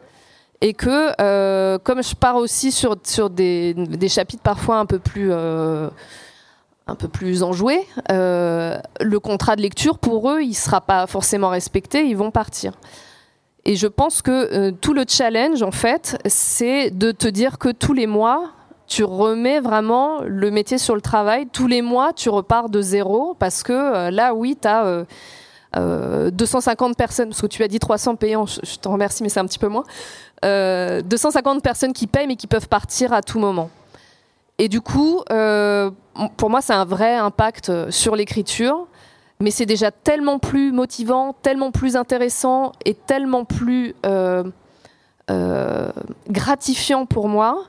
et 0.61 0.73
que 0.73 1.11
euh, 1.21 1.77
comme 1.79 2.03
je 2.03 2.15
pars 2.15 2.35
aussi 2.35 2.71
sur, 2.71 2.95
sur 3.03 3.29
des, 3.29 3.75
chapitres 4.07 4.43
parfois 4.43 4.77
un 4.77 4.85
peu 4.85 4.99
plus 4.99 5.29
euh, 5.31 5.89
un 6.87 6.95
peu 6.95 7.07
plus 7.07 7.43
enjoués, 7.43 7.85
euh, 8.11 8.79
le 9.01 9.19
contrat 9.19 9.55
de 9.55 9.61
lecture 9.61 9.97
pour 9.97 10.31
eux 10.31 10.41
il 10.41 10.53
sera 10.53 10.81
pas 10.81 11.07
forcément 11.07 11.49
respecté, 11.49 12.05
ils 12.05 12.17
vont 12.17 12.31
partir. 12.31 12.73
Et 13.67 13.75
je 13.75 13.87
pense 13.87 14.21
que 14.21 14.69
tout 14.69 14.93
le 14.93 15.05
challenge 15.07 15.63
en 15.63 15.71
fait, 15.71 16.21
c'est 16.25 16.91
de 16.91 17.11
te 17.11 17.27
dire 17.27 17.57
que 17.57 17.69
tous 17.69 17.93
les 17.93 18.07
mois 18.07 18.51
tu 18.87 19.03
remets 19.03 19.59
vraiment 19.59 20.21
le 20.21 20.51
métier 20.51 20.77
sur 20.77 20.93
le 20.93 21.01
travail. 21.01 21.47
Tous 21.51 21.65
les 21.65 21.81
mois, 21.81 22.13
tu 22.13 22.29
repars 22.29 22.69
de 22.69 22.83
zéro 22.83 23.33
parce 23.33 23.63
que 23.63 24.11
là, 24.11 24.35
oui, 24.35 24.55
tu 24.61 24.67
as 24.67 25.05
250 26.29 26.95
personnes, 26.95 27.29
parce 27.29 27.41
que 27.41 27.47
tu 27.47 27.63
as 27.63 27.67
dit 27.67 27.79
300 27.79 28.15
payants, 28.15 28.45
je, 28.45 28.59
je 28.61 28.75
t'en 28.77 28.91
remercie, 28.91 29.23
mais 29.23 29.29
c'est 29.29 29.39
un 29.39 29.47
petit 29.47 29.57
peu 29.57 29.69
moins. 29.69 29.85
250 30.45 31.57
euh, 31.57 31.59
personnes 31.61 31.93
qui 31.93 32.07
payent 32.07 32.27
mais 32.27 32.35
qui 32.35 32.47
peuvent 32.47 32.67
partir 32.67 33.13
à 33.13 33.21
tout 33.21 33.39
moment. 33.39 33.69
Et 34.57 34.69
du 34.69 34.79
coup, 34.79 35.21
euh, 35.31 35.91
pour 36.37 36.49
moi, 36.49 36.61
c'est 36.61 36.73
un 36.73 36.85
vrai 36.85 37.15
impact 37.15 37.89
sur 37.89 38.15
l'écriture. 38.15 38.87
mais 39.41 39.51
c'est 39.51 39.65
déjà 39.65 39.91
tellement 39.91 40.39
plus 40.39 40.71
motivant, 40.71 41.33
tellement 41.41 41.71
plus 41.71 41.97
intéressant 41.97 42.71
et 42.85 42.93
tellement 42.93 43.43
plus 43.43 43.95
gratifiant 46.29 47.05
pour 47.05 47.27
moi 47.27 47.65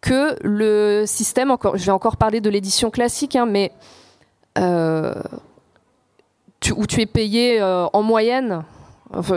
que 0.00 0.36
le 0.42 1.04
système, 1.06 1.50
encore, 1.50 1.76
je 1.76 1.84
vais 1.84 1.92
encore 1.92 2.16
parler 2.16 2.40
de 2.40 2.48
l'édition 2.48 2.90
classique, 2.90 3.36
hein, 3.36 3.44
mais 3.46 3.72
où 6.76 6.86
tu 6.86 7.02
es 7.02 7.06
payé 7.06 7.62
en 7.62 8.02
moyenne 8.02 8.64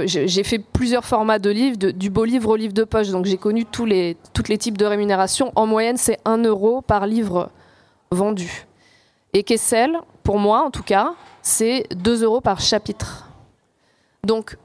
j'ai 0.06 0.44
fait 0.44 0.60
plusieurs 0.60 1.06
formats 1.06 1.40
de 1.40 1.50
livres, 1.50 1.78
du 1.78 2.10
beau 2.10 2.26
livre 2.26 2.50
au 2.50 2.56
livre 2.56 2.74
de 2.74 2.84
poche, 2.84 3.10
donc 3.10 3.26
j'ai 3.26 3.38
connu 3.38 3.66
tous 3.66 3.86
les, 3.86 4.18
tous 4.34 4.44
les 4.50 4.58
types 4.58 4.78
de 4.78 4.86
rémunération. 4.86 5.52
En 5.56 5.66
moyenne, 5.66 5.98
c'est 5.98 6.20
1 6.26 6.44
euro 6.44 6.82
par 6.82 7.08
livre 7.08 7.50
vendu. 8.12 8.68
Et 9.34 9.44
Kessel, 9.44 9.98
pour 10.24 10.40
moi 10.40 10.66
en 10.66 10.72
tout 10.72 10.84
cas, 10.84 11.14
c'est 11.42 11.88
2 11.96 12.24
euros 12.24 12.42
par 12.42 12.60
chapitre. 12.60 13.30
Donc, 14.26 14.58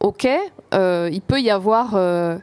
ok, 0.00 0.26
euh, 0.72 1.08
il 1.12 1.20
peut 1.20 1.40
y 1.40 1.50
avoir 1.50 1.94
euh, 1.94 2.38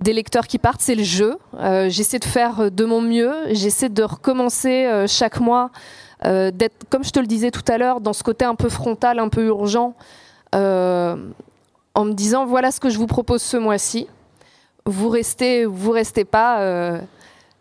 des 0.00 0.12
lecteurs 0.12 0.48
qui 0.48 0.58
partent, 0.58 0.80
c'est 0.80 0.96
le 0.96 1.04
jeu. 1.04 1.38
Euh, 1.54 1.88
j'essaie 1.88 2.18
de 2.18 2.24
faire 2.24 2.72
de 2.72 2.84
mon 2.84 3.00
mieux, 3.00 3.32
j'essaie 3.52 3.88
de 3.88 4.02
recommencer 4.02 5.04
chaque 5.06 5.38
mois, 5.38 5.70
d'être, 6.24 6.88
comme 6.88 7.02
je 7.02 7.10
te 7.10 7.18
le 7.20 7.26
disais 7.26 7.50
tout 7.50 7.64
à 7.66 7.78
l'heure, 7.78 8.00
dans 8.00 8.12
ce 8.12 8.22
côté 8.22 8.44
un 8.44 8.54
peu 8.54 8.68
frontal, 8.68 9.18
un 9.18 9.28
peu 9.28 9.46
urgent 9.46 9.94
en 11.94 12.04
me 12.04 12.12
disant 12.12 12.46
voilà 12.46 12.70
ce 12.70 12.80
que 12.80 12.90
je 12.90 12.98
vous 12.98 13.06
propose 13.06 13.42
ce 13.42 13.56
mois-ci. 13.56 14.08
Vous 14.84 15.08
restez, 15.08 15.64
vous 15.64 15.90
restez 15.90 16.24
pas. 16.24 16.60
Euh, 16.60 16.98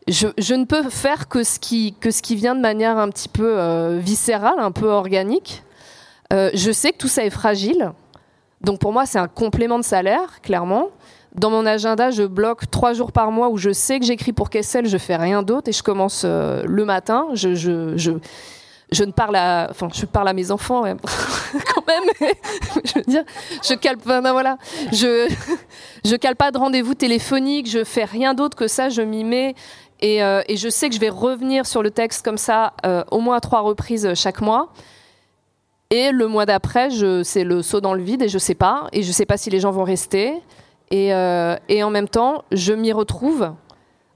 je, 0.08 0.54
ne 0.54 0.66
peux 0.66 0.90
faire 0.90 1.28
que 1.28 1.44
ce 1.44 1.60
qui 1.60 2.36
vient 2.36 2.56
de 2.56 2.62
manière 2.62 2.98
un 2.98 3.10
petit 3.10 3.30
peu 3.30 3.60
euh, 3.60 4.00
viscérale, 4.00 4.60
un 4.60 4.72
peu 4.72 4.88
organique. 4.88 5.64
Euh, 6.34 6.50
je 6.54 6.72
sais 6.72 6.92
que 6.92 6.98
tout 6.98 7.08
ça 7.08 7.26
est 7.26 7.30
fragile, 7.30 7.92
donc 8.62 8.80
pour 8.80 8.94
moi 8.94 9.06
c'est 9.06 9.20
un 9.20 9.28
complément 9.28 9.78
de 9.78 9.84
salaire, 9.84 10.42
clairement. 10.42 10.88
Dans 11.36 11.50
mon 11.50 11.66
agenda, 11.66 12.10
je 12.10 12.24
bloque 12.24 12.70
trois 12.72 12.94
jours 12.94 13.12
par 13.12 13.32
mois 13.32 13.50
où 13.50 13.58
je 13.58 13.72
sais 13.72 14.00
que 14.00 14.06
j'écris 14.06 14.34
pour 14.34 14.50
Kessel, 14.50 14.88
je 14.88 14.98
fais 14.98 15.16
rien 15.16 15.44
d'autre 15.44 15.70
et 15.70 15.72
je 15.72 15.84
commence 15.84 16.26
le 16.26 16.84
matin. 16.84 17.28
je 17.34 18.18
ne 19.04 19.12
parle 19.12 19.38
à, 19.38 19.68
enfin, 19.70 19.88
je 19.94 20.06
parle 20.06 20.28
à 20.28 20.34
mes 20.34 20.52
enfants 20.52 20.84
quand 21.74 21.88
même. 21.88 22.04
je 22.84 22.94
veux 22.96 23.04
dire, 23.04 23.24
je 23.64 23.74
cale, 23.76 23.98
voilà, 24.04 24.58
je, 24.92 25.34
je 26.06 26.16
cale 26.16 26.36
pas 26.36 26.52
de 26.52 26.58
rendez-vous 26.58 26.94
téléphonique, 26.94 27.70
je 27.70 27.84
fais 27.84 28.04
rien 28.04 28.34
d'autre 28.34 28.58
que 28.58 28.68
ça, 28.68 28.90
je 28.90 29.02
m'y 29.02 29.24
mets. 29.24 29.56
Et, 30.02 30.24
euh, 30.24 30.42
et, 30.48 30.58
je 30.58 30.68
sais 30.68 30.90
que 30.90 30.96
je 30.96 31.00
vais 31.00 31.10
revenir 31.10 31.66
sur 31.68 31.84
le 31.84 31.92
texte 31.92 32.26
comme 32.26 32.40
ça 32.40 32.74
euh, 32.86 33.04
au 33.12 33.20
moins 33.20 33.38
à 33.38 33.40
trois 33.40 33.62
reprises 33.62 34.14
chaque 34.16 34.42
mois. 34.42 34.74
Et 35.92 36.12
le 36.12 36.28
mois 36.28 36.46
d'après, 36.46 36.90
c'est 37.24 37.44
le 37.44 37.62
saut 37.62 37.82
dans 37.82 37.94
le 37.94 38.02
vide 38.02 38.24
et 38.24 38.30
je 38.30 38.40
sais 38.40 38.56
pas. 38.56 38.88
Et 38.94 39.04
je 39.04 39.12
sais 39.12 39.26
pas 39.26 39.38
si 39.38 39.50
les 39.50 39.60
gens 39.60 39.72
vont 39.72 39.84
rester. 39.84 40.34
Et, 40.90 41.14
euh, 41.14 41.56
et 41.70 41.84
en 41.84 41.92
même 41.92 42.08
temps, 42.08 42.44
je 42.52 42.74
m'y 42.74 42.92
retrouve 42.94 43.52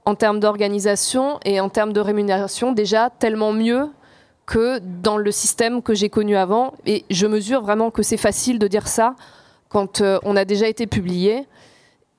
en 0.06 0.14
termes 0.14 0.40
d'organisation 0.40 1.38
et 1.44 1.60
en 1.60 1.68
termes 1.68 1.92
de 1.92 2.00
rémunération 2.00 2.72
déjà 2.72 3.10
tellement 3.10 3.52
mieux 3.52 3.90
que 4.46 4.78
dans 4.78 5.16
le 5.16 5.30
système 5.32 5.82
que 5.82 5.94
j'ai 5.94 6.08
connu 6.08 6.36
avant. 6.36 6.74
Et 6.86 7.04
je 7.10 7.26
mesure 7.26 7.62
vraiment 7.62 7.90
que 7.90 8.02
c'est 8.02 8.16
facile 8.16 8.58
de 8.58 8.68
dire 8.68 8.88
ça 8.88 9.16
quand 9.68 10.00
euh, 10.00 10.18
on 10.22 10.36
a 10.36 10.44
déjà 10.44 10.68
été 10.68 10.86
publié. 10.86 11.46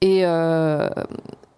Et, 0.02 0.26
euh, 0.26 0.88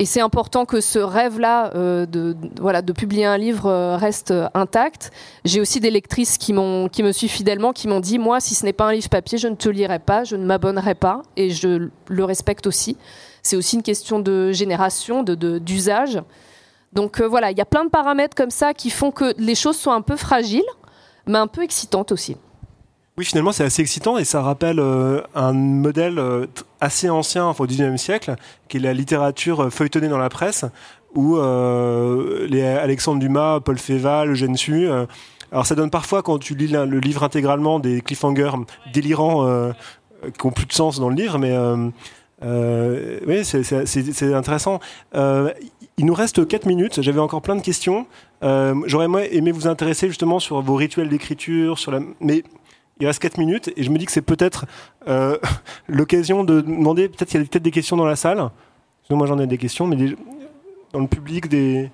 c'est 0.06 0.22
important 0.22 0.64
que 0.64 0.80
ce 0.80 0.98
rêve-là 0.98 1.74
euh, 1.76 2.06
de, 2.06 2.34
voilà, 2.62 2.82
de 2.82 2.94
publier 2.94 3.26
un 3.26 3.38
livre 3.38 3.98
reste 3.98 4.34
intact. 4.54 5.12
J'ai 5.44 5.60
aussi 5.60 5.82
des 5.82 5.92
lectrices 5.92 6.38
qui, 6.38 6.54
qui 6.54 7.04
me 7.04 7.12
suivent 7.12 7.30
fidèlement, 7.30 7.74
qui 7.74 7.90
m'ont 7.90 8.00
dit, 8.00 8.18
moi, 8.18 8.40
si 8.40 8.56
ce 8.56 8.64
n'est 8.64 8.72
pas 8.72 8.86
un 8.86 8.94
livre 8.94 9.10
papier, 9.10 9.38
je 9.38 9.50
ne 9.50 9.56
te 9.56 9.68
lirai 9.68 10.00
pas, 10.00 10.24
je 10.24 10.38
ne 10.38 10.46
m'abonnerai 10.46 10.96
pas, 10.96 11.24
et 11.36 11.50
je 11.50 11.90
le 12.08 12.24
respecte 12.24 12.66
aussi. 12.66 12.96
C'est 13.44 13.58
aussi 13.58 13.76
une 13.76 13.84
question 13.84 14.20
de 14.20 14.54
génération, 14.54 15.22
d'usage. 15.22 16.14
De, 16.14 16.24
donc 16.94 17.22
euh, 17.22 17.28
voilà, 17.28 17.52
il 17.52 17.58
y 17.58 17.62
a 17.62 17.66
plein 17.66 17.86
de 17.86 17.90
paramètres 17.90 18.36
comme 18.36 18.50
ça 18.50 18.74
qui 18.74 18.90
font 18.90 19.12
que 19.12 19.34
les 19.38 19.56
choses 19.56 19.78
sont 19.78 19.92
un 19.92 20.02
peu 20.02 20.16
fragiles, 20.16 20.64
mais 21.28 21.38
un 21.38 21.48
peu 21.48 21.64
excitantes 21.64 22.12
aussi. 22.12 22.38
Oui, 23.18 23.26
finalement, 23.26 23.52
c'est 23.52 23.66
assez 23.66 23.82
excitant 23.82 24.18
et 24.18 24.24
ça 24.24 24.42
rappelle 24.42 24.80
euh, 24.80 25.22
un 25.36 25.52
modèle 25.54 26.20
euh, 26.20 26.48
assez 26.80 27.10
ancien, 27.10 27.46
enfin, 27.46 27.66
au 27.66 27.68
XIXe 27.68 28.02
siècle, 28.02 28.36
qui 28.70 28.78
est 28.78 28.80
la 28.80 28.94
littérature 28.94 29.72
feuilletonnée 29.72 30.08
dans 30.08 30.18
la 30.18 30.30
presse, 30.30 30.66
où 31.16 31.38
les 31.38 32.64
Alexandre 32.64 33.20
Dumas, 33.20 33.60
Paul 33.62 33.80
Féval, 33.80 34.30
Eugène 34.30 34.56
Sue. 34.56 34.88
alors, 35.52 35.66
ça 35.66 35.74
donne 35.74 35.90
parfois, 35.90 36.22
quand 36.22 36.38
tu 36.38 36.54
lis 36.54 36.68
le 36.68 37.00
livre 37.00 37.24
intégralement, 37.24 37.80
des 37.80 38.02
cliffhangers 38.02 38.52
délirants 38.94 39.72
qui 40.38 40.46
ont 40.46 40.52
plus 40.52 40.68
de 40.68 40.72
sens 40.72 41.00
dans 41.00 41.10
le 41.10 41.16
livre, 41.16 41.40
mais 41.40 41.58
oui, 43.26 43.44
c'est 43.44 44.34
intéressant. 44.36 44.80
Il 46.00 46.06
nous 46.06 46.14
reste 46.14 46.48
4 46.48 46.66
minutes. 46.66 47.02
J'avais 47.02 47.20
encore 47.20 47.42
plein 47.42 47.58
de 47.58 47.62
questions. 47.62 48.08
Euh, 48.42 48.74
J'aurais 48.86 49.08
aimé 49.36 49.52
vous 49.52 49.68
intéresser 49.68 50.08
justement 50.08 50.40
sur 50.40 50.62
vos 50.62 50.76
rituels 50.76 51.10
d'écriture, 51.10 51.78
la. 51.92 52.00
Mais 52.22 52.44
il 53.02 53.06
reste 53.06 53.22
4 53.22 53.38
minutes 53.38 53.70
et 53.76 53.84
je 53.84 53.90
me 53.92 53.98
dis 53.98 54.06
que 54.06 54.14
c'est 54.14 54.22
peut-être 54.22 54.66
euh, 55.10 55.38
l'occasion 55.90 56.46
de 56.46 56.62
demander. 56.62 57.10
Peut-être 57.10 57.28
qu'il 57.28 57.42
y 57.42 57.44
a 57.44 57.46
peut-être 57.46 57.64
des 57.64 57.72
questions 57.72 57.98
dans 57.98 58.06
la 58.06 58.16
salle. 58.16 58.50
moi 59.10 59.28
j'en 59.28 59.40
ai 59.40 59.46
des 59.46 59.58
questions, 59.58 59.88
mais 59.88 59.98
dans 60.94 61.02
le 61.02 61.08
public 61.08 61.50
des. 61.50 61.92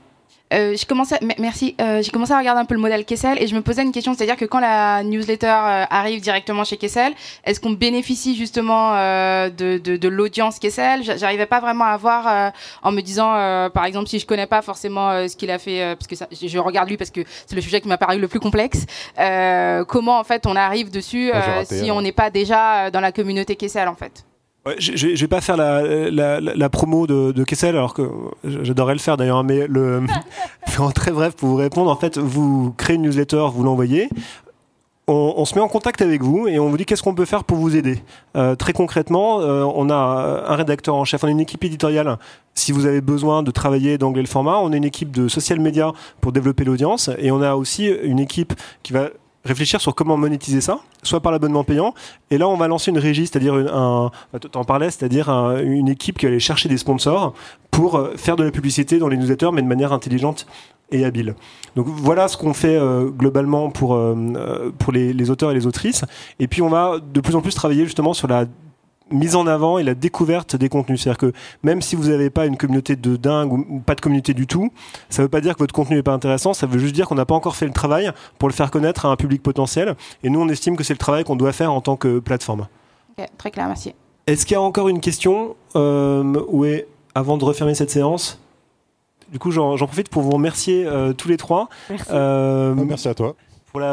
Euh, 0.54 0.76
je 0.76 0.86
commençais, 0.86 1.20
merci. 1.40 1.76
Euh, 1.82 2.04
j'ai 2.04 2.12
commencé 2.12 2.32
à 2.32 2.38
regarder 2.38 2.62
un 2.62 2.66
peu 2.66 2.76
le 2.76 2.82
modèle 2.82 3.04
Kessel 3.04 3.42
et 3.42 3.48
je 3.48 3.56
me 3.56 3.62
posais 3.62 3.82
une 3.82 3.92
question, 3.92 4.14
c'est-à-dire 4.14 4.38
que 4.38 4.46
quand 4.46 4.60
la 4.60 5.04
newsletter 5.04 5.48
euh, 5.48 5.86
arrive 5.90 6.22
directement 6.22 6.64
chez 6.64 6.78
Kessel, 6.78 7.14
est-ce 7.46 7.60
qu'on 7.60 7.72
bénéficie 7.72 8.36
justement 8.36 8.94
de, 8.94 9.78
de, 9.78 9.98
de 9.98 10.08
l'audience 10.08 10.60
Kessel? 10.60 11.02
J'arrivais 11.04 11.48
pas 11.48 11.60
vraiment 11.60 11.86
à 11.86 11.98
voir 11.98 12.54
en 12.84 12.92
me 12.92 13.02
disant, 13.02 13.32
par 13.72 13.86
exemple, 13.86 14.08
si 14.08 14.20
je 14.20 14.26
connais 14.26 14.46
pas 14.46 14.62
forcément 14.62 15.28
ce 15.28 15.36
qu'il 15.36 15.50
a 15.52 15.58
fait, 15.58 15.96
parce 15.96 16.08
que 16.08 16.16
ça, 16.16 16.28
je 16.32 16.60
regarde 16.60 16.90
lui 16.90 16.98
parce 16.98 17.10
que 17.10 17.22
c'est 17.46 17.56
le 17.56 17.62
sujet 17.62 17.82
qui 17.82 17.88
m'a 17.88 17.98
paru 17.98 18.20
le 18.20 18.28
plus 18.28 18.40
complexe. 18.40 18.86
comment 19.88 20.20
en 20.20 20.24
fait 20.24 20.46
on 20.46 20.56
arrive 20.56 20.92
dessus 20.92 21.32
si 21.64 21.92
on 21.92 22.02
n'est 22.02 22.12
pas 22.12 22.30
déjà 22.30 22.92
dans 22.92 23.02
la 23.02 23.12
communauté 23.12 23.56
Kessel 23.56 23.88
en 23.88 23.96
fait? 23.96 24.26
Je, 24.80 25.08
ne 25.08 25.16
vais 25.16 25.28
pas 25.28 25.42
faire 25.42 25.58
la, 25.58 26.70
promo 26.70 27.08
de, 27.08 27.44
Kessel, 27.44 27.76
alors 27.76 27.94
que 27.94 28.10
j'adorerais 28.44 28.94
le 28.94 29.00
faire 29.00 29.18
d'ailleurs, 29.18 29.44
mais 29.44 29.68
le, 29.68 30.04
en 30.80 30.92
très 30.92 31.12
bref 31.12 31.36
pour 31.36 31.50
vous 31.50 31.56
répondre, 31.56 31.92
en 31.92 31.96
fait, 31.96 32.18
vous 32.18 32.74
créez 32.78 32.96
une 32.96 33.04
newsletter, 33.04 33.46
vous 33.54 33.64
l'envoyez. 33.64 34.10
On, 35.08 35.46
se 35.46 35.54
met 35.54 35.62
en 35.62 35.68
contact 35.68 36.02
avec 36.02 36.24
vous 36.24 36.48
et 36.48 36.58
on 36.58 36.68
vous 36.68 36.78
dit 36.78 36.86
qu'est-ce 36.86 37.04
qu'on 37.04 37.14
peut 37.14 37.26
faire 37.26 37.44
pour 37.44 37.58
vous 37.58 37.76
aider. 37.76 38.02
Euh, 38.36 38.56
très 38.56 38.74
concrètement, 38.74 39.40
euh, 39.40 39.64
on 39.76 39.92
a 39.92 40.46
un 40.48 40.56
rédacteur 40.56 40.96
en 40.96 41.06
chef, 41.06 41.24
on 41.24 41.28
a 41.28 41.30
une 41.30 41.40
équipe 41.40 41.64
éditoriale. 41.64 42.18
Si 42.56 42.72
vous 42.72 42.88
avez 42.88 43.02
besoin 43.02 43.44
de 43.44 43.52
travailler 43.52 44.00
d'anglais 44.00 44.24
le 44.24 44.28
format, 44.28 44.58
on 44.58 44.74
a 44.74 44.76
une 44.76 44.84
équipe 44.84 45.12
de 45.12 45.28
social 45.28 45.60
media 45.60 45.92
pour 46.22 46.32
développer 46.32 46.64
l'audience 46.64 47.12
et 47.20 47.30
on 47.30 47.44
a 47.44 47.54
aussi 47.54 47.86
une 47.86 48.18
équipe 48.18 48.56
qui 48.82 48.94
va 48.94 49.10
réfléchir 49.46 49.80
sur 49.80 49.96
comment 49.96 50.18
monétiser 50.18 50.60
ça, 50.60 50.80
soit 51.04 51.22
par 51.22 51.32
l'abonnement 51.32 51.64
payant. 51.64 51.94
Et 52.32 52.38
là, 52.38 52.48
on 52.48 52.58
va 52.58 52.68
lancer 52.68 52.92
une 52.92 52.98
régie, 52.98 53.28
c'est-à-dire 53.28 53.54
un, 53.54 54.12
en 54.54 54.64
parlais, 54.64 54.92
c'est-à-dire 54.92 55.30
une 55.30 55.88
équipe 55.88 56.18
qui 56.18 56.26
aller 56.26 56.40
chercher 56.40 56.68
des 56.68 56.78
sponsors 56.78 57.34
pour 57.72 57.96
euh, 57.96 58.14
faire 58.16 58.36
de 58.36 58.44
la 58.44 58.52
publicité 58.52 59.00
dans 59.00 59.08
les 59.08 59.18
newsletters, 59.18 59.52
mais 59.54 59.62
de 59.62 59.68
manière 59.68 59.94
intelligente 59.94 60.48
et 60.92 61.04
habile. 61.04 61.36
Donc 61.76 61.88
voilà 61.88 62.28
ce 62.28 62.38
qu'on 62.38 62.54
fait 62.54 62.76
euh, 62.76 63.10
globalement 63.10 63.70
pour, 63.70 63.96
euh, 63.96 64.72
pour 64.78 64.94
les, 64.94 65.14
les, 65.14 65.30
auteurs 65.30 65.52
et 65.52 65.54
les 65.54 65.68
autrices. 65.68 66.06
Et 66.40 66.48
puis 66.48 66.62
on 66.62 66.70
va 66.70 67.00
de 67.00 67.22
plus 67.22 67.36
en 67.36 67.42
plus 67.42 67.54
travailler 67.54 67.84
justement 67.86 68.14
sur 68.14 68.28
la 68.28 68.46
mise 69.12 69.36
en 69.36 69.48
avant 69.48 69.78
et 69.78 69.84
la 69.84 69.94
découverte 69.94 70.56
des 70.56 70.70
contenus. 70.70 71.02
C'est-à-dire 71.02 71.18
que 71.18 71.34
même 71.64 71.82
si 71.82 71.96
vous 71.96 72.10
n'avez 72.10 72.30
pas 72.30 72.46
une 72.46 72.58
communauté 72.58 72.96
de 72.96 73.16
dingue 73.16 73.54
ou 73.54 73.80
pas 73.80 73.96
de 73.96 74.02
communauté 74.02 74.34
du 74.34 74.48
tout, 74.48 74.72
ça 75.10 75.22
ne 75.22 75.26
veut 75.26 75.30
pas 75.30 75.42
dire 75.42 75.54
que 75.54 75.60
votre 75.60 75.74
contenu 75.74 75.96
n'est 75.96 76.04
pas 76.04 76.14
intéressant, 76.14 76.54
ça 76.54 76.68
veut 76.68 76.80
juste 76.80 76.96
dire 76.96 77.08
qu'on 77.08 77.16
n'a 77.16 77.26
pas 77.26 77.36
encore 77.36 77.56
fait 77.56 77.68
le 77.68 77.74
travail 77.74 78.12
pour 78.40 78.50
le 78.50 78.54
faire 78.54 78.72
connaître 78.72 79.06
à 79.06 79.10
un 79.10 79.16
public 79.16 79.44
potentiel. 79.44 79.96
Et 80.24 80.30
nous, 80.30 80.42
on 80.42 80.50
estime 80.50 80.76
que 80.76 80.84
c'est 80.84 80.94
le 80.94 81.00
travail 81.00 81.24
qu'on 81.24 81.36
doit 81.36 81.54
faire 81.54 81.72
en 81.72 81.82
tant 81.82 81.96
que 81.96 82.20
plateforme. 82.20 82.68
très 83.38 83.52
clair, 83.52 83.68
merci. 83.68 83.94
Est-ce 84.28 84.46
qu'il 84.46 84.56
y 84.56 84.58
a 84.58 84.62
encore 84.62 84.90
une 84.90 85.02
question 85.02 85.56
euh, 85.76 86.44
ouais, 86.48 86.88
avant 87.14 87.38
de 87.38 87.46
refermer 87.46 87.76
cette 87.76 87.92
séance? 87.92 88.40
Du 89.32 89.40
coup, 89.40 89.52
j'en 89.52 89.78
profite 89.78 90.10
pour 90.10 90.22
vous 90.22 90.32
remercier 90.32 90.86
euh, 90.86 91.14
tous 91.14 91.28
les 91.28 91.38
trois. 91.38 91.70
Merci. 91.90 92.06
Euh, 92.12 92.76
merci 92.76 93.08
à 93.08 93.14
toi 93.14 93.36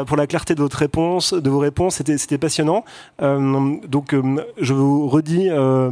pour 0.05 0.17
la, 0.17 0.27
clarté 0.27 0.55
de 0.55 0.61
votre 0.61 0.77
réponse, 0.77 1.33
de 1.33 1.49
vos 1.49 1.59
réponses. 1.59 1.95
C'était, 1.95 2.37
passionnant. 2.37 2.85
Euh, 3.21 3.75
donc, 3.87 4.13
euh, 4.13 4.37
je 4.59 4.73
vous 4.73 5.07
redis 5.07 5.49
euh, 5.49 5.91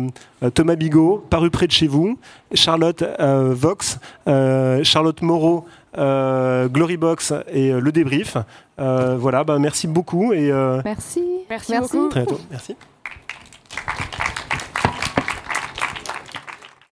Thomas 0.53 0.75
Bigot, 0.75 1.23
paru 1.29 1.49
près 1.49 1.67
de 1.67 1.71
chez 1.71 1.87
vous, 1.87 2.17
Charlotte 2.53 3.03
Vox, 3.19 3.99
Charlotte 4.25 5.21
Moreau, 5.21 5.65
Glorybox 5.95 7.33
et 7.51 7.71
le 7.71 7.91
débrief. 7.91 8.37
voilà, 8.77 9.43
bah, 9.43 9.59
merci 9.59 9.87
beaucoup 9.87 10.33
et 10.33 10.51
merci. 10.85 11.23
Merci, 11.49 11.73
beaucoup. 11.79 12.09
Très 12.09 12.21
bientôt. 12.21 12.39
Merci. 12.49 12.75